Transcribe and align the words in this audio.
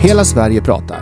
Hela 0.00 0.24
Sverige 0.24 0.62
pratar. 0.62 1.00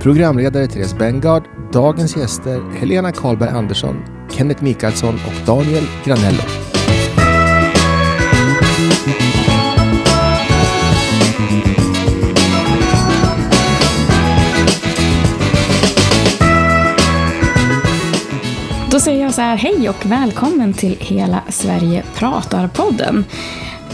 Programledare 0.00 0.66
Therese 0.66 0.98
Bengard, 0.98 1.42
dagens 1.72 2.16
gäster 2.16 2.62
Helena 2.78 3.12
Karlberg 3.12 3.50
Andersson, 3.50 3.96
Kenneth 4.30 4.62
Mikaelsson 4.62 5.14
och 5.14 5.46
Daniel 5.46 5.84
Granello. 6.04 6.42
Då 18.90 19.00
säger 19.00 19.22
jag 19.22 19.34
så 19.34 19.40
här, 19.40 19.56
hej 19.56 19.88
och 19.88 20.06
välkommen 20.06 20.72
till 20.72 20.96
Hela 21.00 21.42
Sverige 21.48 22.02
pratar-podden. 22.14 23.24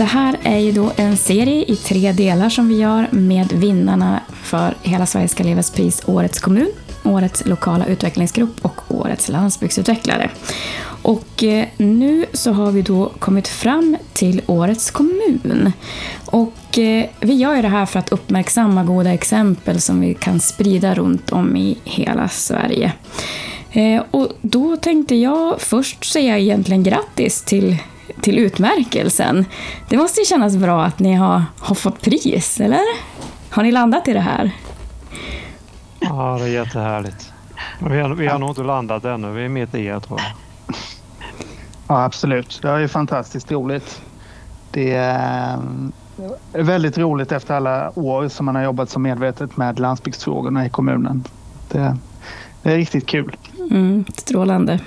Det 0.00 0.04
här 0.04 0.36
är 0.42 0.58
ju 0.58 0.72
då 0.72 0.92
en 0.96 1.16
serie 1.16 1.64
i 1.64 1.76
tre 1.76 2.12
delar 2.12 2.48
som 2.48 2.68
vi 2.68 2.78
gör 2.78 3.08
med 3.10 3.52
vinnarna 3.52 4.19
för 4.50 4.74
Hela 4.82 5.06
Sverige 5.06 5.28
ska 5.28 5.42
levas 5.42 5.70
pris 5.70 6.02
Årets 6.06 6.40
kommun, 6.40 6.72
Årets 7.04 7.46
lokala 7.46 7.86
utvecklingsgrupp 7.86 8.64
och 8.64 8.80
Årets 8.88 9.28
landsbygdsutvecklare. 9.28 10.30
Och 11.02 11.44
eh, 11.44 11.66
nu 11.76 12.26
så 12.32 12.52
har 12.52 12.72
vi 12.72 12.82
då 12.82 13.12
kommit 13.18 13.48
fram 13.48 13.96
till 14.12 14.42
Årets 14.46 14.90
kommun. 14.90 15.72
Och 16.24 16.78
eh, 16.78 17.06
vi 17.20 17.34
gör 17.34 17.56
ju 17.56 17.62
det 17.62 17.68
här 17.68 17.86
för 17.86 17.98
att 17.98 18.12
uppmärksamma 18.12 18.84
goda 18.84 19.12
exempel 19.12 19.80
som 19.80 20.00
vi 20.00 20.14
kan 20.14 20.40
sprida 20.40 20.94
runt 20.94 21.32
om 21.32 21.56
i 21.56 21.78
hela 21.84 22.28
Sverige. 22.28 22.92
Eh, 23.72 24.02
och 24.10 24.28
då 24.40 24.76
tänkte 24.76 25.14
jag 25.14 25.60
först 25.60 26.12
säga 26.12 26.38
egentligen 26.38 26.82
grattis 26.82 27.42
till, 27.42 27.76
till 28.22 28.38
utmärkelsen. 28.38 29.44
Det 29.88 29.96
måste 29.96 30.20
ju 30.20 30.26
kännas 30.26 30.56
bra 30.56 30.84
att 30.84 30.98
ni 30.98 31.14
har, 31.14 31.44
har 31.58 31.74
fått 31.74 32.00
pris, 32.00 32.60
eller? 32.60 32.84
Har 33.50 33.62
ni 33.62 33.72
landat 33.72 34.08
i 34.08 34.12
det 34.12 34.20
här? 34.20 34.52
Ja, 36.00 36.36
det 36.38 36.44
är 36.44 36.48
jättehärligt. 36.48 37.32
Vi 37.88 38.00
har, 38.00 38.14
vi 38.14 38.26
har 38.26 38.38
nog 38.38 38.50
inte 38.50 38.62
landat 38.62 39.04
ännu. 39.04 39.32
Vi 39.32 39.44
är 39.44 39.48
mitt 39.48 39.74
i 39.74 39.86
det, 39.86 40.00
tror 40.00 40.20
jag. 40.20 40.30
Ja, 41.88 42.04
absolut. 42.04 42.58
Det 42.62 42.68
är 42.68 42.88
fantastiskt 42.88 43.52
roligt. 43.52 44.02
Det 44.70 44.94
är 44.94 45.58
väldigt 46.52 46.98
roligt 46.98 47.32
efter 47.32 47.54
alla 47.54 47.98
år 47.98 48.28
som 48.28 48.46
man 48.46 48.54
har 48.54 48.62
jobbat 48.62 48.90
så 48.90 48.98
medvetet 48.98 49.56
med 49.56 49.78
landsbygdsfrågorna 49.78 50.66
i 50.66 50.70
kommunen. 50.70 51.24
Det, 51.68 51.96
det 52.62 52.72
är 52.72 52.76
riktigt 52.76 53.06
kul. 53.06 53.36
Mm, 53.70 54.04
strålande. 54.16 54.80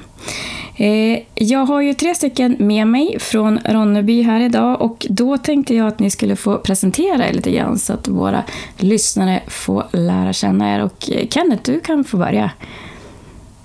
Eh, 0.76 1.20
jag 1.36 1.66
har 1.66 1.82
ju 1.82 1.94
tre 1.94 2.16
stycken 2.16 2.56
med 2.60 2.88
mig 2.88 3.20
från 3.20 3.60
Ronneby 3.66 4.22
här 4.22 4.42
idag 4.42 4.82
och 4.82 5.06
då 5.10 5.38
tänkte 5.38 5.76
jag 5.76 5.88
att 5.88 6.00
ni 6.00 6.10
skulle 6.10 6.36
få 6.36 6.58
presentera 6.58 7.28
er 7.28 7.34
lite 7.34 7.52
grann 7.52 7.80
så 7.80 7.94
att 7.94 8.08
våra 8.08 8.44
lyssnare 8.78 9.42
får 9.48 9.84
lära 9.92 10.34
känna 10.34 10.76
er. 10.76 10.84
Och 10.84 11.10
eh, 11.12 11.28
Kenneth, 11.28 11.64
du 11.66 11.80
kan 11.80 12.04
få 12.04 12.18
börja. 12.18 12.52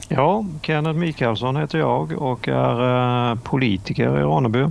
Ja, 0.08 0.44
Kenneth 0.62 0.98
Mikaelsson 0.98 1.56
heter 1.56 1.78
jag 1.78 2.12
och 2.12 2.48
är 2.48 3.30
eh, 3.30 3.38
politiker 3.38 4.18
i 4.18 4.22
Ronneby. 4.22 4.64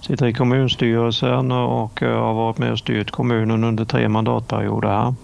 Sitter 0.00 0.26
i 0.26 0.32
kommunstyrelsen 0.32 1.52
och 1.52 2.02
eh, 2.02 2.18
har 2.18 2.34
varit 2.34 2.58
med 2.58 2.72
och 2.72 2.78
styrt 2.78 3.10
kommunen 3.10 3.64
under 3.64 3.84
tre 3.84 4.08
mandatperioder 4.08 4.88
här. 4.88 5.14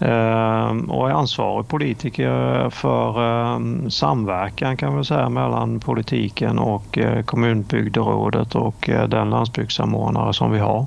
Ehm, 0.00 0.90
och 0.90 1.10
är 1.10 1.14
ansvarig 1.14 1.68
politiker 1.68 2.70
för 2.70 3.22
ehm, 3.22 3.90
samverkan 3.90 4.76
kan 4.76 4.94
man 4.94 5.04
säga 5.04 5.28
mellan 5.28 5.80
politiken 5.80 6.58
och 6.58 6.98
eh, 6.98 7.22
kommunbygderådet 7.22 8.54
och 8.54 8.88
eh, 8.88 9.08
den 9.08 9.30
landsbygdssamordnare 9.30 10.34
som 10.34 10.52
vi 10.52 10.58
har 10.58 10.86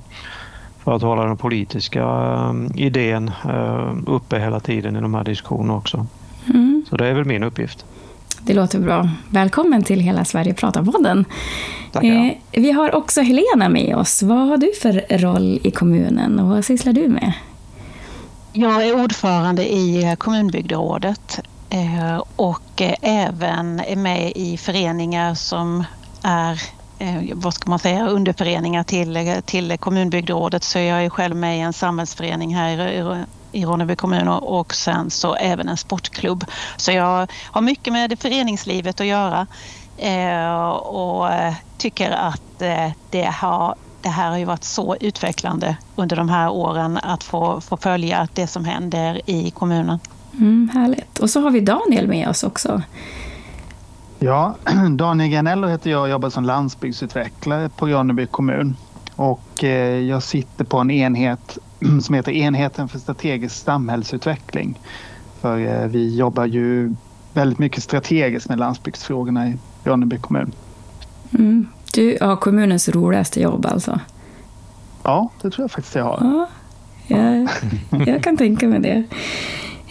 för 0.83 0.95
att 0.95 1.02
hålla 1.02 1.25
den 1.25 1.37
politiska 1.37 2.03
ehm, 2.03 2.71
idén 2.75 3.31
uppe 4.07 4.39
hela 4.39 4.59
tiden 4.59 4.95
i 4.95 5.02
de 5.02 5.13
här 5.13 5.23
diskussionerna 5.23 5.75
också. 5.75 6.05
Mm. 6.45 6.85
Så 6.89 6.97
det 6.97 7.07
är 7.07 7.13
väl 7.13 7.25
min 7.25 7.43
uppgift. 7.43 7.85
Det 8.41 8.53
låter 8.53 8.80
bra. 8.80 9.09
Välkommen 9.30 9.83
till 9.83 9.99
Hela 9.99 10.25
Sverige 10.25 10.53
pratar-podden. 10.53 11.25
Eh, 11.93 12.31
vi 12.52 12.71
har 12.71 12.95
också 12.95 13.21
Helena 13.21 13.69
med 13.69 13.95
oss. 13.95 14.23
Vad 14.23 14.48
har 14.48 14.58
du 14.58 14.71
för 14.81 15.17
roll 15.17 15.59
i 15.64 15.71
kommunen 15.71 16.39
och 16.39 16.48
vad 16.48 16.65
sysslar 16.65 16.93
du 16.93 17.08
med? 17.08 17.33
Jag 18.59 18.87
är 18.87 19.03
ordförande 19.03 19.73
i 19.73 20.03
eh, 20.03 20.15
kommunbygderådet 20.15 21.39
eh, 21.70 22.23
och 22.36 22.81
eh, 22.81 22.95
även 23.02 23.80
är 23.80 23.95
med 23.95 24.31
i 24.36 24.58
föreningar 24.58 25.33
som 25.33 25.83
är 26.23 26.61
vad 27.33 27.53
ska 27.53 27.69
man 27.69 27.80
säga, 27.80 28.08
underföreningar 28.08 28.83
till, 28.83 29.42
till 29.45 29.77
kommunbygderådet. 29.77 30.64
Så 30.64 30.80
jag 30.80 31.05
är 31.05 31.09
själv 31.09 31.36
med 31.36 31.58
i 31.58 31.59
en 31.59 31.73
samhällsförening 31.73 32.55
här 32.55 32.87
i, 32.87 33.25
i 33.59 33.65
Ronneby 33.65 33.95
kommun 33.95 34.27
och 34.27 34.73
sen 34.73 35.09
så 35.09 35.36
även 35.36 35.69
en 35.69 35.77
sportklubb. 35.77 36.45
Så 36.77 36.92
jag 36.92 37.31
har 37.52 37.61
mycket 37.61 37.93
med 37.93 38.19
föreningslivet 38.19 39.02
att 39.02 39.08
göra 39.08 39.48
och 40.75 41.30
tycker 41.77 42.11
att 42.11 42.59
det 43.09 43.33
har 43.33 43.75
det 44.02 44.10
här 44.10 44.30
har 44.30 44.37
ju 44.37 44.45
varit 44.45 44.64
så 44.64 44.95
utvecklande 44.95 45.77
under 45.95 46.15
de 46.15 46.30
här 46.30 46.49
åren 46.49 46.98
att 47.04 47.23
få, 47.23 47.61
få 47.61 47.77
följa 47.77 48.27
det 48.33 48.48
som 48.48 48.65
händer 48.65 49.21
i 49.26 49.52
kommunen. 49.52 49.99
Mm, 50.33 50.70
härligt. 50.73 51.20
Och 51.20 51.30
så 51.30 51.42
har 51.42 51.52
vi 51.52 51.60
Daniel 51.60 52.08
med 52.08 52.30
oss 52.30 52.43
också. 52.43 52.82
Ja, 54.20 54.55
Daniel 54.89 55.30
Ganello 55.30 55.67
heter 55.67 55.92
jag 55.92 56.02
och 56.02 56.10
jobbar 56.10 56.30
som 56.30 56.43
landsbygdsutvecklare 56.43 57.70
på 57.70 57.87
Ronneby 57.87 58.26
kommun. 58.26 58.76
Och 59.15 59.64
eh, 59.64 59.99
jag 59.99 60.23
sitter 60.23 60.66
på 60.66 60.77
en 60.77 60.92
enhet 60.92 61.58
som 62.02 62.16
heter 62.16 62.31
Enheten 62.31 62.87
för 62.87 62.99
strategisk 62.99 63.55
samhällsutveckling. 63.55 64.80
För 65.42 65.60
eh, 65.60 65.87
vi 65.87 66.16
jobbar 66.16 66.45
ju 66.45 66.95
väldigt 67.33 67.60
mycket 67.60 67.83
strategiskt 67.83 68.49
med 68.49 68.60
landsbygdsfrågorna 68.60 69.48
i 69.48 69.58
Ronneby 69.83 70.17
kommun. 70.17 70.52
Mm. 71.31 71.67
Du 71.94 72.17
har 72.22 72.36
kommunens 72.36 72.89
roligaste 72.89 73.42
jobb 73.42 73.66
alltså? 73.66 74.00
Ja, 75.04 75.30
det 75.42 75.50
tror 75.50 75.64
jag 75.64 75.72
faktiskt 75.72 75.95
jag 75.95 76.04
har. 76.04 76.20
Ja, 76.22 76.48
jag, 77.08 77.50
jag 78.08 78.23
kan 78.23 78.38
tänka 78.38 78.67
mig 78.67 78.80
det. 78.80 79.04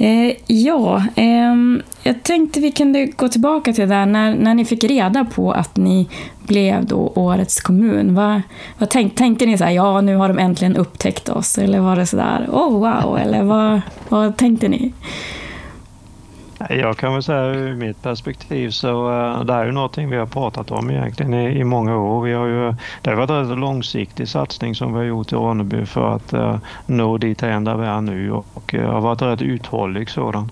Eh, 0.01 0.37
ja, 0.47 1.03
eh, 1.17 1.55
jag 2.03 2.23
tänkte 2.23 2.61
vi 2.61 2.73
kunde 2.73 3.07
gå 3.07 3.29
tillbaka 3.29 3.73
till 3.73 3.89
det 3.89 3.95
där 3.95 4.07
när, 4.07 4.35
när 4.35 4.55
ni 4.55 4.65
fick 4.65 4.85
reda 4.85 5.25
på 5.25 5.53
att 5.53 5.77
ni 5.77 6.09
blev 6.47 6.87
då 6.87 7.13
årets 7.15 7.61
kommun. 7.61 8.15
Vad, 8.15 8.43
vad 8.79 8.91
tänk, 8.91 9.15
tänkte 9.15 9.47
ni 9.47 9.59
så 9.59 9.65
här, 9.65 9.71
ja 9.71 10.01
nu 10.01 10.17
har 10.17 10.29
de 10.29 10.39
äntligen 10.39 10.77
upptäckt 10.77 11.29
oss? 11.29 11.59
Eller 11.59 11.81
var 11.81 11.97
det 11.97 12.07
så 12.07 12.17
där, 12.17 12.47
oh 12.53 12.73
wow? 12.73 13.19
Eller 13.19 13.43
vad, 13.43 13.81
vad 14.09 14.37
tänkte 14.37 14.69
ni? 14.69 14.93
Jag 16.69 16.97
kan 16.97 17.13
väl 17.13 17.23
säga 17.23 17.45
ur 17.45 17.75
mitt 17.75 18.03
perspektiv 18.03 18.71
så 18.71 19.11
eh, 19.11 19.45
det 19.45 19.53
här 19.53 19.61
är 19.61 19.67
ju 19.67 19.73
någonting 19.73 20.11
vi 20.11 20.17
har 20.17 20.27
pratat 20.27 20.71
om 20.71 20.91
egentligen 20.91 21.35
i, 21.35 21.59
i 21.59 21.65
många 21.65 21.97
år. 21.97 22.23
Vi 22.23 22.33
har 22.33 22.47
ju, 22.47 22.75
det 23.03 23.11
har 23.11 23.17
varit 23.17 23.31
en 23.31 23.49
rätt 23.49 23.59
långsiktig 23.59 24.29
satsning 24.29 24.75
som 24.75 24.93
vi 24.93 24.99
har 24.99 25.05
gjort 25.05 25.33
i 25.33 25.35
Ronneby 25.35 25.87
för 25.87 26.17
att 26.17 26.35
uh, 26.35 26.57
nå 26.87 27.19
dit 27.19 27.39
där 27.39 27.77
vi 27.77 27.87
är 27.87 28.01
nu 28.01 28.33
och, 28.33 28.75
uh, 28.75 28.91
har 28.91 29.01
varit 29.01 29.23
rätt 29.23 29.43
uthållig 29.43 30.11
sådan. 30.11 30.51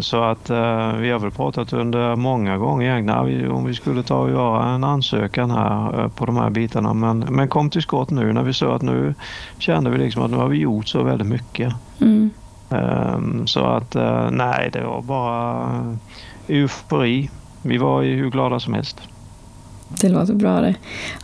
Så 0.00 0.22
att 0.22 0.50
vi 1.00 1.10
har 1.10 1.18
väl 1.18 1.30
pratat 1.30 1.72
under 1.72 2.16
många 2.16 2.58
gånger 2.58 2.86
egentligen 2.86 3.50
om 3.50 3.64
vi 3.64 3.74
skulle 3.74 4.02
ta 4.02 4.18
och 4.18 4.30
göra 4.30 4.68
en 4.68 4.84
ansökan 4.84 5.50
här 5.50 6.08
på 6.08 6.26
de 6.26 6.36
här 6.36 6.50
bitarna 6.50 6.94
men, 6.94 7.18
men 7.18 7.48
kom 7.48 7.70
till 7.70 7.82
skott 7.82 8.10
nu 8.10 8.32
när 8.32 8.42
vi 8.42 8.52
sa 8.52 8.74
att 8.74 8.82
nu 8.82 9.14
kände 9.58 9.90
vi 9.90 9.98
liksom 9.98 10.22
att 10.22 10.30
nu 10.30 10.36
har 10.36 10.48
vi 10.48 10.58
gjort 10.58 10.88
så 10.88 11.02
väldigt 11.02 11.28
mycket. 11.28 11.72
Mm. 12.00 12.30
Ehm, 12.70 13.46
så 13.46 13.64
att 13.64 13.94
eh, 13.96 14.30
nej, 14.30 14.70
det 14.72 14.84
var 14.84 15.02
bara 15.02 15.96
eufori. 16.48 17.30
Vi 17.62 17.78
var 17.78 18.02
ju 18.02 18.16
hur 18.16 18.30
glada 18.30 18.60
som 18.60 18.74
helst. 18.74 19.00
Det 19.88 20.08
låter 20.08 20.34
bra 20.34 20.60
det. 20.60 20.74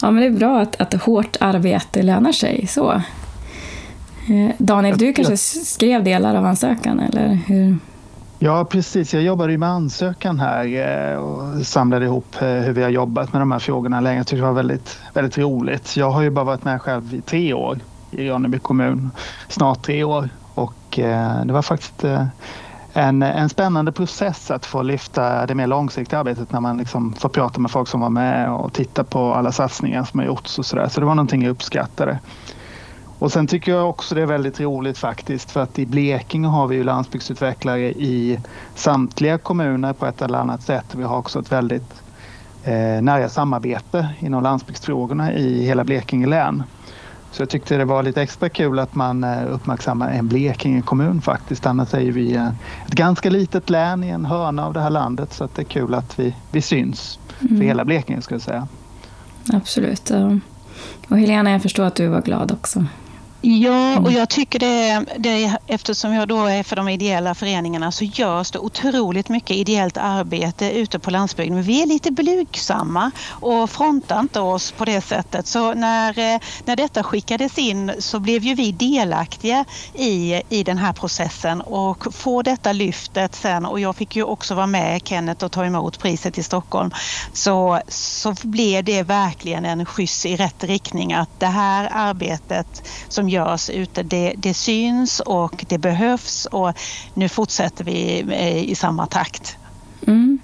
Ja, 0.02 0.10
men 0.10 0.20
det 0.20 0.26
är 0.26 0.38
bra 0.38 0.60
att, 0.60 0.80
att 0.80 1.02
hårt 1.02 1.36
arbete 1.40 2.02
lönar 2.02 2.32
sig. 2.32 2.66
så. 2.66 2.92
Eh, 4.28 4.50
Daniel, 4.58 4.98
du 4.98 5.12
kanske 5.12 5.36
skrev 5.36 6.04
delar 6.04 6.34
av 6.34 6.46
ansökan, 6.46 7.00
eller 7.00 7.38
hur? 7.46 7.78
Ja, 8.38 8.64
precis. 8.64 9.14
Jag 9.14 9.22
jobbade 9.22 9.58
med 9.58 9.68
ansökan 9.68 10.40
här 10.40 10.64
eh, 11.12 11.16
och 11.16 11.66
samlade 11.66 12.04
ihop 12.04 12.36
hur 12.38 12.72
vi 12.72 12.82
har 12.82 12.90
jobbat 12.90 13.32
med 13.32 13.42
de 13.42 13.52
här 13.52 13.58
frågorna 13.58 14.00
länge. 14.00 14.16
Jag 14.16 14.26
tyckte 14.26 14.40
det 14.40 14.46
var 14.46 14.52
väldigt, 14.52 14.98
väldigt 15.14 15.38
roligt. 15.38 15.96
Jag 15.96 16.10
har 16.10 16.22
ju 16.22 16.30
bara 16.30 16.44
varit 16.44 16.64
med 16.64 16.82
själv 16.82 17.14
i 17.14 17.20
tre 17.20 17.54
år 17.54 17.78
i 18.10 18.28
Ronneby 18.28 18.58
kommun, 18.58 19.10
snart 19.48 19.82
tre 19.82 20.04
år. 20.04 20.28
Och 20.56 20.98
eh, 20.98 21.44
det 21.44 21.52
var 21.52 21.62
faktiskt 21.62 22.04
eh, 22.04 22.26
en, 22.92 23.22
en 23.22 23.48
spännande 23.48 23.92
process 23.92 24.50
att 24.50 24.66
få 24.66 24.82
lyfta 24.82 25.46
det 25.46 25.54
mer 25.54 25.66
långsiktiga 25.66 26.18
arbetet 26.18 26.52
när 26.52 26.60
man 26.60 26.78
liksom 26.78 27.12
får 27.12 27.28
prata 27.28 27.60
med 27.60 27.70
folk 27.70 27.88
som 27.88 28.00
var 28.00 28.10
med 28.10 28.50
och 28.50 28.72
titta 28.72 29.04
på 29.04 29.34
alla 29.34 29.52
satsningar 29.52 30.04
som 30.04 30.20
har 30.20 30.26
gjorts 30.26 30.58
och 30.58 30.66
sådär. 30.66 30.88
Så 30.88 31.00
det 31.00 31.06
var 31.06 31.14
någonting 31.14 31.42
jag 31.42 31.50
uppskattade. 31.50 32.18
Och 33.18 33.32
sen 33.32 33.46
tycker 33.46 33.72
jag 33.72 33.88
också 33.90 34.14
det 34.14 34.22
är 34.22 34.26
väldigt 34.26 34.60
roligt 34.60 34.98
faktiskt 34.98 35.50
för 35.50 35.62
att 35.62 35.78
i 35.78 35.86
Blekinge 35.86 36.48
har 36.48 36.66
vi 36.66 36.76
ju 36.76 36.84
landsbygdsutvecklare 36.84 37.90
i 37.90 38.40
samtliga 38.74 39.38
kommuner 39.38 39.92
på 39.92 40.06
ett 40.06 40.22
eller 40.22 40.38
annat 40.38 40.62
sätt. 40.62 40.94
Vi 40.94 41.02
har 41.02 41.18
också 41.18 41.40
ett 41.40 41.52
väldigt 41.52 42.02
eh, 42.62 43.02
nära 43.02 43.28
samarbete 43.28 44.08
inom 44.18 44.42
landsbygdsfrågorna 44.42 45.32
i 45.32 45.66
hela 45.66 45.84
Blekinge 45.84 46.26
län. 46.26 46.62
Så 47.36 47.42
jag 47.42 47.48
tyckte 47.48 47.76
det 47.76 47.84
var 47.84 48.02
lite 48.02 48.22
extra 48.22 48.48
kul 48.48 48.78
att 48.78 48.94
man 48.94 49.24
uppmärksammar 49.24 50.10
en 50.10 50.28
Blekinge 50.28 50.82
kommun 50.82 51.22
faktiskt. 51.22 51.66
Annars 51.66 51.94
är 51.94 52.12
vi 52.12 52.34
ett 52.86 52.94
ganska 52.94 53.30
litet 53.30 53.70
län 53.70 54.04
i 54.04 54.08
en 54.08 54.24
hörna 54.24 54.66
av 54.66 54.72
det 54.72 54.80
här 54.80 54.90
landet 54.90 55.32
så 55.32 55.44
att 55.44 55.54
det 55.54 55.62
är 55.62 55.66
kul 55.66 55.94
att 55.94 56.18
vi, 56.18 56.34
vi 56.50 56.62
syns 56.62 57.18
för 57.38 57.46
mm. 57.46 57.60
hela 57.60 57.84
Blekinge 57.84 58.22
skulle 58.22 58.34
jag 58.34 58.42
säga. 58.42 58.68
Absolut. 59.52 60.10
Och 61.08 61.18
Helena, 61.18 61.50
jag 61.50 61.62
förstår 61.62 61.84
att 61.84 61.94
du 61.94 62.08
var 62.08 62.22
glad 62.22 62.52
också. 62.52 62.84
Ja, 63.40 63.90
och 63.92 63.98
mm. 63.98 64.14
jag 64.14 64.28
tycker 64.28 64.58
det, 64.58 65.04
det, 65.18 65.56
eftersom 65.66 66.14
jag 66.14 66.28
då 66.28 66.44
är 66.44 66.62
för 66.62 66.76
de 66.76 66.88
ideella 66.88 67.34
föreningarna 67.34 67.92
så 67.92 68.04
görs 68.04 68.50
det 68.50 68.58
otroligt 68.58 69.28
mycket 69.28 69.56
ideellt 69.56 69.96
arbete 69.96 70.70
ute 70.70 70.98
på 70.98 71.10
landsbygden. 71.10 71.54
Men 71.54 71.64
vi 71.64 71.82
är 71.82 71.86
lite 71.86 72.10
blygsamma 72.10 73.10
och 73.28 73.70
frontar 73.70 74.20
inte 74.20 74.40
oss 74.40 74.72
på 74.72 74.84
det 74.84 75.00
sättet. 75.00 75.46
Så 75.46 75.74
när, 75.74 76.34
eh, 76.34 76.40
när 76.64 76.76
detta 76.76 77.02
skickades 77.02 77.58
in 77.58 77.92
så 77.98 78.20
blev 78.20 78.42
ju 78.42 78.54
vi 78.54 78.72
delaktiga 78.72 79.64
i, 79.94 80.42
i 80.48 80.62
den 80.62 80.78
här 80.78 80.92
processen 80.92 81.60
och 81.60 82.14
få 82.14 82.42
detta 82.42 82.72
lyftet 82.72 83.34
sen 83.34 83.66
och 83.66 83.80
jag 83.80 83.96
fick 83.96 84.16
ju 84.16 84.22
också 84.22 84.54
vara 84.54 84.66
med 84.66 85.00
Kenneth 85.04 85.44
och 85.44 85.52
ta 85.52 85.64
emot 85.64 85.98
priset 85.98 86.38
i 86.38 86.42
Stockholm. 86.42 86.90
Så, 87.32 87.80
så 87.88 88.34
blev 88.42 88.84
det 88.84 89.02
verkligen 89.02 89.64
en 89.64 89.86
skjuts 89.86 90.26
i 90.26 90.36
rätt 90.36 90.64
riktning 90.64 91.12
att 91.12 91.40
det 91.40 91.46
här 91.46 91.88
arbetet 91.92 92.88
som 93.08 93.28
görs 93.36 93.70
ute, 93.70 94.02
det, 94.02 94.34
det 94.36 94.54
syns 94.54 95.20
och 95.20 95.64
det 95.68 95.78
behövs 95.78 96.46
och 96.50 96.72
nu 97.14 97.28
fortsätter 97.28 97.84
vi 97.84 98.24
eh, 98.30 98.70
i 98.70 98.74
samma 98.74 99.06
takt. 99.06 99.56
Mm. 100.06 100.38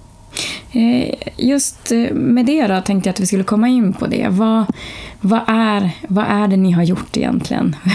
Eh, 0.73 1.15
just 1.37 1.93
eh, 1.93 2.15
med 2.15 2.47
det 2.47 2.67
då 2.67 2.81
tänkte 2.81 3.09
jag 3.09 3.15
att 3.15 3.21
vi 3.21 3.27
skulle 3.27 3.45
komma 3.45 3.69
in 3.69 3.93
på 3.93 4.07
det. 4.07 4.29
Vad, 4.31 4.65
vad, 5.21 5.41
är, 5.47 5.91
vad 6.09 6.25
är 6.29 6.49
det 6.49 6.57
ni 6.57 6.71
har 6.71 6.83
gjort 6.83 7.17
egentligen? 7.17 7.77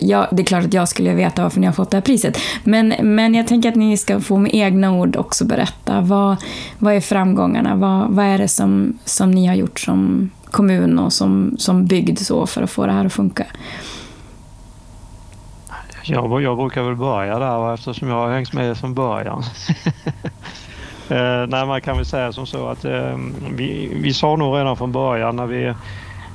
Ja, 0.00 0.28
det 0.32 0.42
är 0.42 0.46
klart 0.46 0.64
att 0.64 0.74
jag 0.74 0.88
skulle 0.88 1.14
veta 1.14 1.42
varför 1.42 1.60
ni 1.60 1.66
har 1.66 1.72
fått 1.72 1.90
det 1.90 1.96
här 1.96 2.02
priset. 2.02 2.38
Men, 2.64 2.94
men 3.02 3.34
jag 3.34 3.46
tänker 3.46 3.68
att 3.68 3.74
ni 3.74 3.96
ska 3.96 4.20
få 4.20 4.36
med 4.38 4.54
egna 4.54 4.92
ord 4.92 5.16
också 5.16 5.44
berätta. 5.44 6.00
Vad, 6.00 6.36
vad 6.78 6.94
är 6.94 7.00
framgångarna? 7.00 7.76
Vad, 7.76 8.10
vad 8.10 8.24
är 8.24 8.38
det 8.38 8.48
som, 8.48 8.98
som 9.04 9.30
ni 9.30 9.46
har 9.46 9.54
gjort 9.54 9.80
som 9.80 10.30
kommun 10.50 10.98
och 10.98 11.12
som, 11.12 11.54
som 11.58 11.86
bygd 11.86 12.18
så 12.18 12.46
för 12.46 12.62
att 12.62 12.70
få 12.70 12.86
det 12.86 12.92
här 12.92 13.04
att 13.04 13.12
funka? 13.12 13.46
Jag, 16.10 16.42
jag 16.42 16.56
brukar 16.56 16.82
väl 16.82 16.96
börja 16.96 17.38
där 17.38 17.74
eftersom 17.74 18.08
jag 18.08 18.16
har 18.16 18.30
hängt 18.30 18.52
med 18.52 18.76
från 18.76 18.94
början. 18.94 19.42
eh, 21.08 21.46
nej, 21.48 21.66
man 21.66 21.80
kan 21.80 21.96
väl 21.96 22.06
säga 22.06 22.32
som 22.32 22.46
så 22.46 22.68
att 22.68 22.84
eh, 22.84 23.16
vi, 23.50 23.98
vi 24.02 24.14
sa 24.14 24.36
nog 24.36 24.56
redan 24.56 24.76
från 24.76 24.92
början 24.92 25.36
när 25.36 25.46
vi 25.46 25.74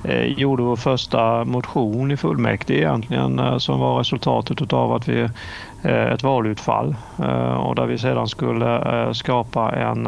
eh, 0.03 0.23
gjorde 0.23 0.63
vår 0.63 0.75
första 0.75 1.45
motion 1.45 2.11
i 2.11 2.17
fullmäktige 2.17 2.77
egentligen 2.77 3.39
eh, 3.39 3.57
som 3.57 3.79
var 3.79 3.97
resultatet 3.97 4.73
av 4.73 4.93
att 4.93 5.07
vi 5.07 5.21
eh, 5.83 6.11
ett 6.13 6.23
valutfall 6.23 6.95
eh, 7.19 7.53
och 7.53 7.75
där 7.75 7.85
vi 7.85 7.97
sedan 7.97 8.27
skulle 8.27 9.09
skapa 9.13 9.71
en 9.71 10.07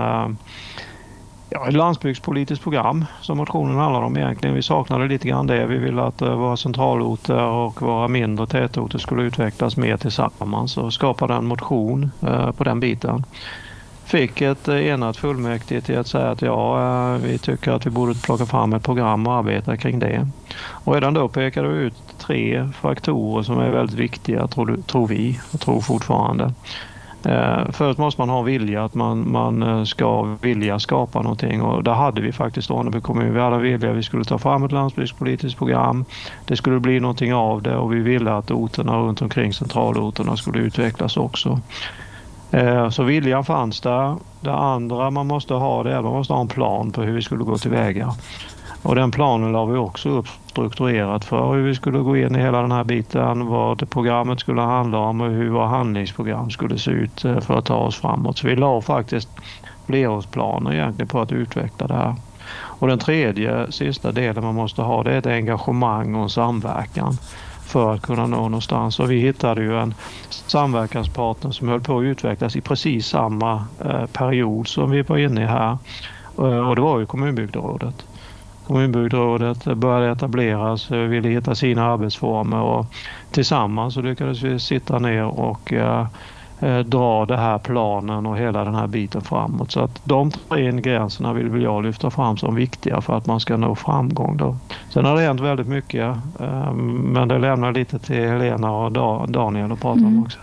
Ja, 1.55 1.67
ett 1.67 1.73
landsbygdspolitiskt 1.73 2.63
program 2.63 3.05
som 3.21 3.37
motionen 3.37 3.75
handlar 3.75 4.01
om 4.01 4.17
egentligen. 4.17 4.55
Vi 4.55 4.61
saknade 4.61 5.07
lite 5.07 5.27
grann 5.27 5.47
det. 5.47 5.65
Vi 5.65 5.77
ville 5.77 6.01
att 6.01 6.21
eh, 6.21 6.35
våra 6.35 6.57
centralorter 6.57 7.43
och 7.43 7.81
våra 7.81 8.07
mindre 8.07 8.47
tätorter 8.47 8.99
skulle 8.99 9.23
utvecklas 9.23 9.77
mer 9.77 9.97
tillsammans 9.97 10.77
och 10.77 10.93
skapade 10.93 11.33
en 11.33 11.45
motion 11.45 12.11
eh, 12.21 12.51
på 12.51 12.63
den 12.63 12.79
biten. 12.79 13.23
Fick 14.05 14.41
ett 14.41 14.67
eh, 14.67 14.87
enat 14.87 15.17
fullmäktige 15.17 15.81
till 15.81 15.97
att 15.97 16.07
säga 16.07 16.31
att 16.31 16.41
ja, 16.41 17.17
vi 17.17 17.37
tycker 17.37 17.71
att 17.71 17.85
vi 17.85 17.89
borde 17.89 18.13
plocka 18.13 18.45
fram 18.45 18.73
ett 18.73 18.83
program 18.83 19.27
och 19.27 19.33
arbeta 19.33 19.77
kring 19.77 19.99
det. 19.99 20.27
Och 20.69 20.93
redan 20.93 21.13
då 21.13 21.27
pekade 21.27 21.67
vi 21.67 21.77
ut 21.77 22.17
tre 22.17 22.69
faktorer 22.81 23.43
som 23.43 23.59
är 23.59 23.69
väldigt 23.69 23.99
viktiga, 23.99 24.47
tror, 24.47 24.77
tror 24.87 25.07
vi 25.07 25.39
och 25.51 25.59
tror 25.59 25.81
fortfarande. 25.81 26.53
Eh, 27.25 27.71
först 27.71 27.99
måste 27.99 28.21
man 28.21 28.29
ha 28.29 28.41
vilja, 28.41 28.83
att 28.83 28.93
man, 28.93 29.31
man 29.31 29.63
eh, 29.63 29.83
ska 29.83 30.37
vilja 30.41 30.79
skapa 30.79 31.21
någonting 31.21 31.61
och 31.61 31.83
där 31.83 31.93
hade 31.93 32.21
vi 32.21 32.31
faktiskt 32.31 32.69
Ronneby 32.69 33.01
kommun. 33.01 33.33
Vi 33.33 33.39
hade 33.39 33.57
vilja 33.57 33.91
att 33.91 33.97
vi 33.97 34.03
skulle 34.03 34.23
ta 34.23 34.37
fram 34.37 34.63
ett 34.63 34.71
landsbygdspolitiskt 34.71 35.57
program. 35.57 36.05
Det 36.45 36.55
skulle 36.55 36.79
bli 36.79 36.99
någonting 36.99 37.33
av 37.33 37.61
det 37.61 37.75
och 37.75 37.93
vi 37.93 37.99
ville 37.99 38.33
att 38.33 38.51
orterna 38.51 38.97
runt 38.97 39.21
omkring 39.21 39.53
centralorterna 39.53 40.37
skulle 40.37 40.59
utvecklas 40.59 41.17
också. 41.17 41.59
Eh, 42.51 42.89
så 42.89 43.03
viljan 43.03 43.45
fanns 43.45 43.81
där. 43.81 44.15
Det 44.41 44.53
andra 44.53 45.09
man 45.09 45.27
måste 45.27 45.53
ha 45.53 45.83
det 45.83 45.91
är 45.91 45.97
att 45.97 46.03
man 46.03 46.13
måste 46.13 46.33
ha 46.33 46.41
en 46.41 46.47
plan 46.47 46.91
på 46.91 47.01
hur 47.01 47.13
vi 47.13 47.21
skulle 47.21 47.43
gå 47.43 47.57
tillväga. 47.57 48.13
Och 48.85 48.95
den 48.95 49.11
planen 49.11 49.51
la 49.51 49.65
vi 49.65 49.77
också 49.77 50.09
upp 50.09 50.27
strukturerat 50.45 51.25
för 51.25 51.53
hur 51.53 51.63
vi 51.63 51.75
skulle 51.75 51.99
gå 51.99 52.17
in 52.17 52.35
i 52.35 52.39
hela 52.39 52.61
den 52.61 52.71
här 52.71 52.83
biten, 52.83 53.47
vad 53.47 53.89
programmet 53.89 54.39
skulle 54.39 54.61
handla 54.61 54.97
om 54.97 55.21
och 55.21 55.29
hur 55.29 55.49
våra 55.49 55.67
handlingsprogram 55.67 56.49
skulle 56.49 56.77
se 56.77 56.91
ut 56.91 57.25
eh, 57.25 57.39
för 57.39 57.57
att 57.57 57.65
ta 57.65 57.75
oss 57.75 57.95
framåt. 57.95 58.37
Så 58.37 58.47
vi 58.47 58.55
la 58.55 58.81
faktiskt 58.81 59.29
flerårsplaner 59.85 60.73
egentligen 60.73 61.07
på 61.07 61.21
att 61.21 61.31
utveckla 61.31 61.87
det 61.87 61.93
här. 61.93 62.15
Och 62.55 62.87
den 62.87 62.99
tredje, 62.99 63.71
sista 63.71 64.11
delen 64.11 64.43
man 64.43 64.55
måste 64.55 64.81
ha 64.81 65.03
det 65.03 65.13
är 65.13 65.17
ett 65.17 65.25
engagemang 65.25 66.15
och 66.15 66.23
en 66.23 66.29
samverkan 66.29 67.17
för 67.61 67.93
att 67.93 68.01
kunna 68.01 68.27
nå 68.27 68.41
någonstans. 68.41 68.99
Och 68.99 69.11
vi 69.11 69.19
hittade 69.19 69.61
ju 69.61 69.79
en 69.79 69.93
samverkanspartner 70.29 71.51
som 71.51 71.67
höll 71.67 71.81
på 71.81 71.97
att 71.97 72.03
utvecklas 72.03 72.55
i 72.55 72.61
precis 72.61 73.07
samma 73.07 73.65
eh, 73.85 74.05
period 74.05 74.67
som 74.67 74.91
vi 74.91 75.01
var 75.01 75.17
inne 75.17 75.41
i 75.41 75.45
här. 75.45 75.77
Eh, 76.37 76.69
och 76.69 76.75
det 76.75 76.81
var 76.81 76.99
ju 76.99 77.05
kommunbygderådet. 77.05 78.05
Kommunbygderådet 78.67 79.65
började 79.65 80.11
etableras, 80.11 80.91
ville 80.91 81.29
hitta 81.29 81.55
sina 81.55 81.85
arbetsformer 81.85 82.61
och 82.61 82.85
tillsammans 83.31 83.93
så 83.93 84.01
lyckades 84.01 84.41
vi 84.41 84.59
sitta 84.59 84.99
ner 84.99 85.25
och 85.25 85.73
eh, 85.73 86.07
eh, 86.59 86.79
dra 86.79 87.25
den 87.25 87.39
här 87.39 87.57
planen 87.57 88.25
och 88.25 88.37
hela 88.37 88.63
den 88.63 88.75
här 88.75 88.87
biten 88.87 89.21
framåt. 89.21 89.71
Så 89.71 89.79
att 89.79 90.01
de 90.03 90.31
tre 90.31 90.69
ingredienserna 90.69 91.33
vill 91.33 91.61
jag 91.61 91.83
lyfta 91.83 92.11
fram 92.11 92.37
som 92.37 92.55
viktiga 92.55 93.01
för 93.01 93.17
att 93.17 93.25
man 93.25 93.39
ska 93.39 93.57
nå 93.57 93.75
framgång. 93.75 94.37
Då. 94.37 94.57
Sen 94.89 95.05
har 95.05 95.15
det 95.15 95.21
hänt 95.21 95.41
väldigt 95.41 95.67
mycket 95.67 96.17
eh, 96.39 96.73
men 96.73 97.27
det 97.27 97.37
lämnar 97.37 97.71
lite 97.71 97.99
till 97.99 98.15
Helena 98.15 98.71
och 98.71 98.91
Daniel 99.29 99.71
att 99.71 99.81
prata 99.81 99.99
mm. 99.99 100.17
om 100.17 100.23
också. 100.23 100.39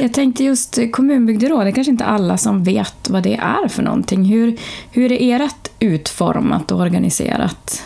Jag 0.00 0.12
tänkte 0.12 0.44
just 0.44 0.78
kommunbygderåd, 0.92 1.66
det 1.66 1.70
är 1.70 1.72
kanske 1.72 1.90
inte 1.90 2.04
alla 2.04 2.36
som 2.36 2.64
vet 2.64 3.10
vad 3.10 3.22
det 3.22 3.34
är 3.34 3.68
för 3.68 3.82
någonting. 3.82 4.24
Hur, 4.24 4.56
hur 4.90 5.12
är 5.12 5.40
ert 5.40 5.63
utformat 5.78 6.70
och 6.70 6.80
organiserat? 6.80 7.82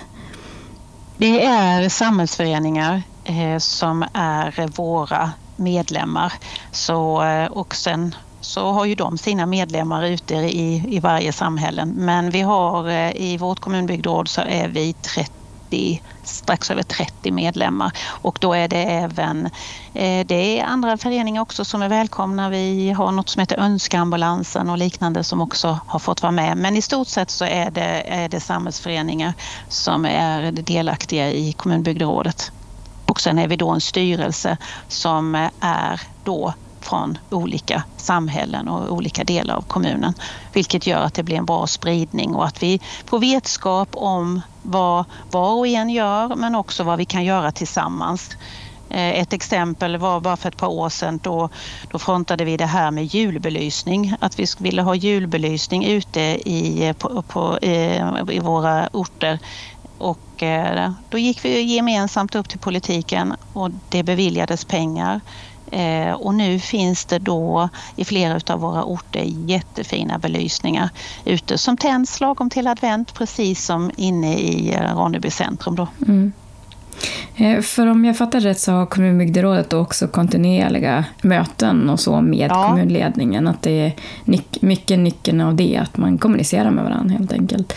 Det 1.17 1.45
är 1.45 1.89
samhällsföreningar 1.89 3.03
eh, 3.25 3.59
som 3.59 4.05
är 4.13 4.77
våra 4.77 5.31
medlemmar. 5.57 6.33
Så, 6.73 7.23
eh, 7.23 7.47
och 7.47 7.75
sen 7.75 8.15
så 8.41 8.73
har 8.73 8.85
ju 8.85 8.95
de 8.95 9.19
sina 9.19 9.47
medlemmar 9.47 10.05
ute 10.05 10.35
i, 10.35 10.85
i 10.89 11.01
varje 11.01 11.33
samhälle. 11.33 11.85
Men 11.85 12.31
vi 12.31 12.41
har 12.41 12.89
eh, 12.89 13.11
i 13.17 13.37
vårt 13.37 13.61
kommunbyggdråd 13.61 14.29
så 14.29 14.41
är 14.41 14.69
vi 14.69 14.93
30 14.93 15.38
30, 15.69 16.03
strax 16.23 16.71
över 16.71 16.83
30 16.83 17.33
medlemmar 17.33 17.93
och 18.23 18.39
då 18.41 18.55
är 18.55 18.69
det 18.69 18.83
även 18.83 19.47
eh, 19.95 20.27
det 20.27 20.61
är 20.61 20.65
andra 20.65 20.99
föreningar 20.99 21.43
också 21.43 21.65
som 21.65 21.83
är 21.83 21.89
välkomna. 21.89 22.49
Vi 22.49 22.91
har 22.91 23.13
något 23.13 23.29
som 23.29 23.41
heter 23.41 23.59
Önskeambulansen 23.59 24.71
och 24.71 24.79
liknande 24.79 25.25
som 25.25 25.41
också 25.41 25.79
har 25.87 25.99
fått 25.99 26.23
vara 26.23 26.33
med. 26.33 26.57
Men 26.57 26.77
i 26.77 26.83
stort 26.83 27.09
sett 27.09 27.31
så 27.31 27.45
är 27.45 27.71
det, 27.71 28.03
är 28.07 28.29
det 28.29 28.41
samhällsföreningar 28.41 29.35
som 29.69 30.05
är 30.05 30.53
delaktiga 30.53 31.31
i 31.31 31.53
kommunbygderådet. 31.53 32.53
Och 33.07 33.21
sen 33.21 33.39
är 33.39 33.49
vi 33.49 33.57
då 33.57 33.71
en 33.71 33.81
styrelse 33.81 34.57
som 34.89 35.35
är 35.61 36.01
då 36.25 36.55
från 36.89 37.19
olika 37.31 37.83
samhällen 37.97 38.69
och 38.69 38.93
olika 38.93 39.25
delar 39.25 39.55
av 39.55 39.63
kommunen. 39.63 40.15
Vilket 40.53 40.87
gör 40.87 41.01
att 41.01 41.15
det 41.15 41.23
blir 41.23 41.37
en 41.37 41.45
bra 41.45 41.67
spridning 41.67 42.35
och 42.35 42.47
att 42.47 42.63
vi 42.63 42.81
får 43.07 43.19
vetskap 43.19 43.89
om 43.93 44.41
vad 44.63 45.05
var 45.31 45.53
och 45.53 45.67
en 45.67 45.91
gör 45.91 46.37
men 46.37 46.55
också 46.55 46.83
vad 46.85 46.99
vi 46.99 47.05
kan 47.05 47.25
göra 47.25 47.53
tillsammans. 47.53 48.31
Eh, 48.91 49.21
ett 49.21 49.33
exempel 49.33 49.97
var 49.97 50.21
bara 50.21 50.37
för 50.37 50.49
ett 50.49 50.57
par 50.57 50.69
år 50.69 50.89
sedan 50.89 51.21
då, 51.23 51.49
då 51.91 51.99
frontade 51.99 52.45
vi 52.45 52.57
det 52.57 52.67
här 52.67 52.91
med 52.91 53.05
julbelysning. 53.05 54.15
Att 54.21 54.39
vi 54.39 54.47
ville 54.59 54.83
ha 54.83 54.95
julbelysning 54.95 55.85
ute 55.85 56.21
i, 56.45 56.87
eh, 56.87 56.93
på, 56.93 57.23
på, 57.23 57.59
eh, 57.63 58.23
i 58.31 58.39
våra 58.39 58.89
orter. 58.93 59.39
Och 59.99 60.19
då 61.09 61.19
gick 61.19 61.45
vi 61.45 61.61
gemensamt 61.63 62.35
upp 62.35 62.49
till 62.49 62.59
politiken 62.59 63.35
och 63.53 63.71
det 63.89 64.03
beviljades 64.03 64.65
pengar. 64.65 65.21
Eh, 65.73 66.13
och 66.13 66.35
nu 66.35 66.59
finns 66.59 67.05
det 67.05 67.19
då 67.19 67.69
i 67.97 68.05
flera 68.05 68.41
av 68.55 68.61
våra 68.61 68.85
orter 68.85 69.25
jättefina 69.25 70.19
belysningar 70.19 70.91
ute 71.25 71.59
som 71.59 71.77
tänds 71.77 72.21
lagom 72.21 72.51
till 72.51 72.67
advent 72.67 73.15
precis 73.15 73.65
som 73.65 73.91
inne 73.97 74.39
i 74.39 74.75
eh, 74.75 74.97
Ronneby 74.97 75.31
centrum. 75.31 75.77
Då. 75.77 75.89
Mm. 76.07 76.33
Eh, 77.37 77.61
för 77.61 77.87
om 77.87 78.05
jag 78.05 78.17
fattar 78.19 78.41
rätt 78.41 78.61
så 78.61 78.73
har 78.73 78.87
kommunbygderådet 78.87 79.73
också 79.73 80.09
kontinuerliga 80.09 81.05
möten 81.23 81.91
och 81.91 82.01
så 82.01 82.21
med 82.21 82.51
ja. 82.51 82.69
kommunledningen. 82.69 83.49
Att 83.49 83.63
det 83.63 83.71
är 83.71 83.93
mycket 84.61 84.99
nyckeln 84.99 85.41
av 85.41 85.55
det, 85.55 85.77
att 85.77 85.97
man 85.97 86.19
kommunicerar 86.19 86.71
med 86.71 86.85
varandra 86.85 87.15
helt 87.15 87.33
enkelt. 87.33 87.75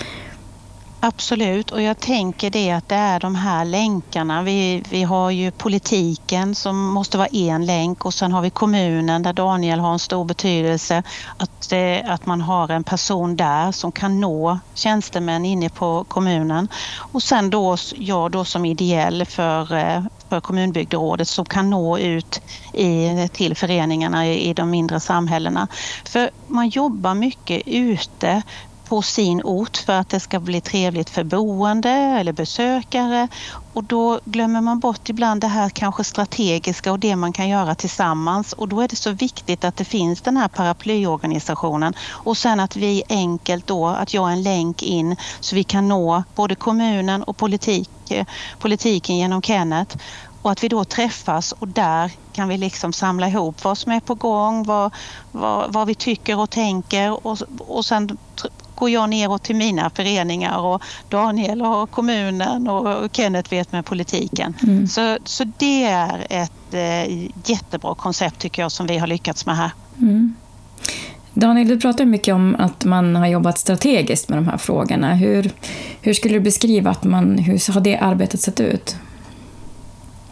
Absolut, 1.04 1.72
och 1.72 1.82
jag 1.82 2.00
tänker 2.00 2.50
det 2.50 2.72
att 2.72 2.88
det 2.88 2.96
är 2.96 3.20
de 3.20 3.36
här 3.36 3.66
länkarna. 3.66 4.42
Vi, 4.44 4.84
vi 4.90 5.04
har 5.04 5.32
ju 5.32 5.52
politiken 5.52 6.56
som 6.56 6.88
måste 6.94 7.18
vara 7.18 7.28
en 7.28 7.66
länk 7.66 8.06
och 8.06 8.14
sen 8.14 8.32
har 8.32 8.42
vi 8.42 8.52
kommunen 8.52 9.24
där 9.24 9.34
Daniel 9.34 9.80
har 9.80 9.94
en 9.94 10.00
stor 10.00 10.26
betydelse. 10.26 11.04
Att, 11.38 11.50
det, 11.70 12.04
att 12.08 12.26
man 12.26 12.42
har 12.42 12.70
en 12.70 12.84
person 12.84 13.36
där 13.36 13.72
som 13.72 13.92
kan 13.92 14.20
nå 14.20 14.60
tjänstemän 14.76 15.46
inne 15.46 15.70
på 15.70 16.06
kommunen. 16.08 16.68
Och 17.14 17.24
sen 17.24 17.50
då 17.50 17.78
jag 17.96 18.32
då 18.32 18.46
som 18.46 18.66
ideell 18.66 19.26
för, 19.26 19.74
eh, 19.74 20.04
för 20.30 20.42
kommunbygderådet 20.42 21.28
som 21.28 21.46
kan 21.46 21.70
nå 21.70 21.98
ut 21.98 22.40
i, 22.74 23.10
till 23.34 23.56
föreningarna 23.56 24.28
i, 24.28 24.50
i 24.50 24.54
de 24.54 24.70
mindre 24.70 25.00
samhällena. 25.00 25.68
För 26.08 26.32
man 26.50 26.70
jobbar 26.70 27.14
mycket 27.16 27.62
ute 27.66 28.44
på 28.92 29.02
sin 29.02 29.42
ort 29.44 29.78
för 29.78 29.94
att 29.94 30.10
det 30.10 30.20
ska 30.20 30.40
bli 30.40 30.62
trevligt 30.62 31.10
för 31.10 31.24
boende 31.24 31.90
eller 31.90 32.34
besökare. 32.34 33.28
Och 33.74 33.84
då 33.84 34.20
glömmer 34.26 34.62
man 34.62 34.80
bort 34.80 35.10
ibland 35.10 35.42
det 35.42 35.48
här 35.48 35.70
kanske 35.70 36.04
strategiska 36.04 36.92
och 36.92 37.00
det 37.00 37.16
man 37.16 37.34
kan 37.34 37.50
göra 37.50 37.76
tillsammans. 37.76 38.54
Och 38.54 38.68
då 38.68 38.82
är 38.82 38.88
det 38.88 38.96
så 38.96 39.12
viktigt 39.12 39.64
att 39.64 39.76
det 39.76 39.86
finns 39.86 40.22
den 40.22 40.38
här 40.38 40.48
paraplyorganisationen. 40.48 41.94
Och 42.10 42.38
sen 42.38 42.60
att 42.60 42.76
vi 42.76 43.04
enkelt 43.10 43.68
då, 43.68 43.88
att 43.88 44.14
jag 44.14 44.30
är 44.30 44.34
en 44.34 44.44
länk 44.44 44.84
in 44.84 45.16
så 45.40 45.56
vi 45.56 45.64
kan 45.64 45.88
nå 45.88 46.24
både 46.36 46.56
kommunen 46.56 47.24
och 47.24 47.38
politik, 47.38 47.90
eh, 48.10 48.26
politiken 48.60 49.18
genom 49.18 49.42
Kenneth. 49.42 49.98
Och 50.42 50.52
att 50.52 50.64
vi 50.64 50.68
då 50.68 50.86
träffas 50.86 51.52
och 51.52 51.68
där 51.68 52.12
kan 52.32 52.48
vi 52.48 52.58
liksom 52.58 52.94
samla 52.94 53.28
ihop 53.28 53.64
vad 53.64 53.78
som 53.78 53.92
är 53.92 54.00
på 54.00 54.16
gång, 54.16 54.64
vad, 54.64 54.94
vad, 55.32 55.74
vad 55.74 55.88
vi 55.88 55.96
tycker 55.96 56.40
och 56.40 56.50
tänker. 56.50 57.28
Och, 57.28 57.38
och 57.60 57.86
sen 57.86 58.18
går 58.82 58.90
jag 58.90 59.10
neråt 59.10 59.44
till 59.44 59.56
mina 59.56 59.90
föreningar 59.90 60.60
och 60.60 60.84
Daniel 61.10 61.62
har 61.62 61.86
kommunen 61.86 62.68
och 62.68 63.10
Kenneth 63.12 63.50
vet 63.50 63.72
med 63.72 63.86
politiken. 63.86 64.54
Mm. 64.64 64.88
Så, 64.88 65.18
så 65.24 65.44
det 65.58 65.84
är 65.84 66.26
ett 66.30 66.74
eh, 66.74 67.26
jättebra 67.46 67.96
koncept 67.96 68.40
tycker 68.40 68.62
jag 68.62 68.72
som 68.72 68.88
vi 68.88 68.98
har 68.98 69.08
lyckats 69.08 69.46
med 69.46 69.58
här. 69.58 69.72
Mm. 70.00 70.36
Daniel, 71.34 71.68
du 71.68 71.80
pratar 71.80 72.06
mycket 72.06 72.36
om 72.36 72.56
att 72.60 72.86
man 72.86 73.16
har 73.16 73.28
jobbat 73.28 73.58
strategiskt 73.58 74.30
med 74.30 74.38
de 74.38 74.48
här 74.48 74.58
frågorna. 74.58 75.14
Hur, 75.14 75.52
hur 76.02 76.14
skulle 76.14 76.34
du 76.34 76.40
beskriva 76.40 76.92
att 76.92 77.04
man, 77.04 77.38
hur 77.38 77.74
har 77.74 77.82
det 77.82 77.98
arbetet 77.98 78.40
sett 78.40 78.60
ut? 78.60 78.96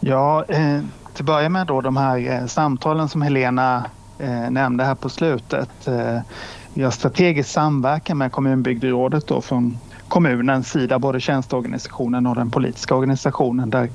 Ja, 0.00 0.44
eh, 0.48 0.80
till 1.14 1.22
att 1.22 1.26
börja 1.26 1.48
med 1.48 1.66
då 1.66 1.80
de 1.80 1.96
här 1.96 2.30
eh, 2.30 2.46
samtalen 2.46 3.08
som 3.08 3.22
Helena 3.22 3.84
eh, 4.18 4.50
nämnde 4.50 4.84
här 4.84 4.94
på 4.94 5.08
slutet. 5.08 5.88
Vi 6.74 6.82
har 6.82 6.90
strategisk 6.90 7.50
samverkan 7.50 8.18
med 8.18 8.32
kommunbygderådet 8.32 9.26
då 9.26 9.40
från 9.40 9.78
kommunens 10.08 10.70
sida, 10.70 10.98
både 10.98 11.20
tjänsteorganisationen 11.20 12.26
och 12.26 12.34
den 12.34 12.50
politiska 12.50 12.94
organisationen 12.94 13.70
där 13.70 13.90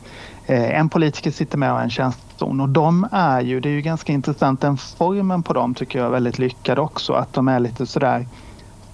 eh, 0.45 0.79
en 0.79 0.89
politiker 0.89 1.31
sitter 1.31 1.57
med 1.57 1.73
och 1.73 1.81
en 1.81 1.89
tjänsteperson. 1.89 2.59
Och 2.59 2.69
de 2.69 3.07
är 3.11 3.41
ju, 3.41 3.59
det 3.59 3.69
är 3.69 3.73
ju 3.73 3.81
ganska 3.81 4.13
intressant, 4.13 4.61
den 4.61 4.77
formen 4.77 5.43
på 5.43 5.53
dem 5.53 5.73
tycker 5.73 5.99
jag 5.99 6.05
är 6.05 6.11
väldigt 6.11 6.39
lyckad 6.39 6.79
också, 6.79 7.13
att 7.13 7.33
de 7.33 7.47
är 7.47 7.59
lite 7.59 7.85
sådär 7.85 8.27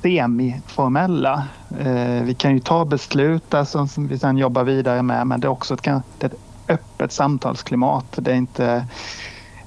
semiformella. 0.01 1.43
Eh, 1.79 2.23
vi 2.23 2.35
kan 2.37 2.53
ju 2.53 2.59
ta 2.59 2.85
beslut 2.85 3.49
där 3.49 3.63
som 3.63 4.07
vi 4.07 4.19
sedan 4.19 4.37
jobbar 4.37 4.63
vidare 4.63 5.01
med 5.01 5.27
men 5.27 5.39
det 5.39 5.47
är 5.47 5.49
också 5.49 5.73
ett, 5.73 5.87
ett 6.19 6.33
öppet 6.67 7.11
samtalsklimat. 7.11 8.05
Det 8.15 8.31
är 8.31 8.35
inte 8.35 8.85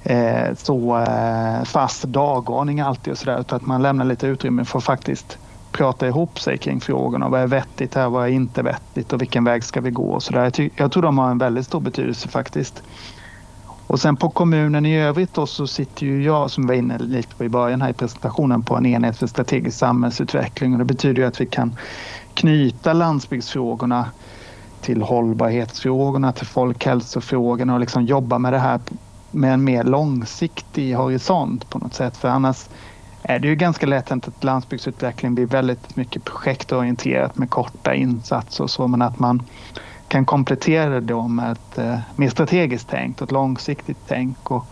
eh, 0.05 0.55
så 0.57 0.97
eh, 0.97 1.63
fast 1.63 2.03
dagordning 2.03 2.79
alltid 2.79 3.11
och 3.11 3.17
sådär 3.17 3.39
utan 3.39 3.57
att 3.57 3.65
man 3.65 3.81
lämnar 3.81 4.05
lite 4.05 4.27
utrymme 4.27 4.65
för 4.65 4.77
att 4.77 4.83
faktiskt 4.83 5.37
prata 5.71 6.07
ihop 6.07 6.39
sig 6.39 6.57
kring 6.57 6.81
frågorna. 6.81 7.29
Vad 7.29 7.41
är 7.41 7.47
vettigt 7.47 7.95
här? 7.95 8.09
Vad 8.09 8.23
är 8.23 8.31
inte 8.31 8.61
vettigt? 8.61 9.13
Och 9.13 9.21
vilken 9.21 9.43
väg 9.43 9.63
ska 9.63 9.81
vi 9.81 9.91
gå? 9.91 10.11
Och 10.11 10.23
så 10.23 10.33
där. 10.33 10.43
Jag, 10.43 10.69
jag 10.75 10.91
tror 10.91 11.03
de 11.03 11.17
har 11.17 11.31
en 11.31 11.37
väldigt 11.37 11.65
stor 11.65 11.79
betydelse 11.79 12.27
faktiskt. 12.27 12.83
Och 13.87 13.99
sen 13.99 14.15
på 14.15 14.29
kommunen 14.29 14.85
i 14.85 14.99
övrigt 14.99 15.33
då 15.33 15.45
så 15.45 15.67
sitter 15.67 16.05
ju 16.05 16.23
jag, 16.23 16.51
som 16.51 16.67
var 16.67 16.73
inne 16.73 16.97
lite 16.97 17.35
på 17.35 17.43
i 17.43 17.49
början 17.49 17.81
här 17.81 17.89
i 17.89 17.93
presentationen, 17.93 18.63
på 18.63 18.75
en 18.75 18.85
enhet 18.85 19.17
för 19.17 19.27
strategisk 19.27 19.77
samhällsutveckling. 19.77 20.73
Och 20.73 20.79
det 20.79 20.85
betyder 20.85 21.21
ju 21.21 21.27
att 21.27 21.41
vi 21.41 21.45
kan 21.45 21.77
knyta 22.33 22.93
landsbygdsfrågorna 22.93 24.09
till 24.81 25.01
hållbarhetsfrågorna, 25.01 26.31
till 26.31 26.47
folkhälsofrågorna 26.47 27.73
och 27.73 27.79
liksom 27.79 28.05
jobba 28.05 28.37
med 28.39 28.53
det 28.53 28.59
här 28.59 28.79
med 29.35 29.53
en 29.53 29.63
mer 29.63 29.83
långsiktig 29.83 30.95
horisont 30.95 31.69
på 31.69 31.79
något 31.79 31.93
sätt. 31.93 32.17
För 32.17 32.27
annars 32.27 32.65
är 33.23 33.39
det 33.39 33.47
ju 33.47 33.55
ganska 33.55 33.85
lätt 33.85 34.11
att 34.11 34.43
landsbygdsutveckling 34.43 35.35
blir 35.35 35.45
väldigt 35.45 35.95
mycket 35.95 36.23
projektorienterat 36.23 37.37
med 37.37 37.49
korta 37.49 37.95
insatser 37.95 38.63
och 38.63 38.69
så 38.69 38.87
men 38.87 39.01
att 39.01 39.19
man 39.19 39.43
kan 40.07 40.25
komplettera 40.25 41.01
det 41.01 41.27
med 41.27 41.51
ett 41.51 41.77
eh, 41.77 41.97
mer 42.15 42.29
strategiskt 42.29 42.87
tänk 42.89 43.21
och 43.21 43.27
ett 43.27 43.31
långsiktigt 43.31 43.97
tänk. 44.07 44.51
Och 44.51 44.65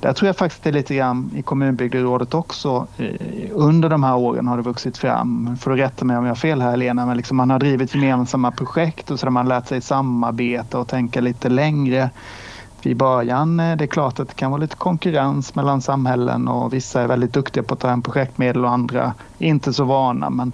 där 0.00 0.12
tror 0.12 0.26
jag 0.26 0.36
faktiskt 0.36 0.62
det 0.62 0.70
är 0.70 0.72
lite 0.72 0.94
grann 0.94 1.30
i 1.34 1.42
kommunbygderådet 1.42 2.34
också. 2.34 2.86
Eh, 2.96 3.08
under 3.52 3.88
de 3.88 4.02
här 4.02 4.16
åren 4.16 4.46
har 4.48 4.56
det 4.56 4.62
vuxit 4.62 4.98
fram, 4.98 5.56
för 5.60 5.70
att 5.70 5.78
rätta 5.78 6.04
mig 6.04 6.16
om 6.16 6.24
jag 6.24 6.30
har 6.30 6.36
fel 6.36 6.62
här 6.62 6.76
Lena, 6.76 7.06
men 7.06 7.16
liksom 7.16 7.36
man 7.36 7.50
har 7.50 7.58
drivit 7.58 7.94
gemensamma 7.94 8.50
projekt 8.50 9.10
och 9.10 9.20
så 9.20 9.26
har 9.26 9.30
man 9.30 9.48
lärt 9.48 9.68
sig 9.68 9.80
samarbeta 9.80 10.78
och 10.78 10.88
tänka 10.88 11.20
lite 11.20 11.48
längre 11.48 12.10
i 12.86 12.94
början 12.94 13.60
eh, 13.60 13.66
är 13.66 13.76
det 13.76 13.86
klart 13.86 14.20
att 14.20 14.28
det 14.28 14.34
kan 14.34 14.50
vara 14.50 14.60
lite 14.60 14.76
konkurrens 14.76 15.54
mellan 15.54 15.82
samhällen 15.82 16.48
och 16.48 16.72
vissa 16.72 17.02
är 17.02 17.06
väldigt 17.06 17.32
duktiga 17.32 17.62
på 17.62 17.74
att 17.74 17.80
ta 17.80 17.88
hem 17.88 18.02
projektmedel 18.02 18.64
och 18.64 18.70
andra 18.70 19.14
inte 19.38 19.72
så 19.72 19.84
vana. 19.84 20.30
Men 20.30 20.52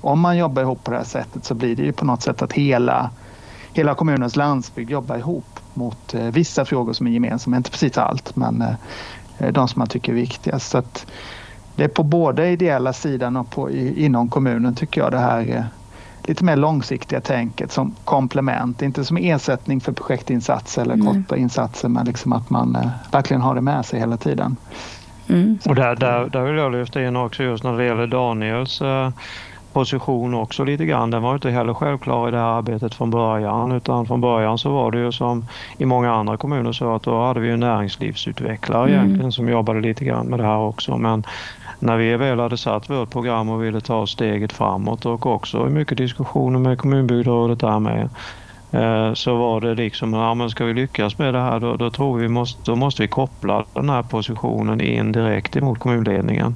om 0.00 0.20
man 0.20 0.36
jobbar 0.36 0.62
ihop 0.62 0.84
på 0.84 0.90
det 0.90 0.96
här 0.96 1.04
sättet 1.04 1.44
så 1.44 1.54
blir 1.54 1.76
det 1.76 1.82
ju 1.82 1.92
på 1.92 2.04
något 2.04 2.22
sätt 2.22 2.42
att 2.42 2.52
hela, 2.52 3.10
hela 3.72 3.94
kommunens 3.94 4.36
landsbygd 4.36 4.90
jobbar 4.90 5.16
ihop 5.16 5.60
mot 5.74 6.14
eh, 6.14 6.24
vissa 6.24 6.64
frågor 6.64 6.92
som 6.92 7.06
är 7.06 7.10
gemensamma, 7.10 7.56
inte 7.56 7.70
precis 7.70 7.98
allt 7.98 8.36
men 8.36 8.62
eh, 9.38 9.52
de 9.52 9.68
som 9.68 9.78
man 9.78 9.88
tycker 9.88 10.12
är 10.12 10.16
viktigast. 10.16 10.70
Så 10.70 10.78
att 10.78 11.06
det 11.76 11.84
är 11.84 11.88
på 11.88 12.02
både 12.02 12.48
ideella 12.48 12.92
sidan 12.92 13.36
och 13.36 13.50
på, 13.50 13.70
inom 13.70 14.28
kommunen 14.28 14.74
tycker 14.74 15.00
jag 15.00 15.12
det 15.12 15.18
här 15.18 15.66
lite 16.26 16.44
mer 16.44 16.56
långsiktiga 16.56 17.20
tänket 17.20 17.72
som 17.72 17.94
komplement, 18.04 18.82
inte 18.82 19.04
som 19.04 19.16
ersättning 19.16 19.80
för 19.80 19.92
projektinsatser 19.92 20.82
eller 20.82 20.94
mm. 20.94 21.06
korta 21.06 21.36
insatser 21.36 21.88
men 21.88 22.06
liksom 22.06 22.32
att 22.32 22.50
man 22.50 22.76
eh, 22.76 22.88
verkligen 23.12 23.40
har 23.40 23.54
det 23.54 23.60
med 23.60 23.86
sig 23.86 24.00
hela 24.00 24.16
tiden. 24.16 24.56
Mm. 25.28 25.58
Och 25.66 25.74
där, 25.74 25.96
där, 25.96 26.28
där 26.28 26.42
vill 26.42 26.56
jag 26.56 26.72
lyfta 26.72 27.02
in 27.02 27.16
också 27.16 27.42
just 27.42 27.64
när 27.64 27.78
det 27.78 27.84
gäller 27.84 28.06
Daniels 28.06 28.82
eh, 28.82 29.10
position 29.76 30.34
också 30.34 30.64
lite 30.64 30.84
grann. 30.84 31.10
Den 31.10 31.22
var 31.22 31.34
inte 31.34 31.50
heller 31.50 31.74
självklar 31.74 32.28
i 32.28 32.30
det 32.30 32.36
här 32.36 32.58
arbetet 32.58 32.94
från 32.94 33.10
början 33.10 33.72
utan 33.72 34.06
från 34.06 34.20
början 34.20 34.58
så 34.58 34.70
var 34.70 34.90
det 34.90 34.98
ju 34.98 35.12
som 35.12 35.46
i 35.78 35.84
många 35.84 36.12
andra 36.12 36.36
kommuner 36.36 36.72
så 36.72 36.94
att 36.94 37.02
då 37.02 37.24
hade 37.24 37.40
vi 37.40 37.50
en 37.50 37.60
näringslivsutvecklare 37.60 38.88
mm. 38.88 38.98
egentligen 38.98 39.32
som 39.32 39.48
jobbade 39.48 39.80
lite 39.80 40.04
grann 40.04 40.26
med 40.26 40.38
det 40.38 40.44
här 40.44 40.58
också 40.58 40.98
men 40.98 41.24
när 41.78 41.96
vi 41.96 42.16
väl 42.16 42.40
hade 42.40 42.56
satt 42.56 42.90
vårt 42.90 43.10
program 43.10 43.48
och 43.48 43.64
ville 43.64 43.80
ta 43.80 44.06
steget 44.06 44.52
framåt 44.52 45.06
och 45.06 45.26
också 45.26 45.66
i 45.66 45.70
mycket 45.70 45.98
diskussioner 45.98 46.58
med 46.58 46.78
kommunbygderådet 46.78 47.60
där 47.60 47.78
med 47.78 48.08
eh, 48.70 49.14
så 49.14 49.36
var 49.36 49.60
det 49.60 49.74
liksom, 49.74 50.12
ja 50.12 50.34
men 50.34 50.50
ska 50.50 50.64
vi 50.64 50.74
lyckas 50.74 51.18
med 51.18 51.34
det 51.34 51.40
här 51.40 51.60
då, 51.60 51.76
då 51.76 51.90
tror 51.90 52.18
vi 52.18 52.28
måste, 52.28 52.62
då 52.64 52.76
måste 52.76 53.02
vi 53.02 53.08
koppla 53.08 53.64
den 53.74 53.90
här 53.90 54.02
positionen 54.02 54.80
in 54.80 55.12
direkt 55.12 55.56
emot 55.56 55.78
kommunledningen. 55.78 56.54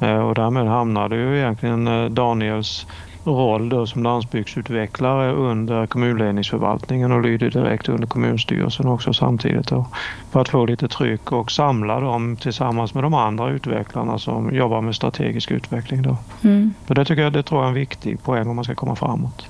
Eh, 0.00 0.18
och 0.18 0.34
därmed 0.34 0.66
hamnade 0.66 1.16
ju 1.16 1.38
egentligen 1.38 1.86
eh, 1.86 2.10
Daniels 2.10 2.86
roll 3.30 3.68
då 3.68 3.86
som 3.86 4.02
landsbygdsutvecklare 4.02 5.32
under 5.32 5.86
kommunledningsförvaltningen 5.86 7.12
och 7.12 7.22
lyder 7.22 7.50
direkt 7.50 7.88
under 7.88 8.06
kommunstyrelsen 8.06 8.86
också 8.86 9.12
samtidigt 9.12 9.68
då, 9.68 9.86
för 10.30 10.40
att 10.40 10.48
få 10.48 10.66
lite 10.66 10.88
tryck 10.88 11.32
och 11.32 11.50
samla 11.50 12.00
dem 12.00 12.36
tillsammans 12.36 12.94
med 12.94 13.04
de 13.04 13.14
andra 13.14 13.50
utvecklarna 13.50 14.18
som 14.18 14.54
jobbar 14.54 14.80
med 14.80 14.94
strategisk 14.94 15.50
utveckling. 15.50 16.02
Då. 16.02 16.16
Mm. 16.44 16.74
Det 16.86 17.04
tycker 17.04 17.22
jag 17.22 17.32
det 17.32 17.42
tror 17.42 17.60
jag 17.60 17.64
är 17.64 17.68
en 17.68 17.74
viktig 17.74 18.22
poäng 18.22 18.48
om 18.48 18.56
man 18.56 18.64
ska 18.64 18.74
komma 18.74 18.96
framåt. 18.96 19.46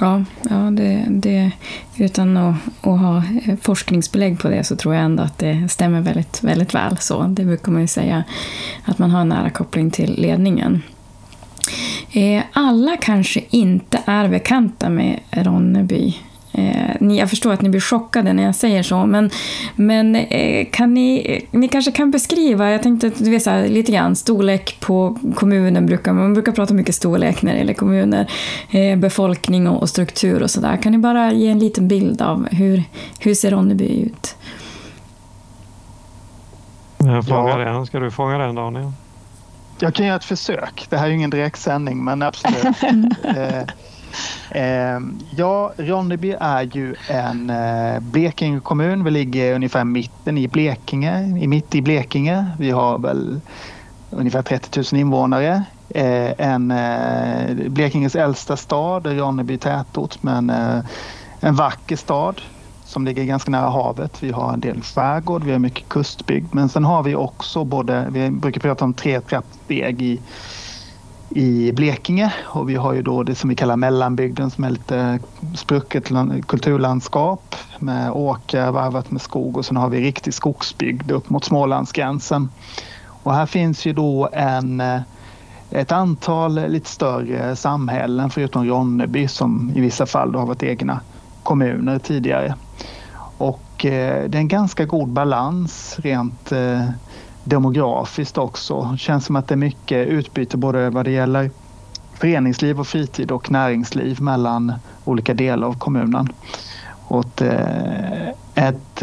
Ja, 0.00 0.24
ja 0.50 0.56
det, 0.56 1.04
det, 1.08 1.50
utan 1.96 2.36
att, 2.36 2.56
att, 2.80 3.00
ha 3.00 3.22
forskningsbelägg 3.60 4.40
på 4.40 4.48
det 4.48 4.64
så 4.64 4.76
tror 4.76 4.94
jag 4.94 5.04
ändå 5.04 5.22
att 5.22 5.38
det 5.38 5.68
stämmer 5.68 6.00
väldigt, 6.00 6.44
väldigt 6.44 6.74
väl. 6.74 6.96
Så 6.98 7.22
det 7.22 7.44
brukar 7.44 7.72
man 7.72 7.80
ju 7.80 7.88
säga, 7.88 8.24
att 8.84 8.98
man 8.98 9.10
har 9.10 9.20
en 9.20 9.28
nära 9.28 9.50
koppling 9.50 9.90
till 9.90 10.14
ledningen. 10.22 10.82
Eh, 12.12 12.42
alla 12.52 12.96
kanske 12.96 13.40
inte 13.50 14.02
är 14.06 14.28
bekanta 14.28 14.88
med 14.88 15.20
Ronneby. 15.30 16.16
Eh, 16.52 17.16
jag 17.16 17.30
förstår 17.30 17.52
att 17.52 17.62
ni 17.62 17.68
blir 17.68 17.80
chockade 17.80 18.32
när 18.32 18.42
jag 18.42 18.54
säger 18.54 18.82
så, 18.82 19.06
men, 19.06 19.30
men 19.76 20.16
eh, 20.16 20.66
kan 20.70 20.94
ni, 20.94 21.40
ni 21.50 21.68
kanske 21.68 21.90
kan 21.92 22.10
beskriva, 22.10 22.70
jag 22.70 22.82
tänkte 22.82 23.10
du 23.18 23.30
vet, 23.30 23.42
så 23.42 23.50
här, 23.50 23.68
lite 23.68 23.92
grann, 23.92 24.16
storlek 24.16 24.80
på 24.80 25.18
kommunen, 25.34 25.86
brukar, 25.86 26.12
man 26.12 26.34
brukar 26.34 26.52
prata 26.52 26.74
mycket 26.74 26.94
storlek 26.94 27.42
när 27.42 27.52
det 27.52 27.58
gäller 27.58 27.74
kommuner, 27.74 28.26
befolkning 28.96 29.68
och, 29.68 29.88
struktur 29.88 30.42
och 30.42 30.50
sådär. 30.50 30.76
Kan 30.76 30.92
ni 30.92 30.98
bara 30.98 31.32
ge 31.32 31.48
en 31.48 31.58
liten 31.58 31.88
bild 31.88 32.22
av 32.22 32.48
hur, 32.50 32.82
hur 33.20 33.34
ser 33.34 33.50
Ronneby 33.50 34.02
ut? 34.02 34.36
Jag 36.98 37.24
frågar 37.24 37.58
ja. 37.58 37.72
den. 37.72 37.86
Ska 37.86 37.98
du 37.98 38.10
fråga 38.10 38.38
den 38.38 38.54
Daniel? 38.54 38.92
Jag 39.78 39.94
kan 39.94 40.06
göra 40.06 40.16
ett 40.16 40.24
försök. 40.24 40.86
Det 40.90 40.96
här 40.96 41.04
är 41.04 41.08
ju 41.08 41.14
ingen 41.14 41.30
direktsändning 41.30 42.04
men 42.04 42.22
absolut. 42.22 42.82
eh, 43.24 43.62
Eh, 44.50 45.00
ja, 45.36 45.72
Ronneby 45.76 46.36
är 46.40 46.62
ju 46.62 46.94
en 47.08 47.50
eh, 47.50 48.00
Blekinge 48.00 48.60
kommun. 48.60 49.04
Vi 49.04 49.10
ligger 49.10 49.54
ungefär 49.54 49.84
mitten 49.84 50.38
i 50.38 50.48
Blekinge, 50.48 51.38
i 51.40 51.46
mitt 51.46 51.74
i 51.74 51.82
Blekinge. 51.82 52.46
Vi 52.58 52.70
har 52.70 52.98
väl 52.98 53.40
ungefär 54.10 54.42
30 54.42 54.78
000 54.92 55.00
invånare. 55.00 55.62
Eh, 55.90 56.32
en 56.38 56.70
eh, 56.70 57.68
Blekinges 57.68 58.16
äldsta 58.16 58.56
stad, 58.56 59.06
Ronneby 59.06 59.58
tätort, 59.58 60.22
men 60.22 60.50
eh, 60.50 60.78
en 61.40 61.54
vacker 61.54 61.96
stad 61.96 62.40
som 62.88 63.04
ligger 63.04 63.24
ganska 63.24 63.50
nära 63.50 63.68
havet. 63.68 64.22
Vi 64.22 64.30
har 64.30 64.52
en 64.52 64.60
del 64.60 64.82
skärgård, 64.82 65.44
vi 65.44 65.52
har 65.52 65.58
mycket 65.58 65.88
kustbygd, 65.88 66.54
men 66.54 66.68
sen 66.68 66.84
har 66.84 67.02
vi 67.02 67.14
också 67.14 67.64
både, 67.64 68.08
vi 68.10 68.30
brukar 68.30 68.60
prata 68.60 68.84
om 68.84 68.94
tre 68.94 69.20
trappsteg 69.20 70.02
i 70.02 70.20
i 71.30 71.72
Blekinge 71.72 72.34
och 72.44 72.68
vi 72.68 72.74
har 72.74 72.92
ju 72.92 73.02
då 73.02 73.22
det 73.22 73.34
som 73.34 73.50
vi 73.50 73.56
kallar 73.56 73.76
mellanbygden 73.76 74.50
som 74.50 74.64
är 74.64 74.70
lite 74.70 75.18
sprucket 75.56 76.08
kulturlandskap 76.46 77.54
med 77.78 78.10
åker 78.10 78.70
varvat 78.70 79.10
med 79.10 79.20
skog 79.20 79.56
och 79.56 79.64
sen 79.64 79.76
har 79.76 79.88
vi 79.88 80.00
riktig 80.00 80.34
skogsbygd 80.34 81.10
upp 81.10 81.30
mot 81.30 81.44
Smålandsgränsen. 81.44 82.48
Och 83.22 83.34
här 83.34 83.46
finns 83.46 83.86
ju 83.86 83.92
då 83.92 84.28
en, 84.32 84.82
ett 85.70 85.92
antal 85.92 86.68
lite 86.68 86.90
större 86.90 87.56
samhällen 87.56 88.30
förutom 88.30 88.66
Ronneby 88.66 89.28
som 89.28 89.72
i 89.74 89.80
vissa 89.80 90.06
fall 90.06 90.32
då 90.32 90.38
har 90.38 90.46
varit 90.46 90.62
egna 90.62 91.00
kommuner 91.42 91.98
tidigare. 91.98 92.54
Och 93.38 93.84
eh, 93.84 94.28
det 94.28 94.38
är 94.38 94.40
en 94.40 94.48
ganska 94.48 94.84
god 94.84 95.08
balans 95.08 95.96
rent 95.98 96.52
eh, 96.52 96.84
demografiskt 97.44 98.38
också. 98.38 98.88
Det 98.92 98.98
känns 98.98 99.24
som 99.24 99.36
att 99.36 99.48
det 99.48 99.54
är 99.54 99.56
mycket 99.56 100.08
utbyte 100.08 100.56
både 100.56 100.90
vad 100.90 101.04
det 101.04 101.10
gäller 101.10 101.50
föreningsliv 102.14 102.80
och 102.80 102.86
fritid 102.86 103.30
och 103.30 103.50
näringsliv 103.50 104.22
mellan 104.22 104.72
olika 105.04 105.34
delar 105.34 105.66
av 105.68 105.78
kommunen. 105.78 106.32
Och 107.08 107.42
eh, 107.42 108.28
ett, 108.54 109.02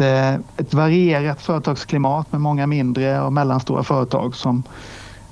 ett 0.56 0.74
varierat 0.74 1.42
företagsklimat 1.42 2.32
med 2.32 2.40
många 2.40 2.66
mindre 2.66 3.20
och 3.20 3.32
mellanstora 3.32 3.82
företag 3.82 4.36
som 4.36 4.62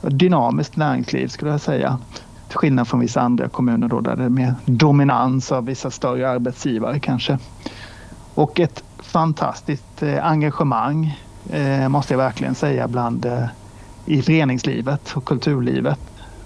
dynamiskt 0.02 0.76
näringsliv 0.76 1.28
skulle 1.28 1.50
jag 1.50 1.60
säga. 1.60 1.98
Till 2.48 2.58
skillnad 2.58 2.88
från 2.88 3.00
vissa 3.00 3.20
andra 3.20 3.48
kommuner 3.48 3.88
då 3.88 4.00
där 4.00 4.16
det 4.16 4.24
är 4.24 4.28
mer 4.28 4.54
dominans 4.64 5.52
av 5.52 5.64
vissa 5.64 5.90
större 5.90 6.30
arbetsgivare 6.30 7.00
kanske. 7.00 7.38
Och 8.34 8.60
ett 8.60 8.84
fantastiskt 9.14 10.02
eh, 10.02 10.26
engagemang 10.26 11.20
eh, 11.52 11.88
måste 11.88 12.12
jag 12.14 12.18
verkligen 12.18 12.54
säga, 12.54 12.88
bland 12.88 13.26
eh, 13.26 13.44
i 14.06 14.22
föreningslivet 14.22 15.12
och 15.16 15.24
kulturlivet 15.24 15.98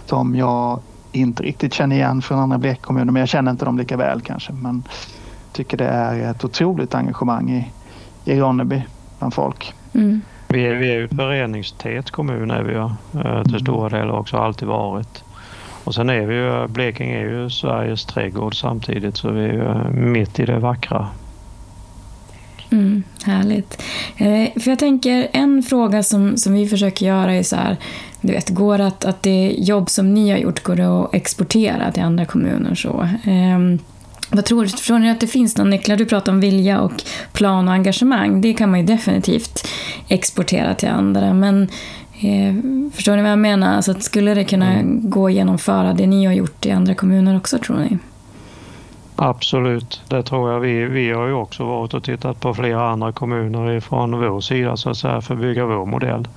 som 0.06 0.36
jag 0.36 0.80
inte 1.12 1.42
riktigt 1.42 1.74
känner 1.74 1.96
igen 1.96 2.22
från 2.22 2.38
andra 2.38 2.58
Blekingekommuner, 2.58 3.12
men 3.12 3.20
jag 3.20 3.28
känner 3.28 3.50
inte 3.50 3.64
dem 3.64 3.78
lika 3.78 3.96
väl 3.96 4.20
kanske. 4.20 4.52
Men 4.52 4.82
tycker 5.52 5.76
det 5.76 5.86
är 5.86 6.30
ett 6.30 6.44
otroligt 6.44 6.94
engagemang 6.94 7.50
i, 7.50 7.72
i 8.24 8.40
Ronneby 8.40 8.82
bland 9.18 9.34
folk. 9.34 9.74
Mm. 9.92 10.20
Vi 10.48 10.66
är, 10.66 10.74
vi 10.74 10.90
är 10.90 10.96
ju 10.96 11.08
föreningstät 11.08 12.10
kommun 12.10 12.50
är 12.50 12.62
vi 12.62 12.72
ju, 12.72 12.90
till 13.44 13.60
stora 13.60 13.88
delar 13.88 14.12
också, 14.12 14.36
alltid 14.36 14.68
varit. 14.68 15.24
Och 15.84 15.94
sen 15.94 16.10
är 16.10 16.26
vi 16.26 16.34
ju, 16.34 16.66
Blekinge 16.66 17.18
är 17.18 17.28
ju 17.28 17.50
Sveriges 17.50 18.04
trädgård 18.04 18.60
samtidigt 18.60 19.16
så 19.16 19.30
vi 19.30 19.44
är 19.44 19.52
ju 19.52 19.90
mitt 19.90 20.40
i 20.40 20.44
det 20.44 20.58
vackra 20.58 21.08
Mm, 22.70 23.02
härligt. 23.24 23.82
Eh, 24.16 24.62
för 24.62 24.70
jag 24.70 24.78
tänker, 24.78 25.28
en 25.32 25.62
fråga 25.62 26.02
som, 26.02 26.36
som 26.36 26.54
vi 26.54 26.68
försöker 26.68 27.06
göra 27.06 27.34
är 27.34 27.42
så 27.42 27.56
här, 27.56 27.76
du 28.20 28.32
vet, 28.32 28.48
går 28.48 28.78
att, 28.78 29.04
att 29.04 29.22
det 29.22 29.54
jobb 29.58 29.90
som 29.90 30.14
ni 30.14 30.30
har 30.30 30.38
gjort, 30.38 30.62
går 30.62 30.76
det 30.76 30.88
att 30.88 31.14
exportera 31.14 31.92
till 31.92 32.02
andra 32.02 32.24
kommuner? 32.24 32.74
Så? 32.74 33.08
Eh, 33.24 33.78
vad 34.30 34.44
tror 34.44 34.62
du? 34.62 34.68
Förstår 34.68 34.98
ni 34.98 35.10
att 35.10 35.20
det 35.20 35.26
finns 35.26 35.56
några 35.56 35.70
nycklar? 35.70 35.96
Du 35.96 36.06
pratar 36.06 36.32
om 36.32 36.40
vilja 36.40 36.80
och 36.80 37.02
plan 37.32 37.68
och 37.68 37.74
engagemang. 37.74 38.40
Det 38.40 38.52
kan 38.52 38.70
man 38.70 38.80
ju 38.80 38.86
definitivt 38.86 39.68
exportera 40.08 40.74
till 40.74 40.88
andra. 40.88 41.34
Men 41.34 41.62
eh, 42.20 42.54
förstår 42.94 43.16
ni 43.16 43.22
vad 43.22 43.30
jag 43.30 43.38
menar? 43.38 43.76
Alltså, 43.76 43.94
skulle 44.00 44.34
det 44.34 44.44
kunna 44.44 44.72
mm. 44.72 45.10
gå 45.10 45.26
att 45.26 45.32
genomföra 45.32 45.92
det 45.92 46.06
ni 46.06 46.24
har 46.24 46.32
gjort 46.32 46.66
i 46.66 46.70
andra 46.70 46.94
kommuner 46.94 47.36
också, 47.36 47.58
tror 47.58 47.78
ni? 47.78 47.98
Absolut, 49.20 50.02
det 50.08 50.22
tror 50.22 50.52
jag. 50.52 50.60
Vi, 50.60 50.84
vi 50.84 51.10
har 51.10 51.26
ju 51.26 51.32
också 51.32 51.64
varit 51.64 51.94
och 51.94 52.04
tittat 52.04 52.40
på 52.40 52.54
flera 52.54 52.90
andra 52.90 53.12
kommuner 53.12 53.80
från 53.80 54.20
vår 54.20 54.40
sida 54.40 54.76
så 54.76 54.90
att 54.90 54.96
säga 54.96 55.20
för 55.20 55.34
att 55.34 55.40
bygga 55.40 55.66
vår 55.66 55.86
modell 55.86 56.28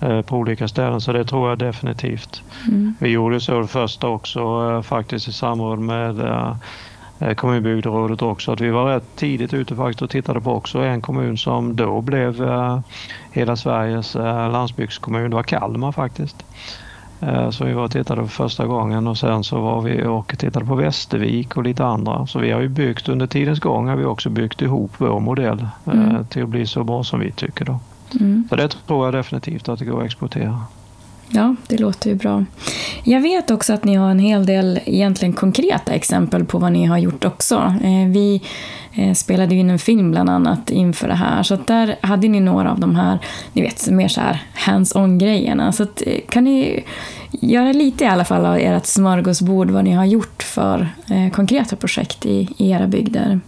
eh, 0.00 0.22
på 0.22 0.36
olika 0.36 0.68
ställen 0.68 1.00
så 1.00 1.12
det 1.12 1.24
tror 1.24 1.48
jag 1.48 1.58
definitivt. 1.58 2.42
Mm. 2.68 2.94
Vi 3.00 3.08
gjorde 3.08 3.40
så 3.40 3.60
det 3.60 3.66
första 3.66 4.08
också 4.08 4.40
eh, 4.40 4.82
faktiskt 4.82 5.28
i 5.28 5.32
samråd 5.32 5.78
med 5.78 6.20
eh, 7.18 7.34
kommunbygderådet 7.34 8.22
också 8.22 8.52
att 8.52 8.60
vi 8.60 8.70
var 8.70 8.86
rätt 8.94 9.16
tidigt 9.16 9.54
ute 9.54 9.76
faktiskt 9.76 10.02
och 10.02 10.10
tittade 10.10 10.40
på 10.40 10.52
också 10.52 10.78
en 10.78 11.02
kommun 11.02 11.38
som 11.38 11.76
då 11.76 12.00
blev 12.00 12.42
hela 13.30 13.56
Sveriges 13.56 14.14
landsbygdskommun. 14.14 15.30
Det 15.30 15.36
var 15.36 15.42
Kalmar 15.42 15.92
faktiskt. 15.92 16.44
Eh, 17.22 17.50
så 17.50 17.64
vi 17.64 17.72
var 17.72 17.84
och 17.84 17.90
tittade 17.90 18.20
för 18.20 18.28
första 18.28 18.66
gången 18.66 19.06
och 19.06 19.18
sen 19.18 19.44
så 19.44 19.60
var 19.60 19.80
vi 19.82 20.04
och 20.04 20.38
tittade 20.38 20.66
på 20.66 20.74
Västervik 20.74 21.56
och 21.56 21.62
lite 21.62 21.84
andra. 21.84 22.26
Så 22.26 22.38
vi 22.38 22.50
har 22.50 22.60
ju 22.60 22.68
byggt 22.68 23.08
under 23.08 23.26
tidens 23.26 23.60
gång 23.60 23.88
har 23.88 23.96
vi 23.96 24.04
också 24.04 24.30
byggt 24.30 24.62
ihop 24.62 24.92
vår 24.98 25.20
modell 25.20 25.66
eh, 25.86 25.92
mm. 25.92 26.26
till 26.26 26.42
att 26.42 26.48
bli 26.48 26.66
så 26.66 26.84
bra 26.84 27.04
som 27.04 27.20
vi 27.20 27.32
tycker. 27.32 27.64
Då. 27.64 27.78
Mm. 28.20 28.46
Så 28.48 28.56
det 28.56 28.68
tror 28.68 29.04
jag 29.06 29.14
definitivt 29.14 29.68
att 29.68 29.78
det 29.78 29.84
går 29.84 30.00
att 30.00 30.06
exportera. 30.06 30.60
Ja, 31.28 31.56
det 31.68 31.78
låter 31.78 32.10
ju 32.10 32.16
bra. 32.16 32.44
Jag 33.04 33.20
vet 33.20 33.50
också 33.50 33.72
att 33.72 33.84
ni 33.84 33.94
har 33.94 34.10
en 34.10 34.18
hel 34.18 34.46
del 34.46 34.80
egentligen 34.84 35.32
konkreta 35.32 35.92
exempel 35.92 36.44
på 36.44 36.58
vad 36.58 36.72
ni 36.72 36.84
har 36.84 36.98
gjort 36.98 37.24
också. 37.24 37.74
Eh, 37.82 38.08
vi 38.08 38.42
Eh, 38.94 39.14
spelade 39.14 39.54
in 39.54 39.70
en 39.70 39.78
film 39.78 40.10
bland 40.10 40.30
annat 40.30 40.70
inför 40.70 41.08
det 41.08 41.14
här, 41.14 41.42
så 41.42 41.56
där 41.56 41.96
hade 42.00 42.28
ni 42.28 42.40
några 42.40 42.70
av 42.70 42.80
de 42.80 42.96
här, 42.96 43.18
ni 43.52 43.62
vet, 43.62 43.90
mer 43.90 44.08
så 44.08 44.20
här 44.20 44.42
hands-on-grejerna. 44.54 45.72
Så 45.72 45.82
att, 45.82 46.02
eh, 46.06 46.20
kan 46.28 46.44
ni 46.44 46.84
göra 47.30 47.72
lite 47.72 48.04
i 48.04 48.06
alla 48.06 48.24
fall 48.24 48.46
av 48.46 48.56
ert 48.56 48.86
smörgåsbord 48.86 49.70
vad 49.70 49.84
ni 49.84 49.92
har 49.92 50.04
gjort 50.04 50.42
för 50.42 50.88
eh, 51.10 51.30
konkreta 51.32 51.76
projekt 51.76 52.26
i, 52.26 52.48
i 52.56 52.70
era 52.70 52.86
bygder? 52.86 53.40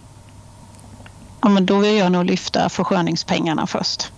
Ja, 1.41 1.49
men 1.49 1.65
då 1.65 1.77
vill 1.77 1.97
jag 1.97 2.11
nog 2.11 2.25
lyfta 2.25 2.69
försköningspengarna 2.69 3.67
först. 3.67 4.11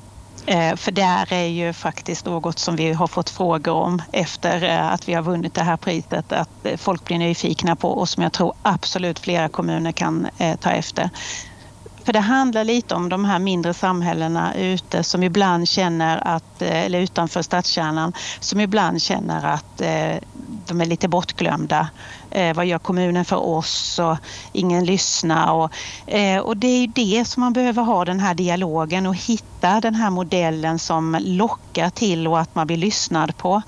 Eh, 0.48 0.76
för 0.76 0.92
det 0.92 1.04
här 1.04 1.34
är 1.34 1.46
ju 1.48 1.74
faktiskt 1.74 2.26
något 2.26 2.60
som 2.60 2.76
vi 2.76 2.94
har 2.94 3.08
fått 3.08 3.30
frågor 3.30 3.74
om 3.74 4.02
efter 4.12 4.64
eh, 4.64 4.92
att 4.94 5.10
vi 5.10 5.14
har 5.14 5.22
vunnit 5.22 5.54
det 5.54 5.64
här 5.64 5.78
priset. 5.78 6.32
Att 6.32 6.66
eh, 6.66 6.78
folk 6.78 7.06
blir 7.06 7.18
nyfikna 7.18 7.76
på 7.76 7.90
och 7.90 8.10
som 8.10 8.24
jag 8.24 8.34
tror 8.34 8.54
absolut 8.62 9.20
flera 9.20 9.50
kommuner 9.50 9.92
kan 9.92 10.28
ta 10.60 10.70
efter. 10.70 11.10
För 12.06 12.14
det 12.14 12.20
handlar 12.20 12.64
lite 12.64 12.96
om 12.96 13.10
de 13.10 13.26
här 13.26 13.40
mindre 13.40 13.74
samhällena 13.74 14.56
ute 14.56 15.04
som 15.04 15.24
ibland 15.24 15.70
känner 15.70 16.28
att, 16.28 16.62
eller 16.62 17.00
utanför 17.00 17.42
stadskärnan, 17.42 18.14
som 18.40 18.60
ibland 18.60 19.02
känner 19.02 19.46
att 19.46 19.78
de 20.68 20.82
är 20.82 20.86
lite 20.86 21.08
bortglömda. 21.08 21.90
Eh, 22.32 22.56
vad 22.56 22.66
gör 22.66 22.80
kommunen 22.80 23.26
för 23.26 23.46
oss? 23.48 24.00
Och 24.00 24.18
ingen 24.54 24.86
lyssnar. 24.86 25.54
Och, 25.54 25.72
eh, 26.08 26.40
och 26.40 26.58
det 26.58 26.68
är 26.68 26.80
ju 26.80 26.88
det 26.88 27.26
som 27.26 27.42
man 27.42 27.54
behöver 27.54 27.84
ha 27.84 28.06
den 28.06 28.20
här 28.20 28.34
dialogen 28.34 29.06
och 29.06 29.16
hitta 29.16 29.82
den 29.82 29.96
här 29.96 30.10
modellen 30.10 30.80
som 30.80 31.18
lockar 31.22 31.90
till 31.90 32.28
och 32.28 32.40
att 32.40 32.56
man 32.56 32.68
blir 32.68 32.78
lyssnad 32.78 33.38
på. 33.38 33.62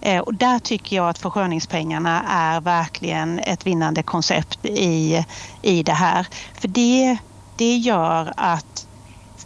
Eh, 0.00 0.20
och 0.20 0.34
där 0.34 0.58
tycker 0.58 0.96
jag 0.96 1.08
att 1.08 1.18
försköningspengarna 1.18 2.22
är 2.28 2.60
verkligen 2.60 3.38
ett 3.38 3.66
vinnande 3.66 4.02
koncept 4.02 4.64
i, 4.64 5.24
i 5.62 5.82
det 5.82 5.92
här. 5.92 6.26
För 6.54 6.68
det, 6.68 7.18
det 7.56 7.76
gör 7.76 8.32
att 8.36 8.85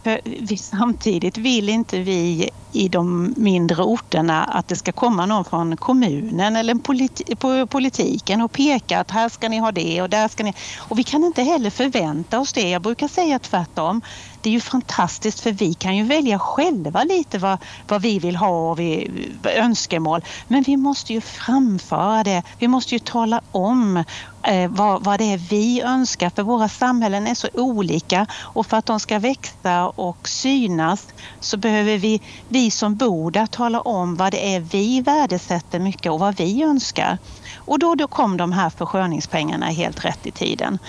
för 0.03 0.21
vi, 0.25 0.57
samtidigt 0.57 1.37
vill 1.37 1.69
inte 1.69 1.99
vi 1.99 2.49
i 2.73 2.87
de 2.87 3.33
mindre 3.37 3.83
orterna 3.83 4.43
att 4.43 4.67
det 4.67 4.75
ska 4.75 4.91
komma 4.91 5.25
någon 5.25 5.45
från 5.45 5.77
kommunen 5.77 6.55
eller 6.55 6.75
politi 6.75 7.23
politiken 7.69 8.41
och 8.41 8.51
peka 8.51 8.99
att 8.99 9.11
här 9.11 9.29
ska 9.29 9.49
ni 9.49 9.57
ha 9.57 9.71
det 9.71 10.01
och 10.01 10.09
där 10.09 10.27
ska 10.27 10.43
ni... 10.43 10.53
Och 10.79 10.99
vi 10.99 11.03
kan 11.03 11.23
inte 11.23 11.43
heller 11.43 11.69
förvänta 11.69 12.39
oss 12.39 12.53
det. 12.53 12.69
Jag 12.69 12.81
brukar 12.81 13.07
säga 13.07 13.39
tvärtom 13.39 14.01
det 14.41 14.49
är 14.49 14.53
ju 14.53 14.59
fantastiskt 14.59 15.39
för 15.39 15.51
vi 15.51 15.73
kan 15.73 15.97
ju 15.97 16.03
välja 16.03 16.39
själva 16.39 17.03
lite 17.03 17.37
vad, 17.37 17.57
vad 17.87 18.01
vi 18.01 18.19
vill 18.19 18.35
ha 18.35 18.71
och 18.71 18.79
vi, 18.79 19.11
önskemål. 19.43 20.21
Men 20.47 20.63
vi 20.63 20.77
måste 20.77 21.13
ju 21.13 21.21
framföra 21.21 22.23
det. 22.23 22.43
Vi 22.59 22.67
måste 22.67 22.95
ju 22.95 22.99
tala 22.99 23.41
om 23.51 24.03
eh, 24.43 24.71
vad, 24.71 25.03
vad 25.03 25.19
det 25.19 25.33
är 25.33 25.37
vi 25.37 25.81
önskar 25.81 26.29
för 26.29 26.43
våra 26.43 26.69
samhällen 26.69 27.27
är 27.27 27.35
så 27.35 27.47
olika 27.53 28.27
och 28.41 28.67
för 28.67 28.77
att 28.77 28.85
de 28.85 28.99
ska 28.99 29.19
växa 29.19 29.87
och 29.87 30.29
synas 30.29 31.07
så 31.39 31.57
behöver 31.57 31.97
vi, 31.97 32.21
vi 32.47 32.71
som 32.71 32.95
bor 32.95 33.31
där 33.31 33.45
tala 33.45 33.81
om 33.81 34.15
vad 34.15 34.31
det 34.31 34.55
är 34.55 34.59
vi 34.59 35.01
värdesätter 35.01 35.79
mycket 35.79 36.11
och 36.11 36.19
vad 36.19 36.37
vi 36.37 36.63
önskar. 36.63 37.17
Och 37.55 37.79
då, 37.79 37.95
då 37.95 38.07
kom 38.07 38.37
de 38.37 38.51
här 38.51 38.69
försköningspengarna 38.69 39.65
helt 39.65 40.05
rätt 40.05 40.27
i 40.27 40.31
tiden. 40.31 40.79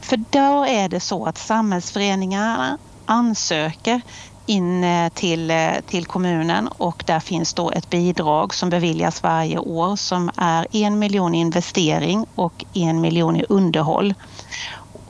För 0.00 0.16
då 0.16 0.64
är 0.64 0.88
det 0.88 1.00
så 1.00 1.24
att 1.24 1.38
samhällsföreningarna 1.38 2.78
ansöker 3.06 4.00
in 4.46 4.84
eh, 4.84 5.08
till, 5.12 5.50
eh, 5.50 5.72
till 5.86 6.06
kommunen 6.06 6.68
och 6.68 7.02
där 7.06 7.20
finns 7.20 7.54
då 7.54 7.70
ett 7.70 7.90
bidrag 7.90 8.54
som 8.54 8.70
beviljas 8.70 9.22
varje 9.22 9.58
år 9.58 9.96
som 9.96 10.30
är 10.36 10.66
en 10.72 10.98
miljon 10.98 11.34
investering 11.34 12.26
och 12.34 12.64
en 12.72 13.00
miljon 13.00 13.36
i 13.36 13.44
underhåll. 13.48 14.14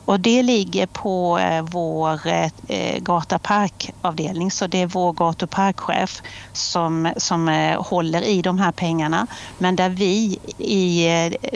Och 0.05 0.19
det 0.19 0.43
ligger 0.43 0.85
på 0.85 1.39
eh, 1.39 1.61
vår 1.61 2.27
eh, 2.27 2.99
gataparkavdelning, 2.99 4.51
så 4.51 4.67
det 4.67 4.81
är 4.81 4.87
vår 4.87 5.13
gatu 5.13 5.47
parkchef 5.47 6.21
som, 6.53 7.13
som 7.17 7.49
eh, 7.49 7.81
håller 7.81 8.21
i 8.21 8.41
de 8.41 8.59
här 8.59 8.71
pengarna. 8.71 9.27
Men 9.57 9.75
där 9.75 9.89
vi 9.89 10.39
i 10.57 11.07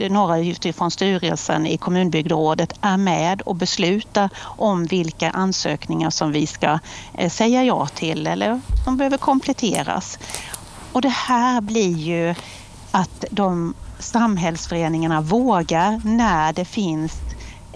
några 0.09 0.39
utifrån 0.39 0.91
styrelsen 0.91 1.67
i 1.67 1.77
kommunbygderådet 1.77 2.73
är 2.81 2.97
med 2.97 3.41
och 3.41 3.55
beslutar 3.55 4.29
om 4.43 4.85
vilka 4.85 5.29
ansökningar 5.29 6.09
som 6.09 6.31
vi 6.31 6.47
ska 6.47 6.79
säga 7.29 7.63
ja 7.63 7.87
till 7.87 8.27
eller 8.27 8.61
som 8.83 8.97
behöver 8.97 9.17
kompletteras. 9.17 10.19
Och 10.91 11.01
det 11.01 11.09
här 11.09 11.61
blir 11.61 11.97
ju 11.97 12.35
att 12.91 13.25
de 13.31 13.73
samhällsföreningarna 13.99 15.21
vågar 15.21 16.01
när 16.03 16.53
det 16.53 16.65
finns 16.65 17.13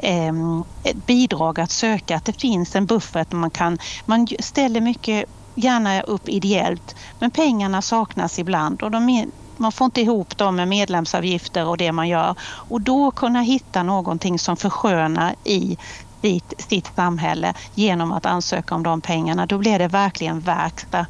Ehm, 0.03 0.63
ett 0.83 1.05
bidrag 1.05 1.59
att 1.59 1.71
söka, 1.71 2.15
att 2.15 2.25
det 2.25 2.41
finns 2.41 2.75
en 2.75 2.85
buffert. 2.85 3.31
Man, 3.31 3.51
kan, 3.51 3.77
man 4.05 4.27
ställer 4.39 4.81
mycket 4.81 5.25
gärna 5.55 6.01
upp 6.01 6.29
ideellt 6.29 6.95
men 7.19 7.31
pengarna 7.31 7.81
saknas 7.81 8.39
ibland 8.39 8.81
och 8.81 8.91
de 8.91 9.31
man 9.57 9.71
får 9.71 9.85
inte 9.85 10.01
ihop 10.01 10.37
dem 10.37 10.55
med 10.55 10.67
medlemsavgifter 10.67 11.65
och 11.65 11.77
det 11.77 11.91
man 11.91 12.09
gör. 12.09 12.35
Och 12.41 12.81
då 12.81 13.11
kunna 13.11 13.41
hitta 13.41 13.83
någonting 13.83 14.39
som 14.39 14.57
förskönar 14.57 15.35
i 15.43 15.77
sitt, 16.21 16.53
sitt 16.57 16.95
samhälle 16.95 17.53
genom 17.73 18.11
att 18.11 18.25
ansöka 18.25 18.75
om 18.75 18.83
de 18.83 19.01
pengarna. 19.01 19.45
Då 19.45 19.57
blir 19.57 19.79
det 19.79 19.87
verkligen 19.87 20.39
verkstad. 20.39 21.05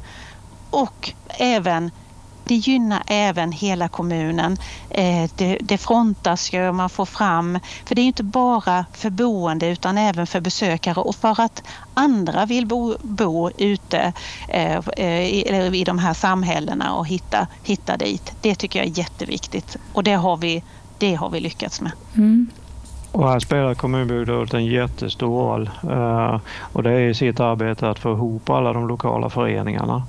Och 0.70 1.12
även 1.38 1.90
det 2.44 2.54
gynnar 2.54 3.02
även 3.06 3.52
hela 3.52 3.88
kommunen. 3.88 4.56
Eh, 4.90 5.30
det, 5.36 5.58
det 5.60 5.78
frontas 5.78 6.52
ju, 6.52 6.72
man 6.72 6.90
får 6.90 7.06
fram, 7.06 7.58
för 7.84 7.94
det 7.94 8.02
är 8.02 8.06
inte 8.06 8.22
bara 8.22 8.84
för 8.92 9.10
boende 9.10 9.66
utan 9.66 9.98
även 9.98 10.26
för 10.26 10.40
besökare 10.40 11.00
och 11.00 11.14
för 11.14 11.40
att 11.40 11.62
andra 11.94 12.46
vill 12.46 12.66
bo, 12.66 12.94
bo 13.02 13.50
ute 13.58 14.12
eh, 14.48 14.80
i, 15.00 15.70
i 15.74 15.84
de 15.84 15.98
här 15.98 16.14
samhällena 16.14 16.94
och 16.94 17.06
hitta, 17.06 17.46
hitta 17.62 17.96
dit. 17.96 18.32
Det 18.40 18.54
tycker 18.54 18.78
jag 18.78 18.88
är 18.88 18.98
jätteviktigt 18.98 19.76
och 19.92 20.04
det 20.04 20.14
har 20.14 20.36
vi, 20.36 20.62
det 20.98 21.14
har 21.14 21.30
vi 21.30 21.40
lyckats 21.40 21.80
med. 21.80 21.92
Mm. 22.14 22.50
Och 23.12 23.28
här 23.28 23.40
spelar 23.40 23.74
kommunbygderådet 23.74 24.54
en 24.54 24.66
jättestor 24.66 25.42
roll 25.42 25.70
eh, 25.90 26.40
och 26.72 26.82
det 26.82 26.90
är 26.90 27.08
i 27.08 27.14
sitt 27.14 27.40
arbete 27.40 27.90
att 27.90 27.98
få 27.98 28.12
ihop 28.12 28.50
alla 28.50 28.72
de 28.72 28.88
lokala 28.88 29.30
föreningarna. 29.30 30.02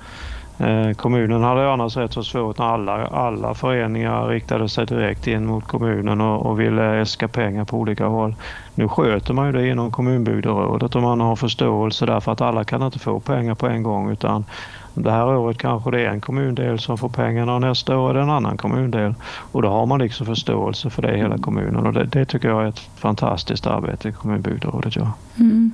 Eh, 0.64 0.94
kommunen 0.94 1.44
hade 1.44 1.72
annars 1.72 1.98
rätt 1.98 2.14
så 2.14 2.24
svårt 2.24 2.58
när 2.58 2.66
alla, 2.66 3.08
alla 3.08 3.54
föreningar 3.54 4.28
riktade 4.28 4.70
sig 4.70 4.86
direkt 4.86 5.28
in 5.28 5.46
mot 5.46 5.68
kommunen 5.68 6.22
och, 6.22 6.46
och 6.46 6.60
ville 6.60 7.02
äska 7.02 7.28
pengar 7.28 7.66
på 7.66 7.78
olika 7.78 8.06
håll. 8.06 8.36
Nu 8.76 8.88
sköter 8.88 9.34
man 9.34 9.46
ju 9.46 9.52
det 9.52 9.68
inom 9.68 9.92
kommunbygderådet 9.92 10.96
och 10.96 11.02
man 11.02 11.22
har 11.22 11.36
förståelse 11.36 12.06
därför 12.06 12.32
att 12.32 12.42
alla 12.42 12.64
kan 12.64 12.84
inte 12.84 13.00
få 13.00 13.20
pengar 13.20 13.56
på 13.56 13.68
en 13.68 13.84
gång 13.84 14.12
utan 14.12 14.46
det 14.94 15.12
här 15.12 15.28
året 15.28 15.58
kanske 15.58 15.92
det 15.92 16.02
är 16.02 16.10
en 16.10 16.22
kommundel 16.22 16.80
som 16.80 16.98
får 16.98 17.10
pengarna 17.10 17.56
och 17.56 17.62
nästa 17.62 17.98
år 17.98 18.10
är 18.10 18.14
det 18.14 18.22
en 18.22 18.30
annan 18.30 18.58
kommundel. 18.58 19.16
Och 19.52 19.62
då 19.62 19.70
har 19.70 19.86
man 19.86 20.00
liksom 20.00 20.26
förståelse 20.26 20.90
för 20.90 21.02
det 21.02 21.14
i 21.14 21.18
hela 21.18 21.38
kommunen 21.38 21.88
och 21.88 21.94
det, 21.94 22.04
det 22.04 22.26
tycker 22.26 22.50
jag 22.50 22.64
är 22.64 22.68
ett 22.68 22.90
fantastiskt 22.96 23.68
arbete 23.68 24.12
kommunbygderådet 24.12 24.96
gör. 24.96 25.12
Mm. 25.40 25.72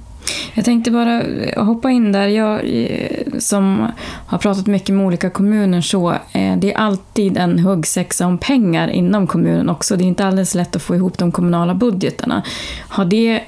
Jag 0.60 0.66
tänkte 0.66 0.92
bara 0.92 1.24
hoppa 1.64 1.92
in 1.92 2.12
där. 2.12 2.28
Jag 2.28 2.62
eh, 2.64 3.40
som 3.40 3.88
har 4.28 4.38
pratat 4.38 4.68
mycket 4.68 4.96
med 4.96 5.06
olika 5.06 5.30
kommuner 5.30 5.82
så, 5.82 6.12
eh, 6.12 6.58
det 6.58 6.74
är 6.74 6.78
alltid 6.78 7.38
en 7.38 7.60
huggsexa 7.60 8.28
om 8.28 8.38
pengar 8.38 8.88
inom 8.88 9.28
kommunen 9.28 9.70
också. 9.70 9.96
Det 9.96 10.04
är 10.04 10.06
inte 10.06 10.26
alldeles 10.26 10.56
lätt 10.56 10.76
att 10.76 10.82
få 10.82 10.96
ihop 10.96 11.18
de 11.18 11.32
kommunala 11.32 11.74
budgetarna. 11.74 12.44
Har 12.90 13.06
det 13.06 13.42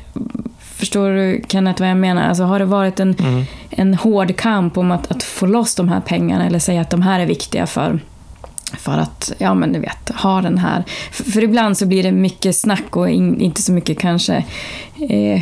Förstår 0.60 1.10
du 1.10 1.42
Kenneth 1.48 1.82
vad 1.82 1.90
jag 1.90 1.98
menar? 1.98 2.28
Alltså, 2.30 2.44
har 2.44 2.60
det 2.60 2.66
varit 2.66 3.00
en, 3.00 3.16
mm. 3.20 3.44
en 3.70 3.94
hård 3.94 4.36
kamp 4.36 4.78
om 4.78 4.92
att, 4.92 5.12
att 5.12 5.24
få 5.24 5.46
loss 5.46 5.76
de 5.76 5.90
här 5.90 6.02
pengarna 6.02 6.46
eller 6.46 6.60
säga 6.60 6.82
att 6.82 6.90
de 6.90 7.02
här 7.02 7.20
är 7.20 7.26
viktiga 7.26 7.68
för 7.68 8.00
för 8.78 8.98
att, 8.98 9.32
ja 9.38 9.54
men 9.54 9.74
du 9.74 9.80
vet, 9.80 10.10
ha 10.10 10.42
den 10.42 10.58
här... 10.58 10.84
För, 11.12 11.24
för 11.24 11.44
ibland 11.44 11.78
så 11.78 11.86
blir 11.86 12.04
det 12.04 12.12
mycket 12.12 12.56
snack 12.56 12.96
och 12.96 13.10
in, 13.10 13.42
inte 13.42 13.62
så 13.62 13.72
mycket 13.72 14.00
kanske 14.00 14.46
eh, 15.10 15.42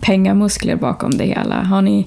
pengamuskler 0.00 0.76
bakom 0.76 1.10
det 1.18 1.24
hela. 1.24 1.62
Har 1.62 1.82
ni... 1.82 2.06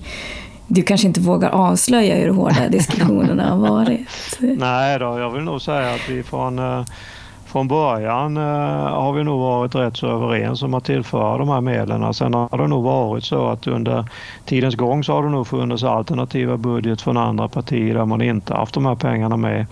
Du 0.68 0.84
kanske 0.84 1.08
inte 1.08 1.20
vågar 1.20 1.50
avslöja 1.50 2.16
hur 2.16 2.30
hårda 2.30 2.68
diskussionerna 2.70 3.50
har 3.50 3.58
varit? 3.58 4.38
Nej 4.40 5.00
då, 5.00 5.20
jag 5.20 5.30
vill 5.30 5.44
nog 5.44 5.62
säga 5.62 5.94
att 5.94 6.10
vi 6.10 6.24
från 6.24 6.60
eh, 6.60 6.86
från 7.48 7.68
början 7.68 8.38
eh, 8.38 8.44
har 8.94 9.14
vi 9.14 9.24
nog 9.24 9.40
varit 9.40 9.76
rätt 9.76 9.98
så 9.98 10.08
överens 10.08 10.64
om 10.64 10.74
att 10.74 10.86
tillföra 10.86 11.38
de 11.38 11.50
här 11.50 11.62
medlen. 11.62 12.14
Sen 12.14 12.34
har 12.34 12.58
det 12.58 12.68
nog 12.68 12.84
varit 12.84 13.24
så 13.24 13.48
att 13.48 13.68
under 13.68 14.06
tidens 14.46 14.76
gång 14.76 15.04
så 15.04 15.14
har 15.14 15.24
det 15.24 15.30
nog 15.30 15.48
funnits 15.48 15.84
alternativa 15.84 16.58
budget 16.58 17.02
från 17.02 17.18
andra 17.18 17.48
partier 17.48 17.94
där 17.94 18.06
man 18.06 18.22
inte 18.22 18.54
haft 18.54 18.74
de 18.74 18.86
här 18.86 18.96
pengarna 18.96 19.38
med 19.38 19.66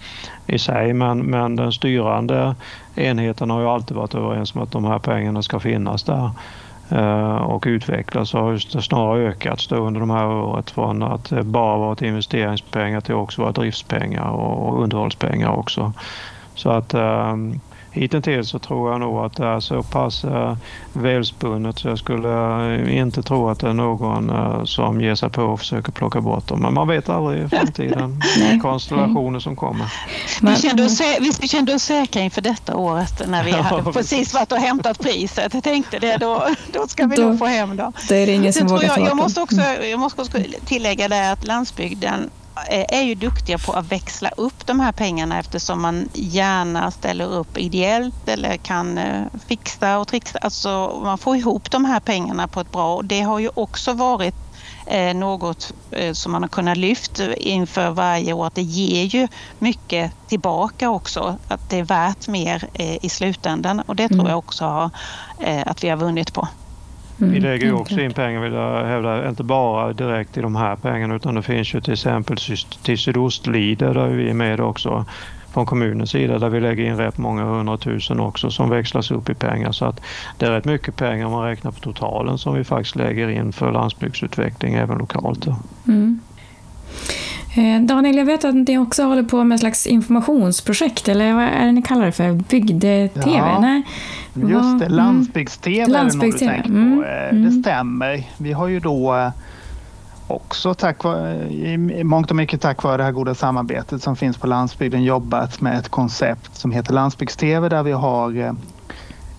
i 0.47 0.59
sig. 0.59 0.93
Men, 0.93 1.19
men 1.19 1.55
den 1.55 1.71
styrande 1.71 2.55
enheten 2.95 3.49
har 3.49 3.61
ju 3.61 3.67
alltid 3.67 3.97
varit 3.97 4.15
överens 4.15 4.55
om 4.55 4.61
att 4.61 4.71
de 4.71 4.85
här 4.85 4.99
pengarna 4.99 5.41
ska 5.41 5.59
finnas 5.59 6.03
där 6.03 6.29
eh, 6.89 7.35
och 7.35 7.63
utvecklas 7.67 8.33
och 8.33 8.41
har 8.41 8.81
snarare 8.81 9.27
ökats 9.27 9.71
under 9.71 9.99
de 9.99 10.09
här 10.09 10.27
året 10.27 10.71
från 10.71 11.03
att 11.03 11.29
bara 11.29 11.77
varit 11.77 12.01
investeringspengar 12.01 13.01
till 13.01 13.15
också 13.15 13.41
vara 13.41 13.51
driftspengar 13.51 14.29
och 14.29 14.83
underhållspengar 14.83 15.49
också. 15.49 15.93
Så 16.55 16.69
att 16.69 16.93
um, 16.93 17.59
hittills 17.95 18.49
så 18.49 18.59
tror 18.59 18.91
jag 18.91 18.99
nog 18.99 19.25
att 19.25 19.35
det 19.35 19.45
är 19.45 19.59
så 19.59 19.83
pass 19.83 20.25
uh, 20.25 20.55
välspunnet 20.93 21.79
så 21.79 21.87
jag 21.87 21.99
skulle 21.99 22.27
uh, 22.27 22.97
inte 22.97 23.23
tro 23.23 23.49
att 23.49 23.59
det 23.59 23.69
är 23.69 23.73
någon 23.73 24.29
uh, 24.29 24.63
som 24.63 25.01
ger 25.01 25.15
sig 25.15 25.29
på 25.29 25.43
och 25.43 25.59
försöker 25.59 25.91
plocka 25.91 26.21
bort 26.21 26.47
dem. 26.47 26.59
Men 26.59 26.73
man 26.73 26.87
vet 26.87 27.09
aldrig 27.09 27.43
i 27.43 27.49
framtiden 27.49 28.21
konstellationer 28.61 29.39
som 29.39 29.55
kommer. 29.55 29.93
Vi 30.41 30.55
kände, 30.55 30.83
oss, 30.83 31.01
vi 31.41 31.47
kände 31.47 31.73
oss 31.73 31.83
säkra 31.83 32.21
inför 32.21 32.41
detta 32.41 32.75
året 32.75 33.27
när 33.27 33.43
vi 33.43 33.51
hade 33.61 33.91
precis 33.93 34.33
varit 34.33 34.51
och 34.51 34.57
hämtat 34.57 34.99
priset. 34.99 35.53
Jag 35.53 35.63
tänkte 35.63 35.99
det, 35.99 36.17
då, 36.17 36.47
då 36.73 36.87
ska 36.87 37.05
vi 37.05 37.15
då, 37.15 37.23
nog 37.23 37.39
få 37.39 37.45
hem 37.45 37.77
dem. 37.77 37.93
Det 38.09 38.15
är 38.15 38.25
det 38.25 38.33
ingen 38.33 38.53
som 38.53 38.67
vågar 38.67 38.83
jag, 38.97 39.07
jag 39.07 39.17
måste 39.17 39.41
också, 39.41 39.61
Jag 39.61 39.99
måste 39.99 40.21
också 40.21 40.37
tillägga 40.65 41.07
det 41.07 41.31
att 41.31 41.47
landsbygden 41.47 42.29
är 42.67 43.01
ju 43.01 43.15
duktiga 43.15 43.57
på 43.57 43.73
att 43.73 43.91
växla 43.91 44.29
upp 44.29 44.65
de 44.65 44.79
här 44.79 44.91
pengarna 44.91 45.39
eftersom 45.39 45.81
man 45.81 46.09
gärna 46.13 46.91
ställer 46.91 47.33
upp 47.33 47.57
ideellt 47.57 48.27
eller 48.27 48.57
kan 48.57 48.97
eh, 48.97 49.23
fixa 49.47 49.99
och 49.99 50.07
trixa. 50.07 50.39
Alltså 50.41 50.99
man 51.03 51.17
får 51.17 51.35
ihop 51.35 51.71
de 51.71 51.85
här 51.85 51.99
pengarna 51.99 52.47
på 52.47 52.59
ett 52.59 52.71
bra 52.71 52.95
och 52.95 53.05
det 53.05 53.21
har 53.21 53.39
ju 53.39 53.49
också 53.53 53.93
varit 53.93 54.35
eh, 54.85 55.15
något 55.15 55.73
eh, 55.91 56.13
som 56.13 56.31
man 56.31 56.43
har 56.43 56.49
kunnat 56.49 56.77
lyfta 56.77 57.35
inför 57.35 57.89
varje 57.89 58.33
år. 58.33 58.47
Att 58.47 58.55
det 58.55 58.61
ger 58.61 59.03
ju 59.03 59.27
mycket 59.59 60.11
tillbaka 60.27 60.89
också. 60.89 61.37
Att 61.47 61.69
det 61.69 61.79
är 61.79 61.83
värt 61.83 62.27
mer 62.27 62.69
i 63.01 63.09
slutändan 63.09 63.79
och 63.79 63.95
det 63.95 64.07
tror 64.07 64.19
mm. 64.19 64.29
jag 64.29 64.39
också 64.39 64.91
att 65.65 65.83
vi 65.83 65.89
har 65.89 65.97
vunnit 65.97 66.33
på. 66.33 66.47
Mm, 67.21 67.33
vi 67.33 67.39
lägger 67.39 67.65
ju 67.65 67.73
också 67.73 68.01
in 68.01 68.13
pengar, 68.13 68.41
vill 68.41 68.53
jag 68.53 68.85
hävda, 68.85 69.29
inte 69.29 69.43
bara 69.43 69.93
direkt 69.93 70.37
i 70.37 70.41
de 70.41 70.55
här 70.55 70.75
pengarna 70.75 71.15
utan 71.15 71.35
det 71.35 71.41
finns 71.41 71.73
ju 71.73 71.81
till 71.81 71.93
exempel 71.93 72.37
till 72.83 72.97
Sydostlider 72.97 73.93
där 73.93 74.07
vi 74.07 74.29
är 74.29 74.33
med 74.33 74.59
också 74.59 75.05
från 75.55 75.65
kommunens 75.65 76.09
sida 76.09 76.39
där 76.39 76.49
vi 76.49 76.59
lägger 76.59 76.83
in 76.83 76.97
rätt 76.97 77.17
många 77.17 77.43
hundratusen 77.43 78.19
också 78.19 78.49
som 78.49 78.69
växlas 78.69 79.11
upp 79.11 79.29
i 79.29 79.33
pengar. 79.33 79.71
Så 79.71 79.85
att 79.85 80.01
det 80.37 80.45
är 80.45 80.51
rätt 80.51 80.65
mycket 80.65 80.95
pengar 80.95 81.25
om 81.25 81.31
man 81.31 81.45
räknar 81.45 81.71
på 81.71 81.79
totalen 81.79 82.37
som 82.37 82.55
vi 82.55 82.63
faktiskt 82.63 82.95
lägger 82.95 83.29
in 83.29 83.53
för 83.53 83.71
landsbygdsutveckling 83.71 84.73
även 84.73 84.97
lokalt. 84.97 85.47
Mm. 85.87 86.19
Eh, 87.57 87.81
Daniel, 87.81 88.17
jag 88.17 88.25
vet 88.25 88.45
att 88.45 88.55
ni 88.55 88.77
också 88.77 89.03
håller 89.03 89.23
på 89.23 89.43
med 89.43 89.55
ett 89.55 89.59
slags 89.59 89.87
informationsprojekt, 89.87 91.07
eller 91.07 91.33
vad 91.33 91.43
är 91.43 91.65
det 91.65 91.71
ni 91.71 91.81
kallar 91.81 92.05
det 92.05 92.11
för? 92.11 92.31
Bygde-TV? 92.31 93.83
Ja, 94.33 94.49
just 94.49 94.79
det, 94.79 94.89
landsbygds-TV 94.89 95.87
Landsbygds 95.87 96.41
är 96.41 96.45
det 96.47 96.51
nog 96.51 96.61
du 96.61 96.63
tänker 96.63 96.79
mm. 96.79 96.97
på. 96.97 97.05
Eh, 97.05 97.29
mm. 97.29 97.43
Det 97.43 97.51
stämmer. 97.51 98.23
Vi 98.37 98.51
har 98.51 98.67
ju 98.67 98.79
då 98.79 99.15
eh, 99.15 99.29
också 100.27 100.73
tack 100.73 101.03
vare, 101.03 101.53
i 101.53 102.03
mångt 102.03 102.29
och 102.29 102.35
mycket 102.35 102.61
tack 102.61 102.83
vare 102.83 102.97
det 102.97 103.03
här 103.03 103.11
goda 103.11 103.35
samarbetet 103.35 104.03
som 104.03 104.15
finns 104.15 104.37
på 104.37 104.47
landsbygden 104.47 105.03
jobbat 105.03 105.61
med 105.61 105.79
ett 105.79 105.89
koncept 105.89 106.55
som 106.55 106.71
heter 106.71 106.93
Landsbygds-TV 106.93 107.69
där 107.69 107.83
vi 107.83 107.91
har 107.91 108.55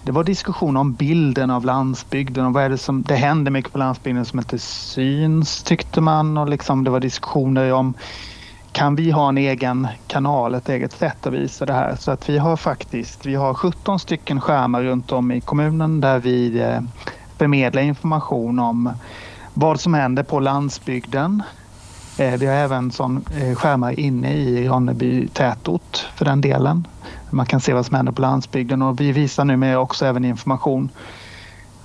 det 0.06 0.12
var 0.12 0.24
diskussion 0.24 0.76
om 0.76 0.92
bilden 0.92 1.50
av 1.50 1.64
landsbygden 1.64 2.46
och 2.46 2.52
vad 2.52 2.64
är 2.64 2.68
det 2.68 2.78
som... 2.78 3.02
Det 3.02 3.14
händer 3.14 3.50
mycket 3.50 3.72
på 3.72 3.78
landsbygden 3.78 4.24
som 4.24 4.38
inte 4.38 4.58
syns 4.58 5.62
tyckte 5.62 6.00
man 6.00 6.38
och 6.38 6.48
liksom 6.48 6.84
det 6.84 6.90
var 6.90 7.00
diskussioner 7.00 7.72
om 7.72 7.94
kan 8.72 8.96
vi 8.96 9.10
ha 9.10 9.28
en 9.28 9.38
egen 9.38 9.88
kanal, 10.06 10.54
ett 10.54 10.68
eget 10.68 10.92
sätt 10.92 11.26
att 11.26 11.32
visa 11.32 11.66
det 11.66 11.72
här? 11.72 11.96
Så 11.96 12.10
att 12.10 12.28
vi 12.28 12.38
har 12.38 12.56
faktiskt, 12.56 13.26
vi 13.26 13.34
har 13.34 13.54
17 13.54 13.98
stycken 13.98 14.40
skärmar 14.40 14.82
runt 14.82 15.12
om 15.12 15.32
i 15.32 15.40
kommunen 15.40 16.00
där 16.00 16.18
vi 16.18 16.60
eh, 16.60 16.80
förmedlar 17.36 17.82
information 17.82 18.58
om 18.58 18.90
vad 19.54 19.80
som 19.80 19.94
händer 19.94 20.22
på 20.22 20.40
landsbygden 20.40 21.42
eh, 22.18 22.34
Vi 22.34 22.46
har 22.46 22.54
även 22.54 22.90
sån 22.90 23.24
eh, 23.40 23.54
skärmar 23.54 24.00
inne 24.00 24.34
i 24.34 24.68
Ronneby 24.68 25.28
tätort 25.28 26.08
för 26.14 26.24
den 26.24 26.40
delen. 26.40 26.86
Man 27.30 27.46
kan 27.46 27.60
se 27.60 27.72
vad 27.72 27.86
som 27.86 27.96
händer 27.96 28.12
på 28.12 28.22
landsbygden 28.22 28.82
och 28.82 29.00
vi 29.00 29.12
visar 29.12 29.44
numera 29.44 29.78
också 29.78 30.06
även 30.06 30.24
information 30.24 30.90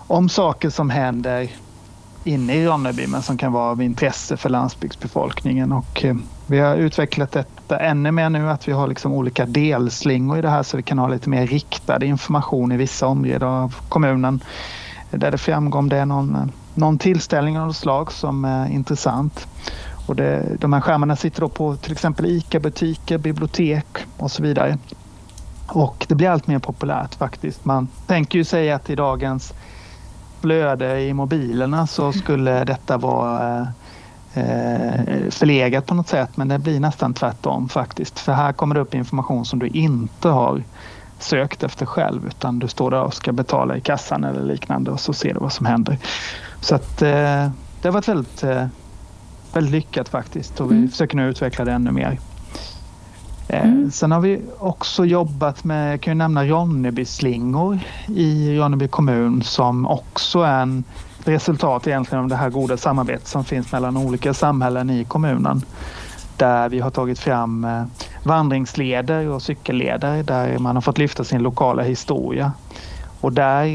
om 0.07 0.29
saker 0.29 0.69
som 0.69 0.89
händer 0.89 1.49
inne 2.23 2.53
i 2.53 2.67
Ronneby 2.67 3.07
men 3.07 3.21
som 3.21 3.37
kan 3.37 3.51
vara 3.51 3.71
av 3.71 3.81
intresse 3.81 4.37
för 4.37 4.49
landsbygdsbefolkningen. 4.49 5.71
Och 5.71 6.05
eh, 6.05 6.15
vi 6.47 6.59
har 6.59 6.75
utvecklat 6.75 7.31
detta 7.31 7.79
ännu 7.79 8.11
mer 8.11 8.29
nu 8.29 8.49
att 8.49 8.67
vi 8.67 8.71
har 8.71 8.87
liksom 8.87 9.13
olika 9.13 9.45
delslingor 9.45 10.37
i 10.37 10.41
det 10.41 10.49
här 10.49 10.63
så 10.63 10.77
vi 10.77 10.83
kan 10.83 10.99
ha 10.99 11.07
lite 11.07 11.29
mer 11.29 11.47
riktad 11.47 12.05
information 12.05 12.71
i 12.71 12.77
vissa 12.77 13.07
områden 13.07 13.47
av 13.47 13.75
kommunen 13.89 14.43
där 15.11 15.31
det 15.31 15.37
framgår 15.37 15.79
om 15.79 15.89
det 15.89 15.97
är 15.97 16.05
någon, 16.05 16.51
någon 16.73 16.97
tillställning 16.97 17.59
av 17.59 17.67
något 17.67 17.75
slag 17.75 18.11
som 18.11 18.45
är 18.45 18.69
intressant. 18.69 19.47
Och 20.05 20.15
det, 20.15 20.57
de 20.59 20.73
här 20.73 20.81
skärmarna 20.81 21.15
sitter 21.15 21.41
då 21.41 21.49
på 21.49 21.75
till 21.75 21.91
exempel 21.91 22.25
ICA-butiker, 22.25 23.17
bibliotek 23.17 23.85
och 24.17 24.31
så 24.31 24.43
vidare. 24.43 24.77
Och 25.73 26.05
det 26.09 26.15
blir 26.15 26.29
allt 26.29 26.47
mer 26.47 26.59
populärt 26.59 27.15
faktiskt. 27.15 27.65
Man 27.65 27.87
tänker 28.07 28.37
ju 28.37 28.43
sig 28.43 28.71
att 28.71 28.89
i 28.89 28.95
dagens 28.95 29.53
flöde 30.41 31.01
i 31.01 31.13
mobilerna 31.13 31.87
så 31.87 32.13
skulle 32.13 32.63
detta 32.63 32.97
vara 32.97 33.67
eh, 34.33 35.29
förlegat 35.29 35.85
på 35.85 35.93
något 35.93 36.07
sätt 36.07 36.37
men 36.37 36.47
det 36.47 36.59
blir 36.59 36.79
nästan 36.79 37.13
tvärtom 37.13 37.69
faktiskt. 37.69 38.19
För 38.19 38.31
här 38.33 38.53
kommer 38.53 38.75
det 38.75 38.81
upp 38.81 38.95
information 38.95 39.45
som 39.45 39.59
du 39.59 39.67
inte 39.67 40.29
har 40.29 40.63
sökt 41.19 41.63
efter 41.63 41.85
själv 41.85 42.27
utan 42.27 42.59
du 42.59 42.67
står 42.67 42.91
där 42.91 43.01
och 43.01 43.13
ska 43.13 43.31
betala 43.31 43.77
i 43.77 43.81
kassan 43.81 44.23
eller 44.23 44.43
liknande 44.43 44.91
och 44.91 44.99
så 44.99 45.13
ser 45.13 45.33
du 45.33 45.39
vad 45.39 45.53
som 45.53 45.65
händer. 45.65 45.97
Så 46.61 46.75
att 46.75 47.01
eh, 47.01 47.49
det 47.81 47.87
har 47.87 47.91
varit 47.91 48.07
väldigt, 48.07 48.43
eh, 48.43 48.67
väldigt 49.53 49.71
lyckat 49.71 50.09
faktiskt 50.09 50.59
och 50.59 50.71
vi 50.71 50.75
mm. 50.75 50.89
försöker 50.89 51.17
nu 51.17 51.29
utveckla 51.29 51.65
det 51.65 51.71
ännu 51.71 51.91
mer. 51.91 52.19
Eh, 53.51 53.65
mm. 53.65 53.91
Sen 53.91 54.11
har 54.11 54.19
vi 54.19 54.41
också 54.59 55.05
jobbat 55.05 55.63
med, 55.63 55.93
jag 55.93 56.01
kan 56.01 56.11
ju 56.11 56.17
nämna 56.17 56.45
Ronnebyslingor 56.45 57.79
i 58.07 58.57
Ronneby 58.57 58.87
kommun 58.87 59.41
som 59.41 59.87
också 59.87 60.41
är 60.41 60.61
en 60.61 60.83
resultat 61.23 61.87
egentligen 61.87 62.23
av 62.23 62.29
det 62.29 62.35
här 62.35 62.49
goda 62.49 62.77
samarbetet 62.77 63.27
som 63.27 63.43
finns 63.43 63.71
mellan 63.71 63.97
olika 63.97 64.33
samhällen 64.33 64.89
i 64.89 65.03
kommunen. 65.03 65.61
Där 66.37 66.69
vi 66.69 66.79
har 66.79 66.89
tagit 66.89 67.19
fram 67.19 67.65
eh, 67.65 67.83
vandringsleder 68.23 69.27
och 69.27 69.41
cykelleder 69.41 70.23
där 70.23 70.57
man 70.57 70.75
har 70.75 70.81
fått 70.81 70.97
lyfta 70.97 71.23
sin 71.23 71.43
lokala 71.43 71.83
historia. 71.83 72.51
Och 73.21 73.33
där 73.33 73.65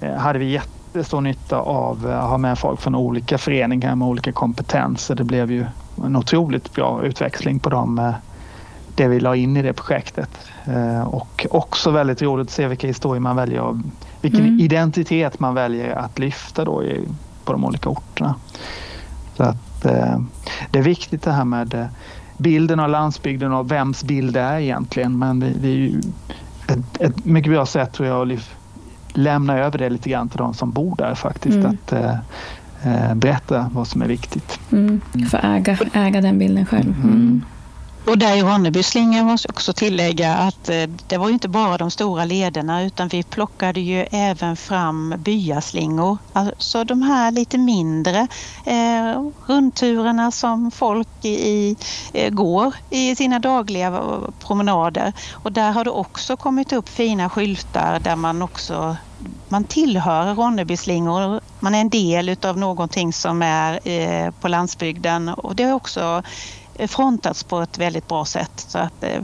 eh, 0.00 0.14
hade 0.16 0.38
vi 0.38 0.50
jättestor 0.50 1.20
nytta 1.20 1.58
av 1.58 2.06
att 2.06 2.30
ha 2.30 2.38
med 2.38 2.58
folk 2.58 2.80
från 2.80 2.94
olika 2.94 3.38
föreningar 3.38 3.94
med 3.94 4.08
olika 4.08 4.32
kompetenser. 4.32 5.14
Det 5.14 5.24
blev 5.24 5.50
ju 5.50 5.66
en 6.04 6.16
otroligt 6.16 6.74
bra 6.74 7.02
utväxling 7.02 7.58
på 7.58 7.70
de 7.70 8.12
det 8.98 9.08
vi 9.08 9.20
la 9.20 9.36
in 9.36 9.56
i 9.56 9.62
det 9.62 9.72
projektet. 9.72 10.30
Eh, 10.64 11.02
och 11.02 11.46
också 11.50 11.90
väldigt 11.90 12.22
roligt 12.22 12.46
att 12.46 12.52
se 12.52 12.66
vilka 12.66 12.86
historier 12.86 13.20
man 13.20 13.36
väljer 13.36 13.80
vilken 14.20 14.40
mm. 14.40 14.60
identitet 14.60 15.40
man 15.40 15.54
väljer 15.54 15.96
att 15.96 16.18
lyfta 16.18 16.64
då 16.64 16.84
i, 16.84 17.08
på 17.44 17.52
de 17.52 17.64
olika 17.64 17.88
orterna. 17.88 18.34
Så 19.36 19.42
att, 19.42 19.84
eh, 19.84 20.20
det 20.70 20.78
är 20.78 20.82
viktigt 20.82 21.22
det 21.22 21.32
här 21.32 21.44
med 21.44 21.74
eh, 21.74 21.86
bilden 22.36 22.80
av 22.80 22.90
landsbygden 22.90 23.52
och 23.52 23.72
vems 23.72 24.04
bild 24.04 24.34
det 24.34 24.40
är 24.40 24.58
egentligen. 24.58 25.18
Men 25.18 25.40
det, 25.40 25.50
det 25.50 25.68
är 25.68 25.72
ju 25.72 26.00
ett, 26.68 27.00
ett, 27.00 27.24
mycket 27.24 27.52
bra 27.52 27.66
sätt 27.66 27.92
tror 27.92 28.08
jag 28.08 28.32
att 28.32 28.38
lämna 29.12 29.58
över 29.58 29.78
det 29.78 29.90
lite 29.90 30.10
grann 30.10 30.28
till 30.28 30.38
de 30.38 30.54
som 30.54 30.70
bor 30.70 30.96
där 30.96 31.14
faktiskt. 31.14 31.56
Mm. 31.56 31.66
Att 31.70 31.92
eh, 31.92 33.14
berätta 33.14 33.70
vad 33.74 33.86
som 33.86 34.02
är 34.02 34.06
viktigt. 34.06 34.60
Mm. 34.72 35.00
Få 35.30 35.36
äga, 35.42 35.78
äga 35.92 36.20
den 36.20 36.38
bilden 36.38 36.66
själv. 36.66 36.94
Mm. 37.02 37.42
Och 38.06 38.18
där 38.18 38.36
i 38.36 38.42
Ronnebyslingan 38.42 39.26
måste 39.26 39.48
jag 39.48 39.54
också 39.54 39.72
tillägga 39.72 40.34
att 40.34 40.68
eh, 40.68 40.82
det 41.06 41.16
var 41.16 41.28
ju 41.28 41.32
inte 41.32 41.48
bara 41.48 41.78
de 41.78 41.90
stora 41.90 42.24
lederna 42.24 42.82
utan 42.82 43.08
vi 43.08 43.22
plockade 43.22 43.80
ju 43.80 44.06
även 44.10 44.56
fram 44.56 45.14
byaslingor. 45.18 46.18
Alltså 46.32 46.84
de 46.84 47.02
här 47.02 47.30
lite 47.30 47.58
mindre 47.58 48.26
eh, 48.64 49.30
rundturerna 49.46 50.30
som 50.30 50.70
folk 50.70 51.24
i, 51.24 51.76
eh, 52.12 52.30
går 52.30 52.74
i 52.90 53.16
sina 53.16 53.38
dagliga 53.38 53.86
eh, 53.86 54.18
promenader. 54.40 55.12
Och 55.32 55.52
där 55.52 55.72
har 55.72 55.84
det 55.84 55.90
också 55.90 56.36
kommit 56.36 56.72
upp 56.72 56.88
fina 56.88 57.28
skyltar 57.30 58.00
där 58.00 58.16
man 58.16 58.42
också 58.42 58.96
man 59.48 59.64
tillhör 59.64 60.34
Ronnebyslingor. 60.34 61.40
Man 61.60 61.74
är 61.74 61.80
en 61.80 61.88
del 61.88 62.28
utav 62.28 62.58
någonting 62.58 63.12
som 63.12 63.42
är 63.42 63.88
eh, 63.88 64.30
på 64.30 64.48
landsbygden 64.48 65.28
och 65.28 65.56
det 65.56 65.62
är 65.62 65.72
också 65.72 66.22
frontats 66.86 67.44
på 67.44 67.60
ett 67.60 67.78
väldigt 67.78 68.08
bra 68.08 68.24
sätt. 68.24 68.52
Så 68.56 68.78
att 68.78 69.04
eh, 69.04 69.22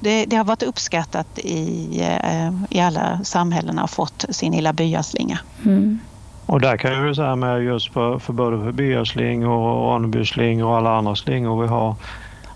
det, 0.00 0.24
det 0.26 0.36
har 0.36 0.44
varit 0.44 0.62
uppskattat 0.62 1.38
i, 1.38 2.00
eh, 2.00 2.52
i 2.70 2.80
alla 2.80 3.24
samhällen 3.24 3.78
och 3.78 3.90
fått 3.90 4.24
sin 4.28 4.52
lilla 4.52 4.72
byaslinga. 4.72 5.38
Mm. 5.64 5.98
Och 6.46 6.60
där 6.60 6.76
kan 6.76 6.92
jag 6.92 7.16
säga 7.16 7.36
med 7.36 7.62
just 7.62 7.92
för, 7.92 8.18
för 8.18 8.32
både 8.32 8.58
för 8.58 8.72
byasling 8.72 9.46
och 9.46 9.92
Ronnebysling 9.92 10.64
och 10.64 10.76
alla 10.76 10.96
andra 10.96 11.16
slingor 11.16 11.62
vi 11.62 11.68
har 11.68 11.94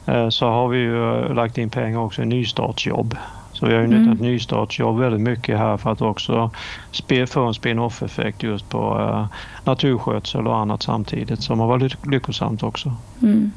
eh, 0.06 0.28
så 0.28 0.46
har 0.46 0.68
vi 0.68 0.78
ju 0.78 1.34
lagt 1.34 1.58
in 1.58 1.70
pengar 1.70 1.98
också 1.98 2.22
i 2.22 2.26
nystartsjobb. 2.26 3.16
Så 3.52 3.66
vi 3.66 3.72
har 3.72 3.80
ju 3.80 3.86
mm. 3.86 4.02
nyttjat 4.02 4.20
nystartsjobb 4.20 4.98
väldigt 4.98 5.20
mycket 5.20 5.58
här 5.58 5.76
för 5.76 5.92
att 5.92 6.02
också 6.02 6.50
få 7.28 7.40
en 7.46 7.54
spin-off 7.54 8.02
effekt 8.02 8.42
just 8.42 8.68
på 8.68 9.28
naturskötsel 9.64 10.46
och 10.46 10.56
annat 10.56 10.82
samtidigt 10.82 11.42
som 11.42 11.60
har 11.60 11.66
varit 11.66 12.06
lyckosamt 12.06 12.62
också. 12.62 12.94
Mm. 13.22 13.52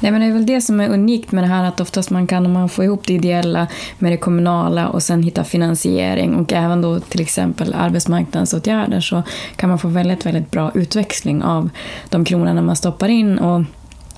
Nej, 0.00 0.12
men 0.12 0.20
det 0.20 0.26
är 0.26 0.32
väl 0.32 0.46
det 0.46 0.60
som 0.60 0.80
är 0.80 0.88
unikt 0.88 1.32
med 1.32 1.44
det 1.44 1.48
här 1.48 1.64
att 1.64 1.80
oftast 1.80 2.10
man 2.10 2.26
kan, 2.26 2.52
man 2.52 2.68
få 2.68 2.84
ihop 2.84 3.06
det 3.06 3.14
ideella 3.14 3.66
med 3.98 4.12
det 4.12 4.16
kommunala 4.16 4.88
och 4.88 5.02
sen 5.02 5.22
hitta 5.22 5.44
finansiering 5.44 6.34
och 6.34 6.52
även 6.52 6.82
då 6.82 7.00
till 7.00 7.20
exempel 7.20 7.74
arbetsmarknadsåtgärder 7.74 9.00
så 9.00 9.22
kan 9.56 9.68
man 9.68 9.78
få 9.78 9.88
väldigt, 9.88 10.26
väldigt 10.26 10.50
bra 10.50 10.70
utväxling 10.74 11.42
av 11.42 11.70
de 12.08 12.24
kronorna 12.24 12.62
man 12.62 12.76
stoppar 12.76 13.08
in. 13.08 13.38
Och 13.38 13.64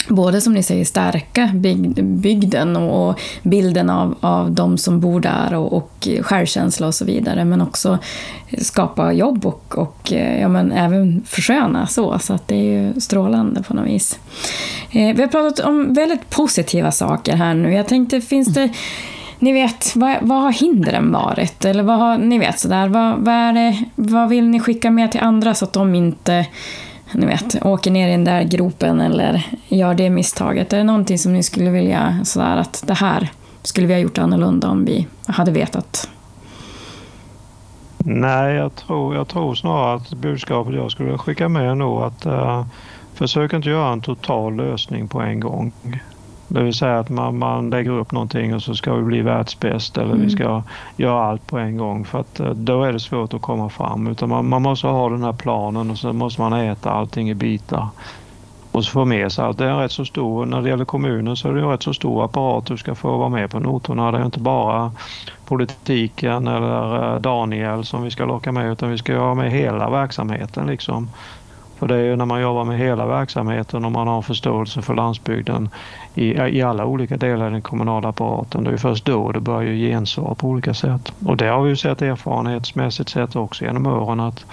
både 0.08 0.40
som 0.40 0.52
ni 0.52 0.62
säger 0.62 0.84
stärka 0.84 1.50
bygden 2.02 2.76
och 2.76 3.20
bilden 3.42 3.90
av, 3.90 4.14
av 4.20 4.50
de 4.50 4.78
som 4.78 5.00
bor 5.00 5.20
där 5.20 5.54
och, 5.54 5.72
och 5.72 6.08
självkänsla 6.20 6.86
och 6.86 6.94
så 6.94 7.04
vidare 7.04 7.44
men 7.44 7.60
också 7.60 7.98
skapa 8.58 9.12
jobb 9.12 9.46
och, 9.46 9.78
och 9.78 10.12
eh, 10.12 10.40
ja, 10.40 10.48
men 10.48 10.72
även 10.72 11.22
försköna 11.26 11.86
så. 11.86 12.18
Så 12.18 12.34
att 12.34 12.48
det 12.48 12.54
är 12.54 12.62
ju 12.62 13.00
strålande 13.00 13.62
på 13.62 13.74
något 13.74 13.86
vis. 13.86 14.18
Eh, 14.90 15.16
vi 15.16 15.22
har 15.22 15.28
pratat 15.28 15.66
om 15.66 15.94
väldigt 15.94 16.30
positiva 16.30 16.92
saker 16.92 17.36
här 17.36 17.54
nu. 17.54 17.72
Jag 17.72 17.86
tänkte, 17.86 18.20
finns 18.20 18.48
det 18.48 18.70
ni 19.38 19.52
vet, 19.52 19.96
vad, 19.96 20.16
vad 20.20 20.42
har 20.42 20.52
hindren 20.52 21.12
varit? 21.12 21.64
Eller 21.64 21.82
vad 21.82 21.98
har, 21.98 22.18
ni 22.18 22.38
vet 22.38 22.58
sådär, 22.58 22.88
vad, 22.88 23.18
vad, 23.18 23.34
är 23.34 23.52
det, 23.52 23.84
vad 23.94 24.28
vill 24.28 24.44
ni 24.44 24.60
skicka 24.60 24.90
med 24.90 25.12
till 25.12 25.20
andra 25.20 25.54
så 25.54 25.64
att 25.64 25.72
de 25.72 25.94
inte 25.94 26.46
ni 27.16 27.26
vet, 27.26 27.64
åker 27.66 27.90
ner 27.90 28.08
i 28.08 28.10
den 28.10 28.24
där 28.24 28.42
gropen 28.42 29.00
eller 29.00 29.46
gör 29.68 29.94
det 29.94 30.10
misstaget? 30.10 30.72
Är 30.72 30.76
det 30.76 30.84
någonting 30.84 31.18
som 31.18 31.32
ni 31.32 31.42
skulle 31.42 31.70
vilja, 31.70 32.18
sådär 32.24 32.56
att 32.56 32.84
det 32.86 32.94
här 32.94 33.30
skulle 33.62 33.86
vi 33.86 33.94
ha 33.94 34.00
gjort 34.00 34.18
annorlunda 34.18 34.68
om 34.68 34.84
vi 34.84 35.06
hade 35.26 35.50
vetat? 35.50 36.08
Nej, 37.98 38.54
jag 38.54 38.74
tror, 38.74 39.14
jag 39.14 39.28
tror 39.28 39.54
snarare 39.54 39.94
att 39.94 40.12
budskapet 40.12 40.74
jag 40.74 40.90
skulle 40.90 41.18
skicka 41.18 41.48
med 41.48 41.70
är 41.70 41.74
nog 41.74 42.02
att 42.02 42.26
uh, 42.26 42.66
försök 43.14 43.52
inte 43.52 43.68
göra 43.68 43.92
en 43.92 44.00
total 44.00 44.56
lösning 44.56 45.08
på 45.08 45.20
en 45.20 45.40
gång. 45.40 45.72
Det 46.48 46.62
vill 46.62 46.74
säga 46.74 46.98
att 46.98 47.08
man, 47.08 47.38
man 47.38 47.70
lägger 47.70 47.90
upp 47.90 48.12
någonting 48.12 48.54
och 48.54 48.62
så 48.62 48.74
ska 48.74 48.94
vi 48.94 49.02
bli 49.02 49.20
världsbäst 49.20 49.98
eller 49.98 50.12
mm. 50.12 50.20
vi 50.20 50.30
ska 50.30 50.62
göra 50.96 51.24
allt 51.24 51.46
på 51.46 51.58
en 51.58 51.76
gång 51.76 52.04
för 52.04 52.20
att 52.20 52.40
eh, 52.40 52.50
då 52.50 52.82
är 52.82 52.92
det 52.92 53.00
svårt 53.00 53.34
att 53.34 53.42
komma 53.42 53.68
fram. 53.68 54.06
Utan 54.06 54.28
man, 54.28 54.48
man 54.48 54.62
måste 54.62 54.86
ha 54.86 55.08
den 55.08 55.24
här 55.24 55.32
planen 55.32 55.90
och 55.90 55.98
så 55.98 56.12
måste 56.12 56.40
man 56.40 56.52
äta 56.52 56.90
allting 56.90 57.30
i 57.30 57.34
bitar 57.34 57.88
och 58.76 58.84
så 58.84 58.90
få 58.90 59.04
med 59.04 59.32
sig 59.32 59.44
allt. 59.44 59.58
Det 59.58 59.64
är 59.64 59.76
rätt 59.76 59.92
så 59.92 60.04
stor, 60.04 60.46
när 60.46 60.62
det 60.62 60.68
gäller 60.68 60.84
kommunen 60.84 61.36
så 61.36 61.48
är 61.48 61.52
det 61.52 61.60
en 61.60 61.68
rätt 61.68 61.82
så 61.82 61.94
stor 61.94 62.24
apparat 62.24 62.66
du 62.66 62.76
ska 62.76 62.94
få 62.94 63.18
vara 63.18 63.28
med 63.28 63.50
på 63.50 63.60
noterna. 63.60 64.12
Det 64.12 64.18
är 64.18 64.24
inte 64.24 64.40
bara 64.40 64.92
politiken 65.44 66.48
eller 66.48 67.14
eh, 67.14 67.20
Daniel 67.20 67.84
som 67.84 68.02
vi 68.02 68.10
ska 68.10 68.24
locka 68.24 68.52
med 68.52 68.72
utan 68.72 68.90
vi 68.90 68.98
ska 68.98 69.12
göra 69.12 69.34
med 69.34 69.50
hela 69.50 69.90
verksamheten 69.90 70.66
liksom. 70.66 71.10
För 71.78 71.88
det 71.88 71.94
är 71.94 72.04
ju 72.04 72.16
när 72.16 72.24
man 72.24 72.40
jobbar 72.40 72.64
med 72.64 72.78
hela 72.78 73.06
verksamheten 73.06 73.84
och 73.84 73.92
man 73.92 74.08
har 74.08 74.22
förståelse 74.22 74.82
för 74.82 74.94
landsbygden 74.94 75.68
i, 76.14 76.24
i 76.24 76.62
alla 76.62 76.84
olika 76.84 77.16
delar 77.16 77.48
i 77.48 77.50
den 77.50 77.62
kommunala 77.62 78.08
apparaten. 78.08 78.64
Det 78.64 78.70
är 78.70 78.76
först 78.76 79.04
då 79.04 79.32
det 79.32 79.40
börjar 79.40 79.72
ge 79.72 79.88
gensvar 79.88 80.34
på 80.34 80.48
olika 80.48 80.74
sätt. 80.74 81.12
Och 81.26 81.36
det 81.36 81.46
har 81.46 81.62
vi 81.62 81.70
ju 81.70 81.76
sett 81.76 82.02
erfarenhetsmässigt 82.02 83.10
sett 83.10 83.36
också 83.36 83.64
genom 83.64 83.86
åren 83.86 84.20
att 84.20 84.44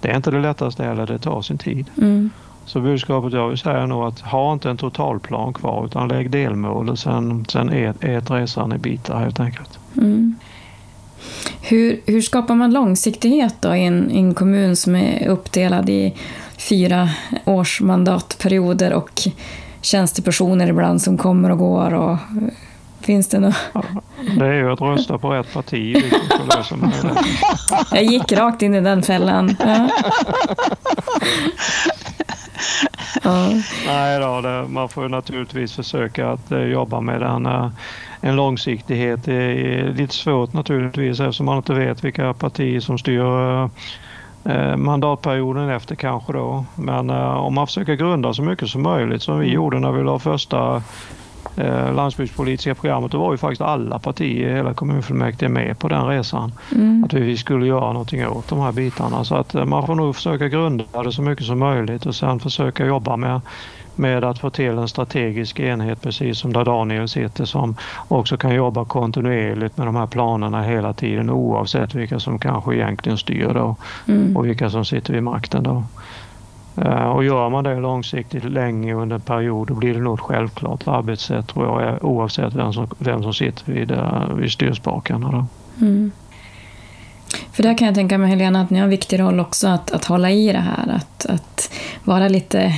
det 0.00 0.08
är 0.08 0.16
inte 0.16 0.30
det 0.30 0.40
lättaste 0.40 0.84
heller, 0.84 1.06
det 1.06 1.18
tar 1.18 1.42
sin 1.42 1.58
tid. 1.58 1.90
Mm. 1.98 2.30
Så 2.64 2.80
budskapet 2.80 3.32
jag 3.32 3.48
vill 3.48 3.58
säga 3.58 3.76
är 3.76 3.86
nog 3.86 4.04
att 4.04 4.20
ha 4.20 4.52
inte 4.52 4.70
en 4.70 4.76
totalplan 4.76 5.52
kvar 5.52 5.86
utan 5.86 6.08
lägg 6.08 6.30
delmål 6.30 6.88
och 6.88 6.98
sen, 6.98 7.44
sen 7.48 7.68
ät, 7.68 8.04
ät 8.04 8.30
resan 8.30 8.72
i 8.72 8.78
bitar 8.78 9.18
helt 9.18 9.40
enkelt. 9.40 9.78
Mm. 9.96 10.34
Hur, 11.60 12.00
hur 12.06 12.20
skapar 12.20 12.54
man 12.54 12.72
långsiktighet 12.72 13.54
då 13.60 13.76
i 13.76 13.84
en, 13.84 14.10
i 14.10 14.18
en 14.18 14.34
kommun 14.34 14.76
som 14.76 14.96
är 14.96 15.28
uppdelad 15.28 15.90
i 15.90 16.14
fyra 16.68 17.08
års 17.44 17.80
mandatperioder 17.80 18.92
och 18.92 19.10
tjänstepersoner 19.80 20.66
ibland 20.66 21.02
som 21.02 21.18
kommer 21.18 21.50
och 21.50 21.58
går. 21.58 21.94
Och, 21.94 22.16
finns 23.00 23.28
det 23.28 23.40
något? 23.40 23.54
Ja, 23.72 23.82
det 24.38 24.46
är 24.46 24.52
ju 24.52 24.72
att 24.72 24.80
rösta 24.80 25.18
på 25.18 25.30
rätt 25.30 25.52
parti. 25.52 25.96
Liksom, 26.56 26.92
Jag 27.90 28.04
gick 28.04 28.32
rakt 28.32 28.62
in 28.62 28.74
i 28.74 28.80
den 28.80 29.02
fällan. 29.02 29.56
Ja. 29.60 29.88
Ja. 33.22 33.50
Nej 33.86 34.20
då, 34.20 34.40
det, 34.40 34.68
man 34.68 34.88
får 34.88 35.08
naturligtvis 35.08 35.72
försöka 35.72 36.30
att 36.30 36.52
eh, 36.52 36.58
jobba 36.62 37.00
med 37.00 37.20
den, 37.20 37.46
eh, 37.46 37.70
en 38.20 38.36
långsiktighet. 38.36 39.24
Det 39.24 39.34
är 39.34 39.92
lite 39.92 40.14
svårt 40.14 40.52
naturligtvis 40.52 41.20
eftersom 41.20 41.46
man 41.46 41.56
inte 41.56 41.74
vet 41.74 42.04
vilka 42.04 42.34
partier 42.34 42.80
som 42.80 42.98
styr 42.98 43.20
eh, 43.20 43.68
mandatperioden 44.76 45.68
efter 45.68 45.94
kanske 45.94 46.32
då. 46.32 46.64
Men 46.74 47.10
om 47.10 47.54
man 47.54 47.66
försöker 47.66 47.94
grunda 47.94 48.34
så 48.34 48.42
mycket 48.42 48.68
som 48.68 48.82
möjligt 48.82 49.22
som 49.22 49.38
vi 49.38 49.46
gjorde 49.46 49.80
när 49.80 49.92
vi 49.92 50.02
la 50.02 50.18
första 50.18 50.82
eh, 51.56 51.94
landsbygdspolitiska 51.94 52.74
programmet, 52.74 53.12
då 53.12 53.18
var 53.18 53.32
ju 53.32 53.38
faktiskt 53.38 53.60
alla 53.60 53.98
partier 53.98 54.50
i 54.50 54.54
hela 54.54 54.74
kommunfullmäktige 54.74 55.48
med 55.48 55.78
på 55.78 55.88
den 55.88 56.06
resan. 56.06 56.52
Mm. 56.72 57.04
Att 57.04 57.12
vi 57.12 57.36
skulle 57.36 57.66
göra 57.66 57.92
någonting 57.92 58.28
åt 58.28 58.48
de 58.48 58.60
här 58.60 58.72
bitarna. 58.72 59.24
Så 59.24 59.34
att 59.34 59.54
eh, 59.54 59.64
man 59.64 59.86
får 59.86 59.94
nog 59.94 60.16
försöka 60.16 60.48
grunda 60.48 61.02
det 61.04 61.12
så 61.12 61.22
mycket 61.22 61.46
som 61.46 61.58
möjligt 61.58 62.06
och 62.06 62.14
sen 62.14 62.40
försöka 62.40 62.86
jobba 62.86 63.16
med 63.16 63.40
med 63.98 64.24
att 64.24 64.38
få 64.38 64.50
till 64.50 64.78
en 64.78 64.88
strategisk 64.88 65.60
enhet 65.60 66.02
precis 66.02 66.38
som 66.38 66.52
där 66.52 66.64
Daniel 66.64 67.08
sitter 67.08 67.44
som 67.44 67.76
också 68.08 68.36
kan 68.36 68.54
jobba 68.54 68.84
kontinuerligt 68.84 69.76
med 69.76 69.86
de 69.86 69.96
här 69.96 70.06
planerna 70.06 70.62
hela 70.62 70.92
tiden 70.92 71.30
oavsett 71.30 71.94
vilka 71.94 72.20
som 72.20 72.38
kanske 72.38 72.74
egentligen 72.74 73.18
styr 73.18 73.50
då 73.54 73.76
mm. 74.08 74.36
och 74.36 74.46
vilka 74.46 74.70
som 74.70 74.84
sitter 74.84 75.12
vid 75.12 75.22
makten 75.22 75.62
då. 75.62 75.84
Eh, 76.76 77.08
och 77.08 77.24
gör 77.24 77.48
man 77.48 77.64
det 77.64 77.80
långsiktigt 77.80 78.44
länge 78.44 78.94
under 78.94 79.14
en 79.16 79.20
period 79.20 79.68
då 79.68 79.74
blir 79.74 79.94
det 79.94 80.00
nog 80.00 80.18
ett 80.18 80.24
självklart 80.24 80.88
arbetssätt 80.88 81.46
tror 81.46 81.82
jag 81.82 82.04
oavsett 82.04 82.54
vem 82.54 82.72
som, 82.72 82.88
vem 82.98 83.22
som 83.22 83.34
sitter 83.34 83.72
vid, 83.72 83.90
eh, 83.90 84.34
vid 84.34 84.52
styrspakarna. 84.52 85.30
Då. 85.30 85.46
Mm. 85.86 86.12
För 87.52 87.62
där 87.62 87.78
kan 87.78 87.86
jag 87.86 87.94
tänka 87.94 88.18
mig 88.18 88.30
Helena 88.30 88.60
att 88.60 88.70
ni 88.70 88.78
har 88.78 88.84
en 88.84 88.90
viktig 88.90 89.20
roll 89.20 89.40
också 89.40 89.68
att, 89.68 89.92
att 89.92 90.04
hålla 90.04 90.30
i 90.30 90.52
det 90.52 90.58
här, 90.58 90.96
att, 90.96 91.26
att 91.26 91.72
vara 92.04 92.28
lite 92.28 92.60
eh, 92.60 92.72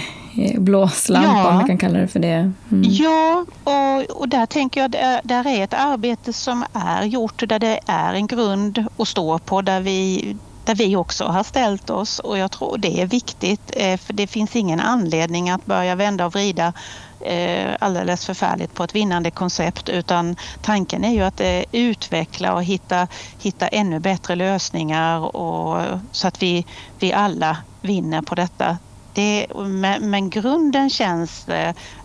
blåslampa 0.59 1.29
ja. 1.29 1.49
om 1.49 1.55
man 1.55 1.67
kan 1.67 1.79
kalla 1.79 1.99
det 1.99 2.09
för 2.09 2.21
det. 2.21 2.53
Mm. 2.71 2.83
Ja, 2.85 3.45
och, 3.65 4.21
och 4.21 4.29
där 4.29 4.47
tänker 4.47 4.81
jag 4.81 4.97
att 4.97 5.25
där 5.25 5.47
är 5.47 5.65
ett 5.65 5.75
arbete 5.75 6.33
som 6.33 6.65
är 6.73 7.05
gjort 7.05 7.49
där 7.49 7.59
det 7.59 7.81
är 7.87 8.15
en 8.15 8.27
grund 8.27 8.85
att 8.97 9.09
stå 9.09 9.39
på 9.39 9.63
där 9.63 9.81
vi 9.81 10.37
där 10.69 10.75
vi 10.75 10.97
också 10.97 11.25
har 11.25 11.43
ställt 11.43 11.91
oss 11.91 12.19
och 12.19 12.39
jag 12.39 12.51
tror 12.51 12.79
det 12.79 13.01
är 13.01 13.07
viktigt 13.07 13.73
eh, 13.77 13.97
för 13.97 14.13
det 14.13 14.27
finns 14.27 14.57
ingen 14.57 14.81
anledning 14.81 15.51
att 15.51 15.67
börja 15.67 15.95
vända 15.95 16.27
och 16.27 16.33
vrida 16.33 16.73
eh, 17.21 17.75
alldeles 17.81 18.27
förfärligt 18.27 18.75
på 18.75 18.85
ett 18.85 18.95
vinnande 18.95 19.31
koncept 19.31 19.89
utan 19.89 20.37
tanken 20.63 21.05
är 21.05 21.13
ju 21.13 21.23
att 21.23 21.41
eh, 21.41 21.63
utveckla 21.73 22.55
och 22.55 22.65
hitta, 22.65 23.09
hitta 23.39 23.69
ännu 23.69 24.01
bättre 24.01 24.35
lösningar 24.35 25.37
och, 25.37 25.85
så 26.13 26.29
att 26.29 26.43
vi, 26.43 26.67
vi 26.99 27.13
alla 27.13 27.57
vinner 27.81 28.23
på 28.23 28.35
detta. 28.35 28.79
Det, 29.19 29.47
men, 29.57 30.11
men 30.11 30.31
grunden 30.31 30.91
känns 30.91 31.47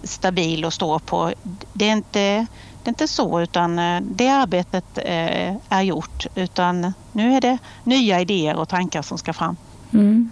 stabil 0.03 0.65
att 0.65 0.73
stå 0.73 0.99
på. 0.99 1.33
Det 1.73 1.89
är 1.89 1.93
inte 1.93 2.47
det 2.83 2.87
är 2.87 2.91
inte 2.91 3.07
så 3.07 3.41
utan 3.41 3.79
eh, 3.79 4.01
det 4.01 4.29
arbetet 4.29 4.97
eh, 4.97 5.55
är 5.69 5.81
gjort 5.81 6.25
utan 6.35 6.93
nu 7.11 7.33
är 7.35 7.41
det 7.41 7.57
nya 7.83 8.21
idéer 8.21 8.55
och 8.55 8.69
tankar 8.69 9.01
som 9.01 9.17
ska 9.17 9.33
fram. 9.33 9.55
Mm. 9.93 10.31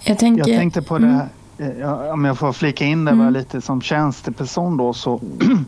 Jag, 0.00 0.18
tänker, 0.18 0.48
jag 0.48 0.58
tänkte 0.58 0.82
på 0.82 0.96
mm. 0.96 1.20
det, 1.56 1.80
eh, 1.80 2.12
om 2.12 2.24
jag 2.24 2.38
får 2.38 2.52
flika 2.52 2.84
in 2.84 3.04
det 3.04 3.10
mm. 3.10 3.32
lite 3.32 3.60
som 3.60 3.82
tjänsteperson 3.82 4.76
då 4.76 4.92
så 4.92 5.20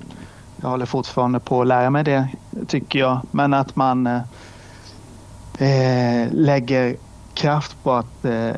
jag 0.57 0.69
håller 0.69 0.87
fortfarande 0.87 1.41
på 1.41 1.61
att 1.61 1.67
lära 1.67 1.91
mig 1.91 2.05
det 2.05 2.29
tycker 2.67 2.99
jag. 2.99 3.21
Men 3.31 3.55
att 3.55 3.77
man 3.77 4.07
eh, 4.07 4.23
lägger 6.31 6.97
kraft 7.35 7.77
på 7.83 7.93
att 7.93 8.25
eh, 8.25 8.51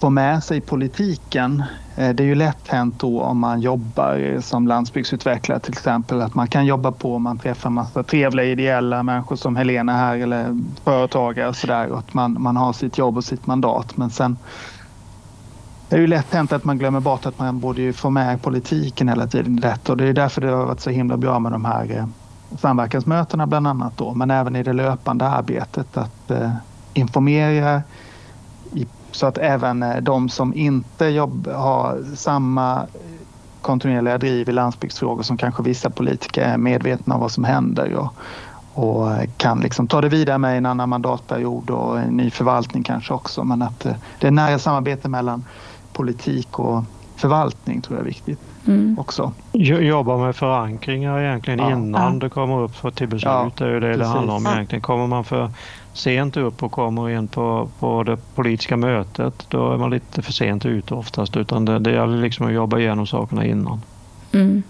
få 0.00 0.10
med 0.10 0.44
sig 0.44 0.60
politiken. 0.60 1.62
Eh, 1.96 2.14
det 2.14 2.22
är 2.22 2.26
ju 2.26 2.34
lätt 2.34 2.68
hänt 2.68 2.94
då 2.98 3.22
om 3.22 3.38
man 3.38 3.60
jobbar 3.60 4.40
som 4.40 4.68
landsbygdsutvecklare 4.68 5.60
till 5.60 5.72
exempel 5.72 6.22
att 6.22 6.34
man 6.34 6.48
kan 6.48 6.66
jobba 6.66 6.92
på 6.92 7.14
om 7.14 7.22
man 7.22 7.38
träffar 7.38 7.70
massa 7.70 8.02
trevliga 8.02 8.46
ideella 8.46 9.02
människor 9.02 9.36
som 9.36 9.56
Helena 9.56 9.92
här 9.92 10.16
eller 10.16 10.60
företagare 10.84 11.48
och 11.48 11.56
sådär 11.56 11.98
att 11.98 12.14
man, 12.14 12.36
man 12.42 12.56
har 12.56 12.72
sitt 12.72 12.98
jobb 12.98 13.16
och 13.16 13.24
sitt 13.24 13.46
mandat 13.46 13.96
men 13.96 14.10
sen 14.10 14.36
det 15.88 15.96
är 15.96 16.00
ju 16.00 16.06
lätt 16.06 16.34
hänt 16.34 16.52
att 16.52 16.64
man 16.64 16.78
glömmer 16.78 17.00
bort 17.00 17.26
att 17.26 17.38
man 17.38 17.60
borde 17.60 17.82
ju 17.82 17.92
få 17.92 18.10
med 18.10 18.42
politiken 18.42 19.08
hela 19.08 19.26
tiden 19.26 19.58
i 19.58 19.60
detta 19.60 19.92
och 19.92 19.98
det 19.98 20.04
är 20.04 20.12
därför 20.12 20.40
det 20.40 20.50
har 20.50 20.66
varit 20.66 20.80
så 20.80 20.90
himla 20.90 21.16
bra 21.16 21.38
med 21.38 21.52
de 21.52 21.64
här 21.64 21.96
eh, 21.96 22.06
samverkansmötena 22.58 23.46
bland 23.46 23.66
annat 23.66 23.96
då 23.96 24.14
men 24.14 24.30
även 24.30 24.56
i 24.56 24.62
det 24.62 24.72
löpande 24.72 25.28
arbetet 25.28 25.96
att 25.96 26.30
eh, 26.30 26.50
eh, 26.94 27.00
informerar 27.00 27.82
så 29.12 29.26
att 29.26 29.38
även 29.38 29.82
eh, 29.82 29.96
de 29.96 30.28
som 30.28 30.54
inte 30.54 31.06
jobb, 31.06 31.48
har 31.48 32.04
samma 32.16 32.86
kontinuerliga 33.62 34.18
driv 34.18 34.48
i 34.48 34.52
landsbygdsfrågor 34.52 35.22
som 35.22 35.36
kanske 35.36 35.62
vissa 35.62 35.90
politiker 35.90 36.42
är 36.42 36.56
medvetna 36.56 37.14
om 37.14 37.20
vad 37.20 37.32
som 37.32 37.44
händer 37.44 37.94
och, 37.94 38.14
och 38.84 39.08
kan 39.36 39.60
liksom 39.60 39.86
ta 39.86 40.00
det 40.00 40.08
vidare 40.08 40.38
med 40.38 40.58
en 40.58 40.66
annan 40.66 40.88
mandatperiod 40.88 41.70
och 41.70 42.00
en 42.00 42.16
ny 42.16 42.30
förvaltning 42.30 42.82
kanske 42.82 43.14
också. 43.14 43.44
Men 43.44 43.62
att 43.62 43.86
eh, 43.86 43.92
det 44.20 44.26
är 44.26 44.30
nära 44.30 44.58
samarbete 44.58 45.08
mellan 45.08 45.44
politik 45.92 46.58
och 46.58 46.84
förvaltning 47.16 47.80
tror 47.80 47.98
jag 47.98 48.02
är 48.02 48.08
viktigt 48.08 48.40
mm. 48.66 48.98
också. 48.98 49.32
Jobba 49.52 50.16
med 50.16 50.36
förankringar 50.36 51.20
egentligen 51.20 51.58
ja. 51.58 51.72
innan 51.72 52.14
ja. 52.14 52.20
det 52.20 52.28
kommer 52.28 52.60
upp 52.60 52.74
för 52.74 52.90
till 52.90 53.08
beslut. 53.08 53.24
Ja, 53.24 53.50
det 53.56 53.64
är 53.64 53.68
ju 53.68 53.80
det 53.80 53.86
precis. 53.86 54.00
det 54.00 54.18
handlar 54.18 54.34
om 54.34 54.46
egentligen. 54.46 54.82
Kommer 54.82 55.06
man 55.06 55.24
för 55.24 55.50
sent 55.98 56.36
upp 56.36 56.62
och 56.62 56.72
kommer 56.72 57.10
in 57.10 57.28
på, 57.28 57.70
på 57.78 58.02
det 58.02 58.16
politiska 58.34 58.76
mötet 58.76 59.46
då 59.48 59.72
är 59.72 59.76
man 59.78 59.90
lite 59.90 60.22
för 60.22 60.32
sent 60.32 60.66
ute 60.66 60.94
oftast 60.94 61.36
utan 61.36 61.64
det, 61.64 61.78
det 61.78 61.92
gäller 61.92 62.22
liksom 62.22 62.46
att 62.46 62.52
jobba 62.52 62.78
igenom 62.78 63.06
sakerna 63.06 63.46
innan. 63.46 63.82
Mm. 64.32 64.62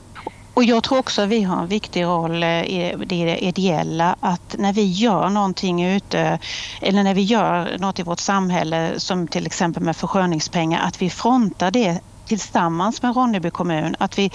Och 0.55 0.65
jag 0.65 0.83
tror 0.83 0.99
också 0.99 1.23
att 1.23 1.29
vi 1.29 1.43
har 1.43 1.63
en 1.63 1.67
viktig 1.67 2.05
roll 2.05 2.43
eh, 2.43 2.63
i 2.63 2.95
det 3.09 3.39
ideella 3.39 4.17
att 4.21 4.57
när 4.59 4.73
vi 4.73 4.85
gör 4.85 5.29
någonting 5.29 5.85
ute 5.85 6.39
eller 6.81 7.03
när 7.03 7.15
vi 7.15 7.23
gör 7.23 7.79
något 7.79 7.99
i 7.99 8.03
vårt 8.03 8.21
samhälle 8.21 8.93
som 8.97 9.29
till 9.29 9.47
exempel 9.47 9.83
med 9.83 9.97
försköningspengar 9.97 10.81
att 10.87 11.03
vi 11.03 11.11
frontar 11.11 11.71
det 11.71 12.01
tillsammans 12.27 13.03
med 13.03 13.17
Ronneby 13.17 13.51
kommun. 13.51 13.97
Att 13.99 14.19
vi 14.19 14.31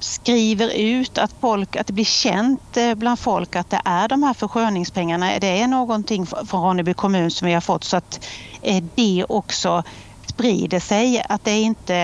skriver 0.00 0.70
ut 0.76 1.18
att, 1.18 1.34
folk, 1.40 1.76
att 1.76 1.86
det 1.86 1.92
blir 1.92 2.04
känt 2.04 2.76
eh, 2.76 2.94
bland 2.94 3.18
folk 3.18 3.56
att 3.56 3.70
det 3.70 3.80
är 3.84 4.08
de 4.08 4.22
här 4.22 4.34
försköningspengarna. 4.34 5.38
Det 5.38 5.60
är 5.60 5.66
någonting 5.66 6.26
från 6.26 6.62
Ronneby 6.62 6.94
kommun 6.94 7.30
som 7.30 7.46
vi 7.48 7.54
har 7.54 7.60
fått 7.60 7.84
så 7.84 7.96
att 7.96 8.26
eh, 8.62 8.84
det 8.94 9.24
också 9.28 9.82
sprider 10.26 10.80
sig. 10.80 11.22
Att 11.28 11.44
det 11.44 11.60
inte 11.60 11.96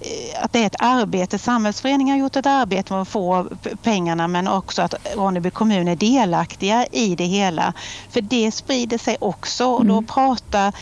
eh, 0.00 0.42
att 0.42 0.52
det 0.52 0.58
är 0.58 0.66
ett 0.66 0.76
arbete. 0.78 1.38
Samhällsföreningen 1.38 2.14
har 2.14 2.20
gjort 2.20 2.36
ett 2.36 2.46
arbete 2.46 2.92
med 2.92 3.02
att 3.02 3.08
få 3.08 3.48
pengarna 3.82 4.28
men 4.28 4.48
också 4.48 4.82
att 4.82 4.94
Ronneby 5.16 5.50
kommun 5.50 5.88
är 5.88 5.96
delaktiga 5.96 6.86
i 6.86 7.14
det 7.14 7.24
hela. 7.24 7.72
För 8.10 8.20
det 8.20 8.52
sprider 8.52 8.98
sig 8.98 9.16
också 9.20 9.66
och 9.66 9.86
då 9.86 9.92
mm. 9.92 10.06
pratar 10.06 10.72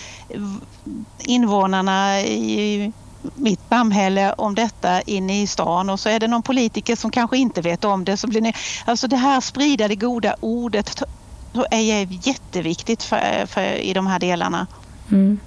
invånarna 1.18 2.20
i 2.20 2.92
mitt 3.34 3.60
samhälle 3.68 4.32
om 4.32 4.54
detta 4.54 5.02
inne 5.02 5.42
i 5.42 5.46
stan 5.46 5.90
och 5.90 6.00
så 6.00 6.08
är 6.08 6.20
det 6.20 6.28
någon 6.28 6.42
politiker 6.42 6.96
som 6.96 7.10
kanske 7.10 7.38
inte 7.38 7.60
vet 7.60 7.84
om 7.84 8.04
det. 8.04 8.16
Så 8.16 8.26
blir 8.26 8.40
ni, 8.40 8.52
alltså 8.84 9.08
det 9.08 9.16
här 9.16 9.40
sprida 9.40 9.88
det 9.88 9.96
goda 9.96 10.36
ordet 10.40 11.02
är 11.70 12.26
jätteviktigt 12.28 13.02
för, 13.02 13.46
för, 13.46 13.74
i 13.74 13.92
de 13.92 14.06
här 14.06 14.18
delarna. 14.18 14.66
Mm. 15.10 15.40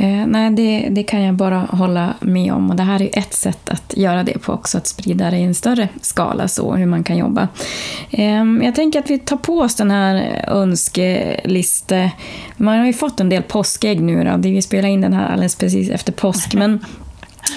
Eh, 0.00 0.26
nej, 0.26 0.50
det, 0.50 0.88
det, 0.90 1.02
kan 1.02 1.22
jag 1.22 1.34
bara 1.34 1.58
hålla 1.58 2.14
med 2.20 2.52
om. 2.52 2.70
Och 2.70 2.76
det 2.76 2.82
här 2.82 3.02
är 3.02 3.18
ett 3.18 3.34
sätt 3.34 3.68
att 3.68 3.94
göra 3.96 4.22
det 4.22 4.38
på 4.38 4.52
också, 4.52 4.78
att 4.78 4.86
sprida 4.86 5.30
det 5.30 5.36
i 5.36 5.42
en 5.42 5.54
större 5.54 5.88
skala, 6.00 6.48
så 6.48 6.74
hur 6.74 6.86
man 6.86 7.04
kan 7.04 7.16
jobba. 7.16 7.48
Eh, 8.10 8.44
jag 8.62 8.74
tänker 8.74 8.98
att 8.98 9.10
vi 9.10 9.18
tar 9.18 9.36
på 9.36 9.58
oss 9.58 9.74
den 9.74 9.90
här 9.90 10.44
önskeliste. 10.48 12.10
Man 12.56 12.78
har 12.78 12.86
ju 12.86 12.92
fått 12.92 13.20
en 13.20 13.28
del 13.28 13.42
påskägg 13.42 14.00
nu 14.00 14.24
då. 14.24 14.36
Vi 14.36 14.62
spelar 14.62 14.88
in 14.88 15.00
den 15.00 15.12
här 15.12 15.28
alldeles 15.28 15.56
precis 15.56 15.90
efter 15.90 16.12
påsk, 16.12 16.54
men 16.54 16.84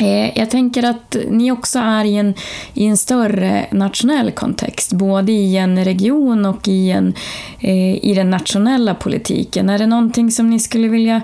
eh, 0.02 0.38
jag 0.38 0.50
tänker 0.50 0.84
att 0.84 1.18
ni 1.30 1.52
också 1.52 1.80
är 1.80 2.06
i 2.06 2.16
en, 2.16 2.34
i 2.74 2.86
en 2.86 2.98
större 2.98 3.66
nationell 3.72 4.32
kontext, 4.32 4.94
både 4.94 5.32
i 5.32 5.58
en 5.58 5.86
region 5.86 6.46
och 6.46 6.68
i, 6.68 6.92
en, 6.92 7.14
eh, 7.60 8.06
i 8.06 8.14
den 8.16 8.30
nationella 8.30 8.96
politiken. 8.96 9.70
Är 9.70 9.78
det 9.78 9.88
någonting 9.88 10.32
som 10.32 10.50
ni 10.50 10.60
skulle 10.60 10.88
vilja 10.88 11.22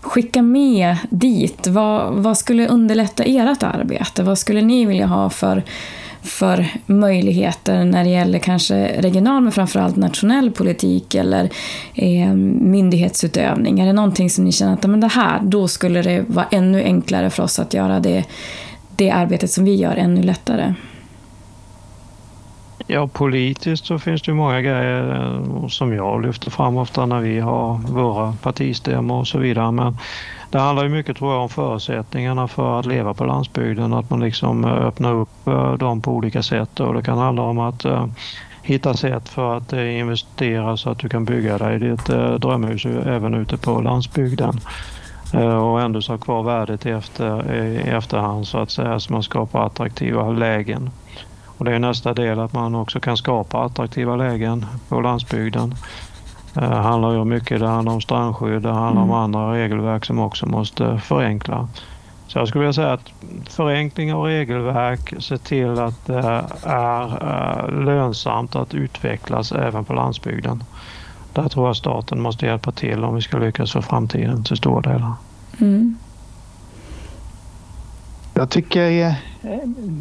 skicka 0.00 0.42
med 0.42 0.96
dit? 1.10 1.66
Vad, 1.66 2.14
vad 2.14 2.38
skulle 2.38 2.68
underlätta 2.68 3.24
ert 3.24 3.62
arbete? 3.62 4.22
Vad 4.22 4.38
skulle 4.38 4.62
ni 4.62 4.84
vilja 4.84 5.06
ha 5.06 5.30
för, 5.30 5.62
för 6.22 6.66
möjligheter 6.86 7.84
när 7.84 8.04
det 8.04 8.10
gäller 8.10 8.38
kanske 8.38 9.02
regional 9.02 9.42
men 9.42 9.52
framförallt 9.52 9.96
nationell 9.96 10.50
politik 10.50 11.14
eller 11.14 11.50
eh, 11.94 12.34
myndighetsutövning? 12.34 13.80
Är 13.80 13.86
det 13.86 13.92
någonting 13.92 14.30
som 14.30 14.44
ni 14.44 14.52
känner 14.52 14.72
att 14.72 14.86
men 14.86 15.00
det 15.00 15.08
här, 15.08 15.40
då 15.42 15.68
skulle 15.68 16.02
det 16.02 16.24
vara 16.26 16.46
ännu 16.50 16.82
enklare 16.82 17.30
för 17.30 17.42
oss 17.42 17.58
att 17.58 17.74
göra 17.74 18.00
det, 18.00 18.24
det 18.96 19.10
arbetet 19.10 19.50
som 19.50 19.64
vi 19.64 19.74
gör 19.74 19.96
ännu 19.96 20.22
lättare? 20.22 20.74
Ja, 22.92 23.08
politiskt 23.08 23.86
så 23.86 23.98
finns 23.98 24.22
det 24.22 24.34
många 24.34 24.60
grejer 24.60 25.14
eh, 25.14 25.68
som 25.68 25.92
jag 25.92 26.22
lyfter 26.22 26.50
fram 26.50 26.76
ofta 26.76 27.06
när 27.06 27.20
vi 27.20 27.40
har 27.40 27.78
våra 27.78 28.32
partistämmor 28.42 29.18
och 29.18 29.28
så 29.28 29.38
vidare. 29.38 29.72
Men 29.72 29.98
det 30.50 30.58
handlar 30.58 30.84
ju 30.84 30.90
mycket 30.90 31.16
tror 31.16 31.32
jag 31.32 31.42
om 31.42 31.48
förutsättningarna 31.48 32.48
för 32.48 32.80
att 32.80 32.86
leva 32.86 33.14
på 33.14 33.24
landsbygden, 33.24 33.92
att 33.92 34.10
man 34.10 34.20
liksom 34.20 34.64
eh, 34.64 34.70
öppnar 34.70 35.14
upp 35.14 35.46
eh, 35.46 35.72
dem 35.72 36.02
på 36.02 36.12
olika 36.12 36.42
sätt 36.42 36.80
och 36.80 36.94
det 36.94 37.02
kan 37.02 37.18
handla 37.18 37.42
om 37.42 37.58
att 37.58 37.86
hitta 38.62 38.94
sätt 38.94 39.28
för 39.28 39.56
att 39.56 39.72
investera 39.72 40.76
så 40.76 40.90
att 40.90 40.98
du 40.98 41.08
kan 41.08 41.24
bygga 41.24 41.58
dig 41.58 41.78
ditt 41.78 42.06
drömhus 42.38 42.86
även 42.86 43.34
ute 43.34 43.56
på 43.56 43.80
landsbygden 43.80 44.60
och 45.62 45.80
ändå 45.80 46.00
ha 46.08 46.18
kvar 46.18 46.42
värdet 46.42 46.86
efter, 46.86 47.54
i 47.54 47.76
efterhand 47.76 48.46
så 48.46 48.58
att 48.58 48.70
säga 48.70 49.00
så 49.00 49.12
man 49.12 49.22
skapar 49.22 49.66
attraktiva 49.66 50.30
lägen. 50.30 50.90
Och 51.60 51.66
det 51.66 51.74
är 51.74 51.78
nästa 51.78 52.14
del 52.14 52.40
att 52.40 52.52
man 52.52 52.74
också 52.74 53.00
kan 53.00 53.16
skapa 53.16 53.64
attraktiva 53.64 54.16
lägen 54.16 54.66
på 54.88 55.00
landsbygden. 55.00 55.74
Det 56.54 56.66
handlar 56.66 57.12
ju 57.12 57.24
mycket 57.24 57.60
det 57.60 57.68
handlar 57.68 57.92
om 57.92 58.00
strandskydd, 58.00 58.62
det 58.62 58.72
handlar 58.72 59.02
mm. 59.02 59.10
om 59.10 59.22
andra 59.22 59.52
regelverk 59.52 60.04
som 60.04 60.18
också 60.18 60.46
måste 60.46 60.98
förenkla. 60.98 61.68
Så 62.26 62.38
jag 62.38 62.48
skulle 62.48 62.60
vilja 62.60 62.72
säga 62.72 62.92
att 62.92 63.12
förenkling 63.48 64.14
av 64.14 64.24
regelverk, 64.24 65.14
se 65.18 65.38
till 65.38 65.78
att 65.78 66.06
det 66.06 66.44
är 66.62 67.02
eh, 67.04 67.84
lönsamt 67.84 68.56
att 68.56 68.74
utvecklas 68.74 69.52
även 69.52 69.84
på 69.84 69.94
landsbygden. 69.94 70.64
Där 71.32 71.48
tror 71.48 71.66
jag 71.66 71.76
staten 71.76 72.20
måste 72.20 72.46
hjälpa 72.46 72.72
till 72.72 73.04
om 73.04 73.14
vi 73.14 73.22
ska 73.22 73.38
lyckas 73.38 73.72
för 73.72 73.80
framtiden 73.80 74.44
till 74.44 74.56
stora 74.56 74.92
delar. 74.92 75.12
Mm. 75.60 75.98
Jag 78.34 78.50
tycker 78.50 79.06
eh, 79.06 79.12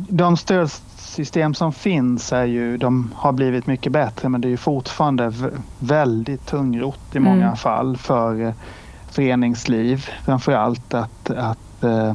de 0.09 0.37
stöd 0.37 0.71
system 1.09 1.53
som 1.53 1.73
finns 1.73 2.33
är 2.33 2.45
ju, 2.45 2.77
de 2.77 3.11
har 3.15 3.31
blivit 3.31 3.67
mycket 3.67 3.91
bättre 3.91 4.29
men 4.29 4.41
det 4.41 4.47
är 4.47 4.49
ju 4.49 4.57
fortfarande 4.57 5.33
väldigt 5.79 6.45
tungrott 6.45 7.15
i 7.15 7.19
många 7.19 7.45
mm. 7.45 7.55
fall 7.55 7.97
för 7.97 8.41
eh, 8.41 8.53
föreningsliv 9.11 10.09
framför 10.25 10.51
allt 10.51 10.93
att, 10.93 11.29
att, 11.29 11.83
eh, 11.83 12.13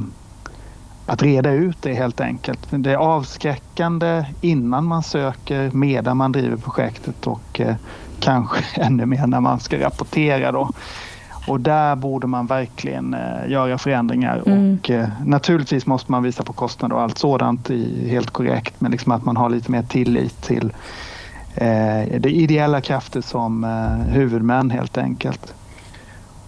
att 1.06 1.22
reda 1.22 1.50
ut 1.50 1.82
det 1.82 1.94
helt 1.94 2.20
enkelt. 2.20 2.60
Det 2.70 2.92
är 2.92 2.96
avskräckande 2.96 4.24
innan 4.40 4.84
man 4.84 5.02
söker, 5.02 5.70
medan 5.70 6.16
man 6.16 6.32
driver 6.32 6.56
projektet 6.56 7.26
och 7.26 7.60
eh, 7.60 7.74
kanske 8.20 8.64
ännu 8.82 9.06
mer 9.06 9.26
när 9.26 9.40
man 9.40 9.60
ska 9.60 9.80
rapportera 9.80 10.52
då. 10.52 10.70
Och 11.48 11.60
där 11.60 11.96
borde 11.96 12.26
man 12.26 12.46
verkligen 12.46 13.14
eh, 13.14 13.50
göra 13.50 13.78
förändringar 13.78 14.42
mm. 14.46 14.78
och 14.78 14.90
eh, 14.90 15.08
naturligtvis 15.24 15.86
måste 15.86 16.12
man 16.12 16.22
visa 16.22 16.42
på 16.42 16.52
kostnader 16.52 16.96
och 16.96 17.02
allt 17.02 17.18
sådant 17.18 17.70
i, 17.70 18.08
helt 18.08 18.30
korrekt 18.30 18.80
men 18.80 18.90
liksom 18.90 19.12
att 19.12 19.24
man 19.24 19.36
har 19.36 19.48
lite 19.48 19.70
mer 19.70 19.82
tillit 19.82 20.42
till 20.42 20.72
eh, 21.54 22.20
det 22.20 22.30
ideella 22.30 22.80
krafter 22.80 23.20
som 23.20 23.64
eh, 23.64 24.12
huvudmän 24.12 24.70
helt 24.70 24.98
enkelt. 24.98 25.54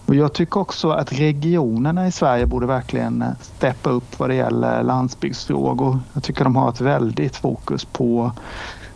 Och 0.05 0.15
jag 0.15 0.33
tycker 0.33 0.59
också 0.59 0.89
att 0.89 1.13
regionerna 1.13 2.07
i 2.07 2.11
Sverige 2.11 2.45
borde 2.45 2.65
verkligen 2.65 3.21
eh, 3.21 3.27
steppa 3.41 3.89
upp 3.89 4.19
vad 4.19 4.29
det 4.29 4.35
gäller 4.35 4.83
landsbygdsfrågor. 4.83 5.99
Jag 6.13 6.23
tycker 6.23 6.43
de 6.43 6.55
har 6.55 6.69
ett 6.69 6.81
väldigt 6.81 7.35
fokus 7.35 7.85
på 7.85 8.31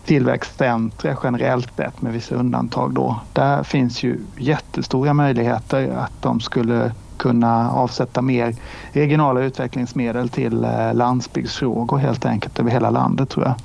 tillväxtcentra 0.06 1.18
generellt 1.24 1.76
sett 1.76 2.02
med 2.02 2.14
vissa 2.14 2.36
undantag 2.36 2.94
då. 2.94 3.20
Där 3.34 3.64
finns 3.64 4.04
ju 4.04 4.20
jättestora 4.38 5.14
möjligheter 5.14 5.90
att 5.90 6.22
de 6.22 6.40
skulle 6.40 6.92
kunna 7.18 7.72
avsätta 7.72 8.22
mer 8.22 8.56
regionala 8.92 9.42
utvecklingsmedel 9.42 10.30
till 10.30 10.64
eh, 10.64 10.94
landsbygdsfrågor 10.94 11.98
helt 11.98 12.26
enkelt 12.26 12.60
över 12.60 12.72
hela 12.72 12.90
landet 12.90 13.30
tror 13.30 13.46
jag. 13.46 13.56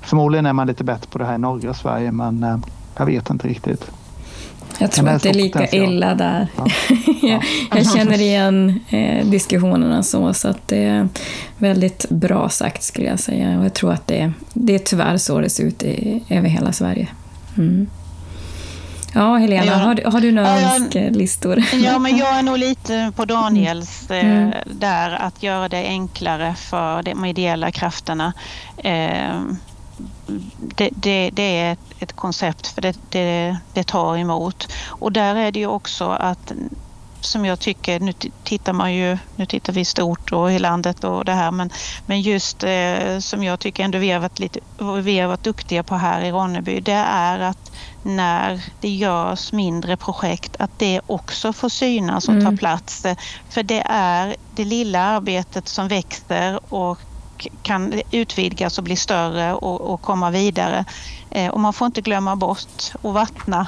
Förmodligen 0.00 0.46
är 0.46 0.52
man 0.52 0.66
lite 0.66 0.84
bättre 0.84 1.06
på 1.10 1.18
det 1.18 1.24
här 1.24 1.34
i 1.34 1.38
norra 1.38 1.74
Sverige 1.74 2.12
men 2.12 2.42
eh, 2.42 2.58
jag 2.96 3.06
vet 3.06 3.30
inte 3.30 3.48
riktigt. 3.48 3.90
Jag 4.78 4.92
tror 4.92 5.08
att 5.08 5.22
det 5.22 5.28
är 5.28 5.34
lika 5.34 5.68
illa 5.68 6.14
där. 6.14 6.48
Ja. 6.56 6.66
jag, 7.22 7.44
jag, 7.70 7.92
känner 7.92 8.20
igen 8.20 8.80
eh, 8.88 9.26
diskussionerna 9.26 10.02
så, 10.02 10.34
så 10.34 10.48
att 10.48 10.68
det 10.68 10.84
är 10.84 11.08
väldigt 11.58 12.08
bra 12.08 12.48
sagt 12.48 12.82
skulle 12.82 13.06
jag 13.06 13.20
säga. 13.20 13.58
Och 13.58 13.64
jag 13.64 13.74
tror 13.74 13.92
att 13.92 14.06
det, 14.06 14.32
det 14.52 14.74
är 14.74 14.78
tyvärr 14.78 15.16
så 15.16 15.40
det 15.40 15.50
ser 15.50 15.64
ut 15.64 15.82
i, 15.82 16.22
över 16.28 16.48
hela 16.48 16.72
Sverige. 16.72 17.08
Mm. 17.58 17.86
Ja, 19.16 19.36
Helena, 19.36 19.64
jag, 19.64 19.74
har, 19.74 19.94
du, 19.94 20.02
har 20.06 20.20
du 20.20 20.32
några 20.32 20.60
ja, 20.60 20.74
önskelistor? 20.76 21.64
Ja, 21.72 21.98
men 21.98 22.16
jag 22.16 22.38
är 22.38 22.42
nog 22.42 22.58
lite 22.58 23.12
på 23.16 23.24
Daniels 23.24 24.06
mm. 24.10 24.26
eh, 24.26 24.42
mm. 24.42 24.52
där, 24.64 25.10
att 25.10 25.42
göra 25.42 25.68
det 25.68 25.86
enklare 25.86 26.54
för 26.54 27.02
de 27.02 27.24
ideella 27.24 27.70
krafterna. 27.70 28.32
Eh, 28.76 29.40
det, 30.58 30.90
det, 30.92 31.30
det, 31.32 31.58
är 31.58 31.72
ett, 31.72 32.02
ett, 32.02 32.12
koncept 32.12 32.66
för 32.66 32.82
det, 32.82 33.56
det, 33.72 33.84
tar 33.84 34.16
emot. 34.16 34.72
Och 34.86 35.12
där 35.12 35.34
är 35.34 35.52
det 35.52 35.58
ju 35.58 35.66
också 35.66 36.04
att 36.04 36.52
som 37.20 37.44
jag 37.44 37.60
tycker, 37.60 38.00
nu 38.00 38.12
tittar 38.44 38.72
man 38.72 38.94
ju, 38.94 39.18
nu 39.36 39.46
tittar 39.46 39.72
vi 39.72 39.84
stort 39.84 40.32
och 40.32 40.52
i 40.52 40.58
landet 40.58 41.04
och 41.04 41.24
det 41.24 41.32
här, 41.32 41.50
men, 41.50 41.70
men 42.06 42.20
just 42.20 42.64
eh, 42.64 43.18
som 43.18 43.44
jag 43.44 43.60
tycker 43.60 43.84
ändå 43.84 43.98
vi 43.98 44.10
har 44.10 44.20
varit 44.20 44.38
lite, 44.38 44.60
vi 45.02 45.18
har 45.18 45.28
varit 45.28 45.44
duktiga 45.44 45.82
på 45.82 45.94
här 45.94 46.22
i 46.22 46.32
Ronneby, 46.32 46.80
det 46.80 46.92
är 46.92 47.38
att 47.38 47.72
när 48.02 48.62
det 48.80 48.88
görs 48.88 49.52
mindre 49.52 49.96
projekt, 49.96 50.56
att 50.58 50.78
det 50.78 51.00
också 51.06 51.52
får 51.52 51.68
synas 51.68 52.28
och 52.28 52.34
ta 52.34 52.40
mm. 52.40 52.56
plats. 52.56 53.06
För 53.48 53.62
det 53.62 53.82
är 53.88 54.36
det 54.54 54.64
lilla 54.64 55.00
arbetet 55.00 55.68
som 55.68 55.88
växer 55.88 56.74
och 56.74 56.98
kan 57.62 58.02
utvidgas 58.10 58.78
och 58.78 58.84
bli 58.84 58.96
större 58.96 59.54
och, 59.54 59.80
och 59.80 60.02
komma 60.02 60.30
vidare. 60.30 60.84
Eh, 61.30 61.50
och 61.50 61.60
man 61.60 61.72
får 61.72 61.86
inte 61.86 62.00
glömma 62.00 62.36
bort 62.36 62.92
att 63.02 63.14
vattna 63.14 63.66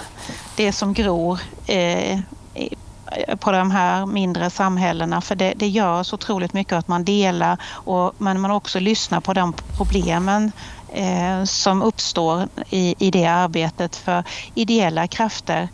det 0.57 0.73
som 0.73 0.93
gror 0.93 1.41
eh, 1.67 2.21
på 3.39 3.53
de 3.53 3.71
här 3.71 4.07
mindre 4.07 4.51
samhällena 4.51 5.21
för 5.21 5.35
det, 5.35 5.55
det 5.57 5.69
gör 5.69 6.03
så 6.03 6.15
otroligt 6.15 6.53
mycket 6.53 6.73
att 6.73 6.89
man 6.89 7.05
delar 7.05 7.59
och 7.65 8.13
men 8.19 8.41
man 8.41 8.51
också 8.51 8.81
lyssnar 8.81 9.21
på 9.21 9.33
de 9.33 9.53
problemen 9.77 10.53
eh, 10.93 11.45
som 11.45 11.83
uppstår 11.83 12.49
i, 12.71 12.95
i 12.99 13.11
det 13.11 13.27
arbetet 13.27 13.97
för 13.97 14.25
ideella 14.55 15.07
krafter 15.07 15.69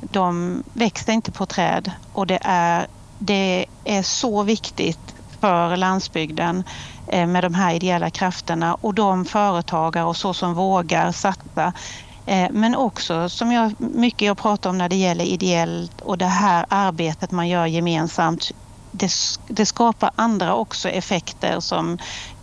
de 0.00 0.62
växer 0.72 1.12
inte 1.12 1.32
på 1.32 1.46
träd 1.46 1.92
och 2.12 2.26
det 2.26 2.38
är, 2.42 2.86
det 3.18 3.66
är 3.84 4.02
så 4.02 4.42
viktigt 4.42 5.14
för 5.40 5.76
landsbygden 5.76 6.64
Eh, 6.66 6.93
Eh, 7.06 7.26
med 7.26 7.44
de 7.44 7.54
här 7.54 7.74
ideella 7.74 8.10
krafterna 8.10 8.74
och 8.74 8.94
de 8.94 9.24
företagare 9.24 10.04
och 10.04 10.16
så 10.16 10.34
som 10.34 10.54
vågar 10.54 11.12
satsa. 11.12 11.72
Eh, 12.26 12.48
men 12.50 12.74
också 12.74 13.28
som 13.28 13.52
jag 13.52 13.74
mycket 13.78 14.26
jag 14.26 14.38
pratar 14.38 14.70
om 14.70 14.78
när 14.78 14.88
det 14.88 14.96
gäller 14.96 15.24
ideellt 15.24 16.00
och 16.00 16.18
det 16.18 16.26
här 16.26 16.66
arbetet 16.68 17.30
man 17.30 17.48
gör 17.48 17.66
gemensamt. 17.66 18.50
Det, 18.90 19.10
det 19.48 19.66
skapar 19.66 20.10
andra 20.16 20.54
också 20.54 20.88
effekter 20.88 21.60
som 21.60 21.98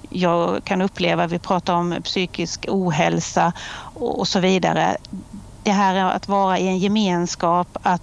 jag 0.09 0.63
kan 0.63 0.81
uppleva. 0.81 1.27
Vi 1.27 1.39
pratar 1.39 1.73
om 1.73 1.95
psykisk 2.03 2.65
ohälsa 2.69 3.53
och 3.93 4.27
så 4.27 4.39
vidare. 4.39 4.97
Det 5.63 5.71
här 5.71 5.95
att 5.95 6.27
vara 6.27 6.59
i 6.59 6.67
en 6.67 6.79
gemenskap, 6.79 7.77
att 7.83 8.01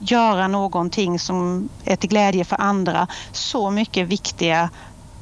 göra 0.00 0.48
någonting 0.48 1.18
som 1.18 1.68
är 1.84 1.96
till 1.96 2.10
glädje 2.10 2.44
för 2.44 2.60
andra. 2.60 3.06
Så 3.32 3.70
mycket 3.70 4.08
viktiga 4.08 4.70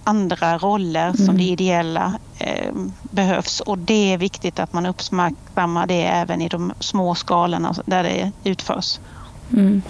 andra 0.06 0.58
roller 0.58 1.12
som 1.12 1.24
mm. 1.24 1.36
det 1.36 1.42
ideella 1.42 2.18
eh, 2.38 2.72
behövs 3.02 3.60
och 3.60 3.78
det 3.78 4.12
är 4.12 4.18
viktigt 4.18 4.58
att 4.58 4.72
man 4.72 4.86
uppmärksammar 4.86 5.86
det 5.86 6.02
även 6.02 6.42
i 6.42 6.48
de 6.48 6.72
små 6.80 7.14
skalorna 7.14 7.74
där 7.86 8.02
det 8.02 8.32
utförs. 8.44 8.98
Mm. 9.52 9.82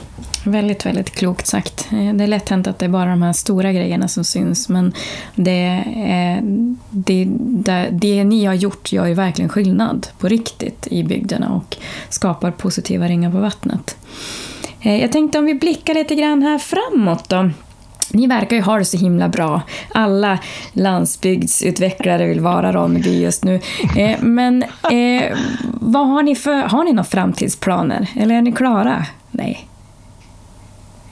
Väldigt, 0.45 0.87
väldigt 0.87 1.11
klokt 1.11 1.47
sagt. 1.47 1.89
Eh, 1.93 2.15
det 2.15 2.25
är 2.25 2.29
lätt 2.29 2.49
hänt 2.49 2.67
att 2.67 2.79
det 2.79 2.85
är 2.85 2.89
bara 2.89 3.11
de 3.11 3.23
här 3.23 3.33
stora 3.33 3.73
grejerna 3.73 4.09
som 4.09 4.25
syns, 4.25 4.69
men 4.69 4.93
det, 5.35 5.85
det, 6.91 7.27
det, 7.41 7.89
det 7.93 8.25
ni 8.25 8.45
har 8.45 8.55
gjort 8.55 8.93
gör 8.93 9.07
ju 9.07 9.15
verkligen 9.15 9.49
skillnad 9.49 10.07
på 10.19 10.29
riktigt 10.29 10.87
i 10.91 11.05
bygderna 11.05 11.53
och 11.53 11.77
skapar 12.09 12.51
positiva 12.51 13.09
ringar 13.09 13.31
på 13.31 13.39
vattnet. 13.39 13.97
Eh, 14.81 15.01
jag 15.01 15.13
tänkte 15.13 15.39
om 15.39 15.45
vi 15.45 15.55
blickar 15.55 15.95
lite 15.95 16.15
grann 16.15 16.43
här 16.43 16.59
framåt 16.59 17.29
då. 17.29 17.51
Ni 18.13 18.27
verkar 18.27 18.57
ju 18.57 18.63
ha 18.63 18.79
det 18.79 18.85
så 18.85 18.97
himla 18.97 19.29
bra. 19.29 19.63
Alla 19.95 20.39
landsbygdsutvecklare 20.73 22.27
vill 22.27 22.41
vara 22.41 22.73
Ronneby 22.73 23.23
just 23.23 23.45
nu. 23.45 23.61
Eh, 23.97 24.21
men 24.21 24.63
eh, 24.63 25.39
vad 25.81 26.09
har 26.09 26.23
ni 26.23 26.35
för, 26.35 26.63
har 26.63 26.85
ni 26.85 26.93
några 26.93 27.05
framtidsplaner? 27.05 28.09
Eller 28.17 28.35
är 28.35 28.43
ni 28.43 28.53
klara? 28.53 29.07
Nej. 29.31 29.69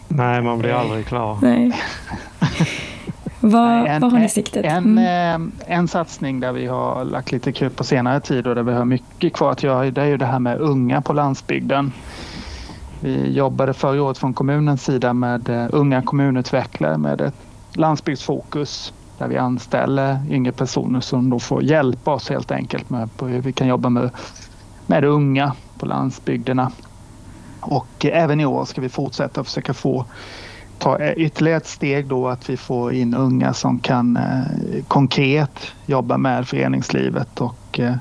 Nej, 0.08 0.42
man 0.42 0.58
blir 0.58 0.72
aldrig 0.72 1.06
klar. 1.06 1.38
Nej. 1.42 1.72
Vad, 3.46 3.86
en, 3.86 4.00
vad 4.00 4.12
har 4.12 4.18
ni 4.18 4.28
siktet? 4.28 4.64
En, 4.64 4.98
mm. 4.98 5.52
en 5.66 5.88
satsning 5.88 6.40
där 6.40 6.52
vi 6.52 6.66
har 6.66 7.04
lagt 7.04 7.32
lite 7.32 7.52
krut 7.52 7.76
på 7.76 7.84
senare 7.84 8.20
tid 8.20 8.46
och 8.46 8.54
där 8.54 8.62
vi 8.62 8.72
har 8.72 8.84
mycket 8.84 9.32
kvar 9.32 9.52
att 9.52 9.62
göra 9.62 9.90
det 9.90 10.02
är 10.02 10.06
ju 10.06 10.16
det 10.16 10.26
här 10.26 10.38
med 10.38 10.60
unga 10.60 11.00
på 11.00 11.12
landsbygden. 11.12 11.92
Vi 13.04 13.32
jobbade 13.32 13.74
förra 13.74 14.02
året 14.02 14.18
från 14.18 14.34
kommunens 14.34 14.84
sida 14.84 15.12
med 15.12 15.48
eh, 15.48 15.66
unga 15.72 16.02
kommunutvecklare 16.02 16.98
med 16.98 17.20
ett 17.20 17.34
landsbygdsfokus 17.72 18.92
där 19.18 19.28
vi 19.28 19.36
anställer 19.36 20.18
yngre 20.30 20.52
personer 20.52 21.00
som 21.00 21.30
då 21.30 21.38
får 21.38 21.62
hjälpa 21.62 22.14
oss 22.14 22.28
helt 22.30 22.50
enkelt 22.50 22.90
med 22.90 23.08
hur 23.20 23.40
vi 23.40 23.52
kan 23.52 23.68
jobba 23.68 23.88
med, 23.88 24.10
med 24.86 25.04
unga 25.04 25.52
på 25.78 25.86
landsbygderna. 25.86 26.72
Och 27.60 28.04
eh, 28.04 28.22
även 28.22 28.40
i 28.40 28.46
år 28.46 28.64
ska 28.64 28.80
vi 28.80 28.88
fortsätta 28.88 29.44
försöka 29.44 29.74
få 29.74 30.04
ta 30.78 30.98
eh, 30.98 31.12
ytterligare 31.12 31.56
ett 31.56 31.66
steg 31.66 32.06
då 32.06 32.28
att 32.28 32.50
vi 32.50 32.56
får 32.56 32.92
in 32.92 33.14
unga 33.14 33.52
som 33.54 33.78
kan 33.78 34.16
eh, 34.16 34.84
konkret 34.88 35.72
jobba 35.86 36.18
med 36.18 36.48
föreningslivet 36.48 37.40
och, 37.40 37.80
eh, 37.80 37.96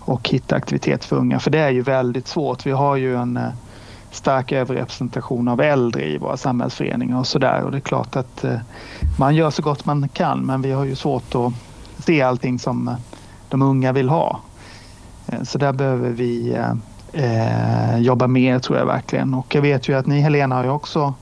och 0.00 0.28
hitta 0.28 0.56
aktivitet 0.56 1.04
för 1.04 1.16
unga. 1.16 1.40
För 1.40 1.50
det 1.50 1.58
är 1.58 1.70
ju 1.70 1.82
väldigt 1.82 2.28
svårt. 2.28 2.66
Vi 2.66 2.70
har 2.70 2.96
ju 2.96 3.16
en 3.16 3.36
eh, 3.36 3.50
stark 4.10 4.52
överrepresentation 4.52 5.48
av 5.48 5.60
äldre 5.60 6.04
i 6.04 6.18
våra 6.18 6.36
samhällsföreningar 6.36 7.18
och 7.18 7.26
sådär. 7.26 7.62
Och 7.62 7.70
det 7.70 7.78
är 7.78 7.80
klart 7.80 8.16
att 8.16 8.44
eh, 8.44 8.58
man 9.18 9.36
gör 9.36 9.50
så 9.50 9.62
gott 9.62 9.84
man 9.84 10.08
kan 10.08 10.38
men 10.38 10.62
vi 10.62 10.72
har 10.72 10.84
ju 10.84 10.96
svårt 10.96 11.34
att 11.34 11.52
se 12.04 12.22
allting 12.22 12.58
som 12.58 12.88
eh, 12.88 12.94
de 13.48 13.62
unga 13.62 13.92
vill 13.92 14.08
ha. 14.08 14.40
Eh, 15.26 15.42
så 15.42 15.58
där 15.58 15.72
behöver 15.72 16.10
vi 16.10 16.56
jobba 17.98 18.26
mer 18.26 18.58
tror 18.58 18.78
jag 18.78 18.86
verkligen. 18.86 19.34
Och 19.34 19.54
jag 19.54 19.62
vet 19.62 19.88
ju 19.88 19.98
att 19.98 20.06
ni 20.06 20.20
Helena 20.20 20.54
har 20.54 20.64
ju 20.64 20.70
också 20.70 21.14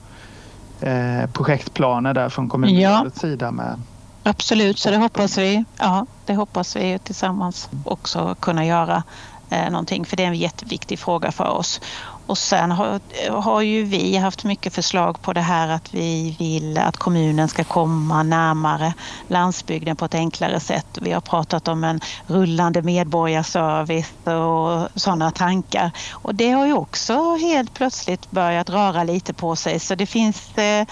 projektplaner 1.33 2.15
där 2.15 2.29
från 2.29 2.49
kommunens 2.49 2.81
ja. 2.81 3.11
sida 3.21 3.51
med 3.51 3.81
Absolut, 4.23 4.79
så 4.79 4.91
det 4.91 4.97
hoppas 4.97 5.39
vi. 5.39 5.65
Ja, 5.79 6.07
det 6.27 6.35
hoppas 6.35 6.77
vi 6.77 6.99
tillsammans 6.99 7.69
också 7.85 8.37
kunna 8.41 8.67
göra 8.67 9.03
eh, 9.51 9.71
någonting 9.71 10.05
för 10.05 10.17
det 10.17 10.23
är 10.23 10.27
en 10.27 10.35
jätteviktig 10.35 10.99
fråga 10.99 11.33
för 11.33 11.49
oss. 11.49 11.81
Och 12.29 12.39
sen 12.39 12.71
har, 12.71 13.01
har 13.41 13.63
ju 13.63 13.85
vi 13.85 14.17
haft 14.17 14.45
mycket 14.45 14.75
förslag 14.75 15.23
på 15.23 15.33
det 15.33 15.41
här 15.41 15.69
att 15.69 15.95
vi 15.95 16.37
vill 16.39 16.79
att 16.79 16.97
kommunen 16.97 17.49
ska 17.49 17.65
komma 17.65 18.23
närmare 18.23 18.95
landsbygden 19.29 19.97
på 19.97 20.05
ett 20.05 20.15
enklare 20.15 20.61
sätt. 20.61 20.99
Vi 21.01 21.13
har 21.13 21.21
pratat 21.21 21.69
om 21.69 21.85
en 21.85 22.01
rullande 22.27 22.83
medborgarservice 22.83 24.27
och 24.27 25.01
sådana 25.01 25.31
tankar. 25.31 25.91
Och 26.13 26.35
det 26.35 26.51
har 26.51 26.67
ju 26.67 26.73
också 26.73 27.37
helt 27.37 27.75
plötsligt 27.75 28.31
börjat 28.31 28.71
röra 28.71 29.05
lite 29.05 29.35
på 29.35 29.57
sig 29.57 29.81
så 29.81 29.95
det 29.95 30.07
finns 30.07 30.59
eh, 30.59 30.87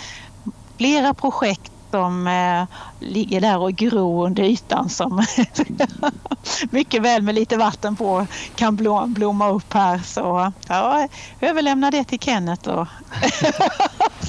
flera 0.79 1.15
projekt 1.15 1.73
som 1.97 2.27
eh, 2.27 2.65
ligger 3.01 3.41
där 3.41 3.59
och 3.59 3.73
gror 3.73 4.27
under 4.27 4.43
ytan 4.43 4.89
som 4.89 5.25
mycket 6.71 7.03
väl 7.03 7.23
med 7.23 7.35
lite 7.35 7.57
vatten 7.57 7.97
på 7.97 8.27
kan 8.55 8.77
blomma 9.07 9.49
upp 9.49 9.73
här. 9.73 9.99
Så 9.99 10.53
ja, 10.69 11.09
jag 11.41 11.51
överlämnar 11.51 11.91
det 11.91 12.05
till 12.05 12.19
Kenneth. 12.19 12.69
Och 12.69 12.89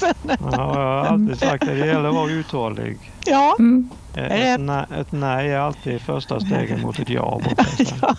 ja, 0.00 0.38
jag 0.40 0.50
har 0.50 1.04
alltid 1.04 1.38
sagt 1.38 1.62
att 1.62 1.68
det 1.68 1.86
gäller 1.86 2.08
att 2.08 2.14
vara 2.14 2.30
uthållig. 2.30 3.12
Ja. 3.24 3.56
Mm. 3.58 3.90
Ett, 4.14 4.60
nej, 4.60 4.84
ett 4.96 5.12
nej 5.12 5.52
är 5.52 5.58
alltid 5.58 6.00
första 6.00 6.40
steget 6.40 6.82
mot 6.82 6.98
ett 6.98 7.08
ja. 7.08 7.40
ja. 8.00 8.14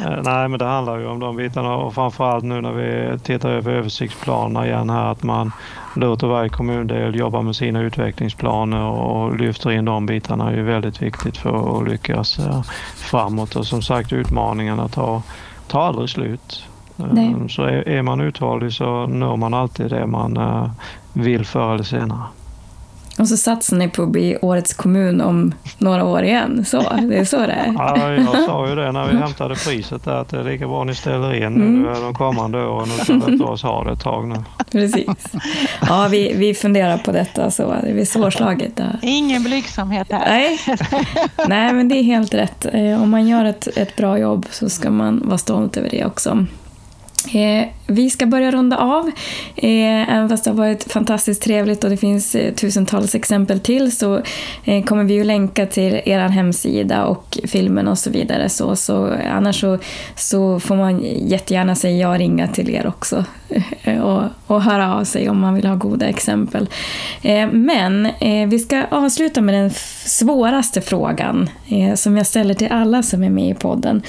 Eh, 0.00 0.22
nej, 0.22 0.48
men 0.48 0.58
det 0.58 0.64
handlar 0.64 0.98
ju 0.98 1.06
om 1.06 1.20
de 1.20 1.36
bitarna 1.36 1.76
och 1.76 1.94
framförallt 1.94 2.44
nu 2.44 2.60
när 2.60 2.72
vi 2.72 3.18
tittar 3.18 3.50
över 3.50 3.72
översiktsplanerna 3.72 4.66
igen 4.66 4.90
här 4.90 5.12
att 5.12 5.22
man 5.22 5.52
låter 5.96 6.26
varje 6.26 6.48
kommundel 6.48 7.14
jobba 7.14 7.42
med 7.42 7.56
sina 7.56 7.80
utvecklingsplaner 7.80 8.82
och 8.82 9.36
lyfter 9.36 9.70
in 9.70 9.84
de 9.84 10.06
bitarna 10.06 10.50
är 10.50 10.56
ju 10.56 10.62
väldigt 10.62 11.02
viktigt 11.02 11.36
för 11.36 11.78
att 11.80 11.88
lyckas 11.88 12.38
eh, 12.38 12.62
framåt 12.96 13.56
och 13.56 13.66
som 13.66 13.82
sagt 13.82 14.12
utmaningarna 14.12 14.88
tar, 14.88 15.22
tar 15.68 15.80
aldrig 15.80 16.08
slut. 16.08 16.64
Eh, 16.98 17.06
nej. 17.10 17.34
Så 17.48 17.62
är 17.64 18.02
man 18.02 18.20
uthållig 18.20 18.72
så 18.72 19.06
når 19.06 19.36
man 19.36 19.54
alltid 19.54 19.90
det 19.90 20.06
man 20.06 20.38
vill 21.12 21.46
förr 21.46 21.74
eller 21.74 21.84
senare. 21.84 22.22
Och 23.18 23.28
så 23.28 23.36
satsar 23.36 23.76
ni 23.76 23.88
på 23.88 24.02
att 24.02 24.08
bli 24.08 24.36
årets 24.42 24.74
kommun 24.74 25.20
om 25.20 25.54
några 25.78 26.04
år 26.04 26.22
igen. 26.22 26.64
Så, 26.64 26.80
det 27.08 27.18
är 27.18 27.24
så 27.24 27.36
det 27.36 27.52
är. 27.52 27.72
Ja, 27.76 28.12
jag 28.12 28.44
sa 28.44 28.68
ju 28.68 28.74
det 28.74 28.92
när 28.92 29.08
vi 29.08 29.16
hämtade 29.16 29.54
priset 29.54 30.04
där, 30.04 30.12
att 30.12 30.28
det 30.28 30.40
är 30.40 30.44
lika 30.44 30.68
bra 30.68 30.84
ni 30.84 30.94
ställer 30.94 31.34
in 31.34 31.42
mm. 31.42 31.82
nu 31.82 31.94
de 32.00 32.14
kommande 32.14 32.66
åren 32.66 32.88
och 33.22 33.30
låta 33.30 33.44
oss 33.44 33.62
ha 33.62 33.84
det 33.84 33.92
ett 33.92 34.00
tag 34.00 34.28
nu. 34.28 34.36
Precis. 34.70 35.06
Ja, 35.88 36.08
vi, 36.10 36.32
vi 36.36 36.54
funderar 36.54 36.98
på 36.98 37.12
detta 37.12 37.50
så. 37.50 37.74
Det 37.82 37.92
blir 37.92 38.04
svårslaget. 38.04 38.76
Där. 38.76 38.98
Ingen 39.02 39.44
blygsamhet 39.44 40.06
här. 40.10 40.28
Nej. 40.28 40.58
Nej, 41.48 41.72
men 41.72 41.88
det 41.88 41.94
är 41.94 42.02
helt 42.02 42.34
rätt. 42.34 42.66
Eh, 42.72 43.02
om 43.02 43.10
man 43.10 43.28
gör 43.28 43.44
ett, 43.44 43.68
ett 43.76 43.96
bra 43.96 44.18
jobb 44.18 44.46
så 44.50 44.68
ska 44.68 44.90
man 44.90 45.22
vara 45.24 45.38
stolt 45.38 45.76
över 45.76 45.90
det 45.90 46.04
också. 46.04 46.46
Vi 47.90 48.10
ska 48.10 48.26
börja 48.26 48.50
runda 48.50 48.76
av. 48.76 49.10
Eh, 49.56 50.14
även 50.14 50.28
fast 50.28 50.44
det 50.44 50.50
har 50.50 50.56
varit 50.56 50.92
fantastiskt 50.92 51.42
trevligt 51.42 51.84
och 51.84 51.90
det 51.90 51.96
finns 51.96 52.34
eh, 52.34 52.54
tusentals 52.54 53.14
exempel 53.14 53.60
till 53.60 53.96
så 53.96 54.22
eh, 54.64 54.84
kommer 54.84 55.04
vi 55.04 55.14
ju 55.14 55.24
länka 55.24 55.66
till 55.66 56.00
er 56.04 56.18
hemsida 56.18 57.04
och 57.04 57.38
filmen 57.44 57.88
och 57.88 57.98
så 57.98 58.10
vidare. 58.10 58.48
Så, 58.48 58.76
så, 58.76 59.14
annars 59.30 59.60
så, 59.60 59.78
så 60.16 60.60
får 60.60 60.76
man 60.76 61.00
jättegärna 61.04 61.74
säga 61.74 61.96
ja 61.96 62.08
och 62.08 62.18
ringa 62.18 62.48
till 62.48 62.70
er 62.70 62.86
också 62.86 63.24
och, 64.02 64.22
och 64.46 64.62
höra 64.62 64.94
av 64.94 65.04
sig 65.04 65.28
om 65.28 65.40
man 65.40 65.54
vill 65.54 65.66
ha 65.66 65.74
goda 65.74 66.06
exempel. 66.06 66.68
Men 67.52 68.08
vi 68.48 68.58
ska 68.58 68.84
avsluta 68.90 69.40
med 69.40 69.54
den 69.54 69.70
svåraste 70.04 70.80
frågan 70.80 71.50
som 71.94 72.16
jag 72.16 72.26
ställer 72.26 72.54
till 72.54 72.68
alla 72.70 73.02
som 73.02 73.22
är 73.22 73.30
med 73.30 73.50
i 73.50 73.54
podden. 73.54 74.02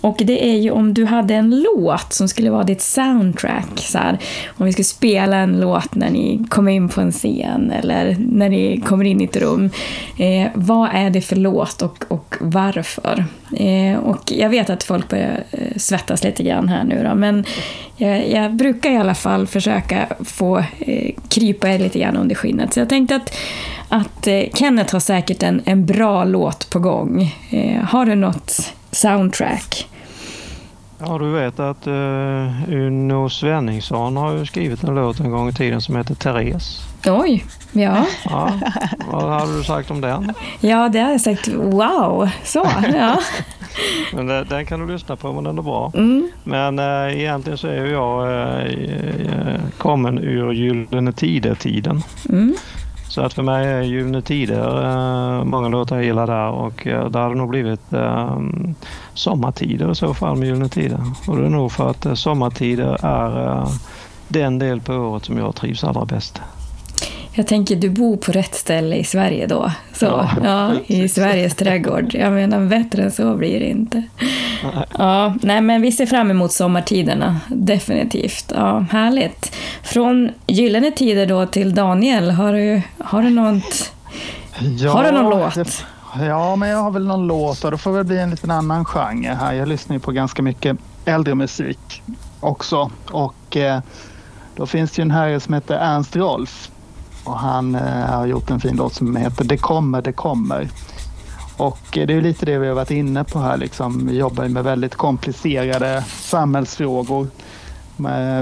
Och 0.00 0.16
det 0.18 0.50
är 0.50 0.56
ju 0.56 0.70
om 0.70 0.94
du 0.94 1.04
hade 1.04 1.34
en 1.34 1.60
låt 1.60 2.12
som 2.12 2.28
skulle 2.28 2.50
vara 2.50 2.64
ditt 2.64 2.82
soundtrack. 3.08 3.78
Så 3.78 3.98
här, 3.98 4.18
om 4.56 4.66
vi 4.66 4.72
skulle 4.72 4.84
spela 4.84 5.36
en 5.36 5.60
låt 5.60 5.94
när 5.94 6.10
ni 6.10 6.44
kommer 6.48 6.72
in 6.72 6.88
på 6.88 7.00
en 7.00 7.12
scen 7.12 7.70
eller 7.70 8.16
när 8.18 8.48
ni 8.48 8.80
kommer 8.80 9.04
in 9.04 9.20
i 9.20 9.24
ett 9.24 9.36
rum. 9.36 9.70
Eh, 10.18 10.48
vad 10.54 10.90
är 10.92 11.10
det 11.10 11.20
för 11.20 11.36
låt 11.36 11.82
och, 11.82 12.04
och 12.08 12.34
varför? 12.40 13.24
Eh, 13.56 13.98
och 13.98 14.32
jag 14.32 14.48
vet 14.48 14.70
att 14.70 14.82
folk 14.82 15.08
börjar 15.08 15.44
eh, 15.50 15.76
svettas 15.76 16.24
lite 16.24 16.42
grann 16.42 16.68
här 16.68 16.84
nu 16.84 17.04
då, 17.08 17.14
men 17.14 17.44
jag, 17.96 18.30
jag 18.30 18.54
brukar 18.54 18.90
i 18.90 18.96
alla 18.96 19.14
fall 19.14 19.46
försöka 19.46 20.06
få 20.24 20.58
eh, 20.78 21.14
krypa 21.28 21.68
er 21.68 21.78
lite 21.78 21.98
grann 21.98 22.16
under 22.16 22.34
skinnet. 22.34 22.72
Så 22.72 22.80
jag 22.80 22.88
tänkte 22.88 23.16
att, 23.16 23.34
att 23.88 24.26
eh, 24.26 24.42
Kenneth 24.54 24.92
har 24.92 25.00
säkert 25.00 25.42
en, 25.42 25.62
en 25.64 25.86
bra 25.86 26.24
låt 26.24 26.70
på 26.70 26.78
gång. 26.78 27.34
Eh, 27.50 27.84
har 27.84 28.06
du 28.06 28.14
något 28.14 28.72
soundtrack? 28.90 29.88
Ja, 31.00 31.18
du 31.18 31.30
vet 31.30 31.60
att 31.60 31.86
uh, 31.86 32.72
Uno 32.72 33.28
Svenningsson 33.28 34.16
har 34.16 34.32
ju 34.32 34.46
skrivit 34.46 34.82
en 34.82 34.94
låt 34.94 35.20
en 35.20 35.30
gång 35.30 35.48
i 35.48 35.52
tiden 35.52 35.80
som 35.80 35.96
heter 35.96 36.14
Therese. 36.14 36.88
Oj, 37.06 37.44
ja. 37.72 38.06
ja. 38.24 38.52
Vad 39.12 39.40
hade 39.40 39.56
du 39.58 39.64
sagt 39.64 39.90
om 39.90 40.00
den? 40.00 40.32
Ja, 40.60 40.88
det 40.88 41.00
hade 41.00 41.12
jag 41.12 41.20
sagt 41.20 41.48
wow. 41.48 42.28
Så, 42.44 42.66
ja. 42.92 43.18
men 44.14 44.26
det, 44.26 44.44
den 44.44 44.66
kan 44.66 44.80
du 44.80 44.92
lyssna 44.92 45.16
på, 45.16 45.32
men 45.32 45.44
den 45.44 45.58
är 45.58 45.62
bra. 45.62 45.92
Mm. 45.94 46.30
Men 46.44 46.78
äh, 46.78 47.20
egentligen 47.20 47.58
så 47.58 47.68
är 47.68 47.86
jag 47.86 48.28
äh, 48.72 49.60
kommen 49.78 50.18
ur 50.18 50.52
Gyllene 50.52 51.12
Tider-tiden. 51.12 52.02
Mm. 52.28 52.54
Så 53.08 53.20
att 53.20 53.32
för 53.32 53.42
mig 53.42 53.66
är 53.66 53.82
Gyllene 53.82 54.22
Tider 54.22 54.84
eh, 54.84 55.44
många 55.44 55.68
låtar 55.68 55.96
jag 55.96 56.04
gillar 56.04 56.26
där 56.26 56.50
och 56.50 56.86
eh, 56.86 57.10
det 57.10 57.18
hade 57.18 57.34
nog 57.34 57.48
blivit 57.48 57.92
eh, 57.92 58.40
sommartider 59.14 59.90
i 59.90 59.94
så 59.94 60.14
fall 60.14 60.36
med 60.36 60.48
Gyllene 60.48 60.68
Tider. 60.68 61.00
Och 61.26 61.36
det 61.36 61.44
är 61.46 61.50
nog 61.50 61.72
för 61.72 61.90
att 61.90 62.06
eh, 62.06 62.14
sommartider 62.14 63.04
är 63.04 63.46
eh, 63.46 63.68
den 64.28 64.58
del 64.58 64.80
på 64.80 64.94
året 64.94 65.24
som 65.24 65.38
jag 65.38 65.54
trivs 65.54 65.84
allra 65.84 66.04
bäst. 66.04 66.40
Jag 67.38 67.46
tänker, 67.46 67.76
du 67.76 67.90
bor 67.90 68.16
på 68.16 68.32
rätt 68.32 68.54
ställe 68.54 68.96
i 68.96 69.04
Sverige 69.04 69.46
då. 69.46 69.72
Så, 69.92 70.06
ja, 70.06 70.30
ja 70.44 70.72
I 70.86 71.08
Sveriges 71.08 71.54
trädgård. 71.54 72.14
Jag 72.14 72.32
menar, 72.32 72.60
bättre 72.60 73.02
än 73.02 73.10
så 73.10 73.36
blir 73.36 73.60
det 73.60 73.66
inte. 73.66 74.02
Nej. 74.62 74.86
Ja, 74.98 75.34
nej, 75.42 75.60
men 75.60 75.82
vi 75.82 75.92
ser 75.92 76.06
fram 76.06 76.30
emot 76.30 76.52
sommartiderna, 76.52 77.40
definitivt. 77.48 78.52
Ja, 78.54 78.86
härligt. 78.90 79.56
Från 79.82 80.30
Gyllene 80.46 80.90
Tider 80.90 81.26
då 81.26 81.46
till 81.46 81.74
Daniel, 81.74 82.30
har 82.30 82.52
du, 82.52 82.82
har 82.98 83.22
du 83.22 83.30
något... 83.30 83.92
Ja, 84.78 84.92
har 84.92 85.04
du 85.04 85.10
någon 85.10 85.30
låt? 85.30 85.84
Ja, 86.20 86.56
men 86.56 86.68
jag 86.68 86.78
har 86.78 86.90
väl 86.90 87.06
någon 87.06 87.26
låt 87.26 87.64
och 87.64 87.70
då 87.70 87.78
får 87.78 87.96
det 87.96 88.04
bli 88.04 88.18
en 88.18 88.30
liten 88.30 88.50
annan 88.50 88.84
genre 88.84 89.36
här. 89.40 89.52
Jag 89.52 89.68
lyssnar 89.68 89.96
ju 89.96 90.00
på 90.00 90.12
ganska 90.12 90.42
mycket 90.42 90.76
äldre 91.04 91.34
musik 91.34 92.02
också 92.40 92.90
och 93.10 93.56
eh, 93.56 93.80
då 94.56 94.66
finns 94.66 94.92
det 94.92 95.00
ju 95.00 95.02
en 95.02 95.10
herre 95.10 95.40
som 95.40 95.54
heter 95.54 95.74
Ernst 95.74 96.16
Rolf 96.16 96.70
och 97.28 97.38
han 97.38 97.74
eh, 97.74 97.82
har 97.82 98.26
gjort 98.26 98.50
en 98.50 98.60
fin 98.60 98.76
låt 98.76 98.94
som 98.94 99.16
heter 99.16 99.44
Det 99.44 99.56
kommer, 99.56 100.02
det 100.02 100.12
kommer. 100.12 100.68
Och 101.56 101.98
eh, 101.98 102.06
det 102.06 102.14
är 102.14 102.20
lite 102.20 102.46
det 102.46 102.58
vi 102.58 102.68
har 102.68 102.74
varit 102.74 102.90
inne 102.90 103.24
på 103.24 103.38
här. 103.38 103.56
Liksom. 103.56 104.06
Vi 104.06 104.18
jobbar 104.18 104.48
med 104.48 104.64
väldigt 104.64 104.94
komplicerade 104.94 106.04
samhällsfrågor. 106.08 107.26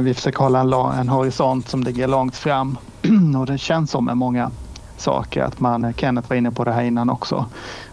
Vi 0.00 0.14
försöker 0.14 0.38
hålla 0.38 0.60
en, 0.60 0.72
en 0.72 1.08
horisont 1.08 1.68
som 1.68 1.82
ligger 1.82 2.08
långt 2.08 2.36
fram 2.36 2.78
och 3.38 3.46
det 3.46 3.58
känns 3.58 3.90
som 3.90 4.04
med 4.04 4.16
många 4.16 4.50
saker. 4.96 5.42
Att 5.42 5.60
man, 5.60 5.84
eh, 5.84 5.92
Kenneth 5.92 6.28
var 6.28 6.36
inne 6.36 6.50
på 6.50 6.64
det 6.64 6.72
här 6.72 6.82
innan 6.82 7.10
också. 7.10 7.46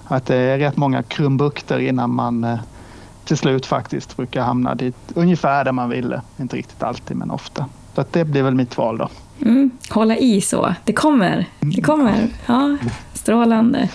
Att 0.04 0.26
det 0.26 0.36
är 0.36 0.58
rätt 0.58 0.78
många 0.78 1.04
krumbukter 1.04 1.80
innan 1.80 2.10
man 2.10 2.44
eh, 2.44 2.60
till 3.26 3.38
slut 3.38 3.66
faktiskt 3.66 4.18
brukar 4.18 4.41
hamna 4.41 4.76
dit 4.76 4.96
ungefär 5.14 5.66
där 5.66 5.72
man 5.72 5.89
ville. 5.89 6.22
Inte 6.38 6.56
riktigt 6.56 6.84
alltid 6.84 7.18
men 7.18 7.32
ofta. 7.32 7.66
Så 7.96 8.02
att 8.02 8.14
det 8.14 8.26
blir 8.26 8.44
väl 8.44 8.56
mitt 8.56 8.78
val 8.78 8.98
då. 8.98 9.10
Mm, 9.46 9.72
hålla 9.89 10.18
i 10.18 10.41
så. 10.41 10.76
Det 10.84 10.94
kommer. 10.94 11.46
Det 11.60 11.82
kommer. 11.82 12.28
Ja, 12.46 12.78
strålande. 13.14 13.89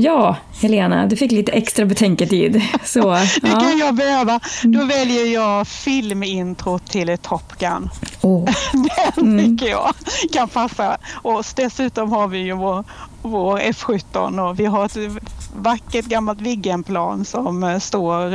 Ja, 0.00 0.36
Helena, 0.60 1.06
du 1.06 1.16
fick 1.16 1.32
lite 1.32 1.52
extra 1.52 1.84
betänketid. 1.84 2.62
Så, 2.84 3.10
det 3.42 3.48
ja. 3.48 3.60
kan 3.60 3.78
jag 3.78 3.94
behöva. 3.94 4.40
Då 4.62 4.84
väljer 4.84 5.26
jag 5.26 5.68
filmintro 5.68 6.78
till 6.78 7.18
Top 7.18 7.58
Gun. 7.58 7.90
Oh. 8.22 8.44
Den 9.16 9.26
mm. 9.26 9.58
tycker 9.58 9.70
jag 9.70 9.94
kan 10.32 10.48
passa. 10.48 10.98
Och 11.14 11.44
dessutom 11.56 12.12
har 12.12 12.28
vi 12.28 12.38
ju 12.38 12.52
vår, 12.52 12.84
vår 13.22 13.58
F17 13.58 14.48
och 14.48 14.60
vi 14.60 14.64
har 14.64 14.84
ett 14.84 15.22
vackert 15.56 16.04
gammalt 16.04 16.40
Viggenplan 16.40 17.24
som 17.24 17.62
eh, 17.64 17.78
står 17.78 18.34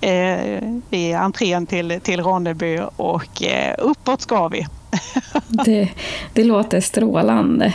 eh, 0.00 0.62
i 0.90 1.12
entrén 1.12 1.66
till, 1.66 2.00
till 2.02 2.20
Ronneby 2.20 2.80
och 2.96 3.42
eh, 3.42 3.74
uppåt 3.78 4.20
ska 4.20 4.48
vi. 4.48 4.66
det, 5.64 5.88
det 6.32 6.44
låter 6.44 6.80
strålande. 6.80 7.72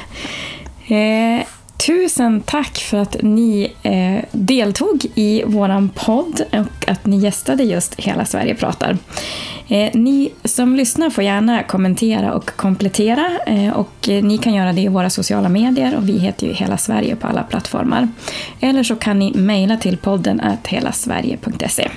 Eh, 0.88 1.46
Tusen 1.86 2.42
tack 2.42 2.78
för 2.78 2.98
att 2.98 3.16
ni 3.22 3.74
eh, 3.84 4.26
deltog 4.32 5.06
i 5.16 5.44
vår 5.46 5.90
podd 5.96 6.42
och 6.52 6.90
att 6.90 7.06
ni 7.06 7.18
gästade 7.18 7.64
just 7.64 8.00
Hela 8.00 8.26
Sverige 8.26 8.56
pratar. 8.56 8.98
Eh, 9.68 9.90
ni 9.94 10.32
som 10.44 10.76
lyssnar 10.76 11.10
får 11.10 11.24
gärna 11.24 11.64
kommentera 11.64 12.34
och 12.34 12.46
komplettera 12.56 13.40
eh, 13.48 13.74
och 13.74 14.10
eh, 14.10 14.24
ni 14.24 14.38
kan 14.38 14.54
göra 14.54 14.74
det 14.74 14.82
i 14.82 14.88
våra 14.88 15.10
sociala 15.10 15.50
medier 15.50 15.98
och 15.98 16.10
vi 16.10 16.18
heter 16.18 16.48
ju 16.48 16.54
Hela 16.54 16.78
Sverige 16.78 17.16
på 17.16 17.28
alla 17.28 17.44
plattformar. 17.44 18.08
Eller 18.60 18.84
så 18.84 18.96
kan 18.96 19.20
ni 19.20 19.34
mejla 19.34 19.78
till 19.78 19.98
podden 19.98 20.42
helasverige.se. 20.66 21.90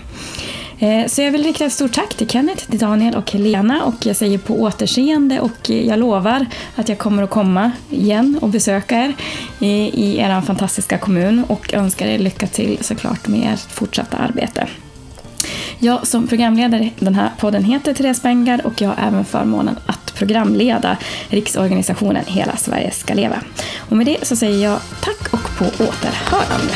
Eh, 0.85 1.07
så 1.07 1.23
jag 1.23 1.33
vill 1.33 1.45
rikta 1.45 1.65
ett 1.65 1.73
stort 1.73 1.93
tack 1.93 2.15
till 2.15 2.29
Kenneth, 2.29 2.71
till 2.71 2.79
Daniel 2.79 3.15
och 3.15 3.31
Helena 3.31 3.85
och 3.85 4.07
jag 4.07 4.17
säger 4.17 4.39
på 4.39 4.55
återseende 4.55 5.41
och 5.41 5.71
eh, 5.71 5.87
jag 5.87 5.99
lovar 5.99 6.47
att 6.75 6.89
jag 6.89 6.99
kommer 6.99 7.23
att 7.23 7.31
komma 7.31 7.71
igen 7.91 8.39
och 8.43 8.49
besöka 8.49 8.97
er 8.97 9.13
eh, 9.61 9.69
i 9.69 10.17
er 10.19 10.41
fantastiska 10.41 10.99
kommun 10.99 11.45
och 11.49 11.75
önskar 11.75 12.07
er 12.07 12.19
lycka 12.19 12.47
till 12.47 12.79
såklart 12.81 13.29
med 13.29 13.53
ert 13.55 13.73
fortsatta 13.73 14.17
arbete. 14.17 14.69
Jag 15.79 16.07
som 16.07 16.27
programledare 16.27 16.85
i 16.85 16.93
den 16.99 17.15
här 17.15 17.31
podden 17.39 17.65
heter 17.65 17.95
Therese 17.95 18.23
Bengard 18.23 18.61
och 18.61 18.81
jag 18.81 18.89
har 18.89 19.09
även 19.09 19.25
förmånen 19.25 19.77
att 19.87 20.15
programleda 20.15 20.97
riksorganisationen 21.29 22.25
Hela 22.27 22.57
Sverige 22.57 22.91
ska 22.91 23.15
leva. 23.15 23.37
Och 23.79 23.97
med 23.97 24.07
det 24.07 24.27
så 24.27 24.37
säger 24.37 24.65
jag 24.65 24.81
tack 25.01 25.33
och 25.33 25.59
på 25.59 25.65
återhörande. 25.85 26.75